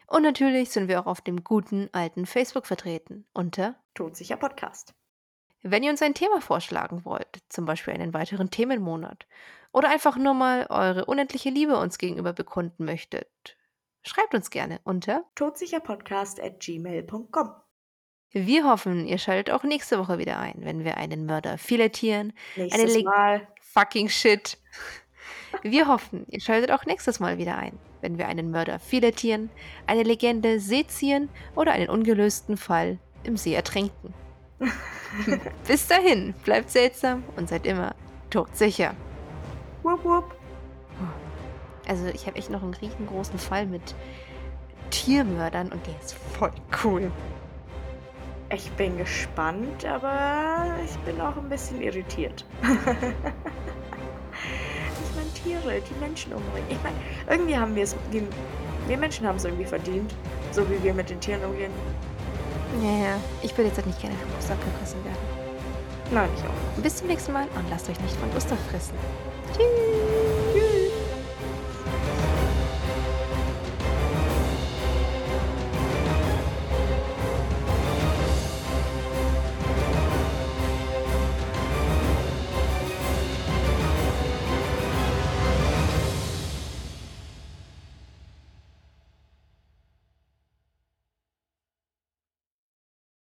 Und 0.07 0.23
natürlich 0.23 0.69
sind 0.69 0.87
wir 0.87 0.99
auch 0.99 1.07
auf 1.07 1.21
dem 1.21 1.43
guten 1.43 1.89
alten 1.91 2.25
Facebook 2.25 2.65
vertreten 2.65 3.25
unter 3.33 3.75
Todsicher 3.95 4.37
Podcast. 4.37 4.93
Wenn 5.67 5.81
ihr 5.81 5.89
uns 5.89 6.03
ein 6.03 6.13
Thema 6.13 6.41
vorschlagen 6.41 7.05
wollt, 7.05 7.39
zum 7.49 7.65
Beispiel 7.65 7.95
einen 7.95 8.13
weiteren 8.13 8.51
Themenmonat, 8.51 9.25
oder 9.71 9.89
einfach 9.89 10.15
nur 10.15 10.35
mal 10.35 10.67
eure 10.69 11.05
unendliche 11.05 11.49
Liebe 11.49 11.77
uns 11.77 11.97
gegenüber 11.97 12.33
bekunden 12.33 12.85
möchtet, 12.85 13.57
schreibt 14.03 14.35
uns 14.35 14.51
gerne 14.51 14.79
unter 14.83 15.25
todsicherpodcast.gmail.com. 15.33 17.55
Wir 18.29 18.69
hoffen, 18.69 19.07
ihr 19.07 19.17
schaltet 19.17 19.49
auch 19.49 19.63
nächste 19.63 19.97
Woche 19.97 20.19
wieder 20.19 20.37
ein, 20.37 20.57
wenn 20.59 20.83
wir 20.83 20.97
einen 20.97 21.25
Mörder 21.25 21.57
filetieren. 21.57 22.33
Nächstes 22.55 23.03
Mal. 23.03 23.47
Fucking 23.59 24.09
shit. 24.09 24.59
Wir 25.63 25.87
hoffen, 25.87 26.27
ihr 26.27 26.41
schaltet 26.41 26.69
auch 26.69 26.85
nächstes 26.85 27.19
Mal 27.19 27.39
wieder 27.39 27.57
ein, 27.57 27.79
wenn 28.01 28.19
wir 28.19 28.27
einen 28.27 28.51
Mörder 28.51 28.77
filetieren, 28.77 29.49
eine 29.87 30.03
Legende 30.03 30.59
sezieren 30.59 31.27
oder 31.55 31.71
einen 31.71 31.89
ungelösten 31.89 32.55
Fall 32.55 32.99
im 33.23 33.35
See 33.35 33.55
ertränken. 33.55 34.13
Bis 35.67 35.87
dahin, 35.87 36.33
bleibt 36.43 36.69
seltsam 36.69 37.23
und 37.35 37.49
seid 37.49 37.65
immer 37.65 37.95
todsicher. 38.29 38.93
Wupp, 39.83 40.03
wupp. 40.03 40.35
Also 41.87 42.07
ich 42.07 42.25
habe 42.25 42.37
echt 42.37 42.49
noch 42.49 42.63
einen 42.63 42.73
riesengroßen 42.73 43.37
Fall 43.37 43.67
mit 43.67 43.93
Tiermördern 44.89 45.71
und 45.71 45.85
der 45.85 45.93
ist 46.01 46.15
voll 46.37 46.51
cool. 46.83 47.11
Ich 48.51 48.71
bin 48.71 48.97
gespannt, 48.97 49.85
aber 49.85 50.75
ich 50.83 50.95
bin 50.99 51.19
auch 51.19 51.35
ein 51.35 51.49
bisschen 51.49 51.81
irritiert. 51.81 52.45
ich 52.61 52.69
meine, 55.15 55.31
Tiere, 55.33 55.81
die 55.81 55.99
Menschen 55.99 56.33
umbringen. 56.33 56.69
Ich 56.69 56.81
meine, 56.83 56.95
irgendwie 57.29 57.57
haben 57.57 57.75
wir 57.75 57.83
es, 57.83 57.95
wir 58.87 58.97
Menschen 58.97 59.27
haben 59.27 59.37
es 59.37 59.45
irgendwie 59.45 59.65
verdient, 59.65 60.13
so 60.51 60.69
wie 60.69 60.81
wir 60.83 60.93
mit 60.93 61.09
den 61.09 61.19
Tieren 61.19 61.43
umgehen. 61.43 61.71
Ja, 62.81 62.91
ja. 62.91 63.19
Ich 63.41 63.51
würde 63.57 63.67
jetzt 63.69 63.77
halt 63.77 63.87
nicht 63.87 63.99
gerne 63.99 64.15
von 64.17 64.29
Gustav 64.35 64.57
gefressen 64.59 65.03
werden. 65.05 65.17
Nein, 66.11 66.29
ich 66.37 66.43
auch. 66.43 66.81
Bis 66.81 66.97
zum 66.97 67.07
nächsten 67.07 67.33
Mal 67.33 67.47
und 67.55 67.69
lasst 67.69 67.89
euch 67.89 67.99
nicht 67.99 68.15
von 68.17 68.31
Gustav 68.31 68.57
fressen. 68.69 68.95
Tschüss. 69.53 70.64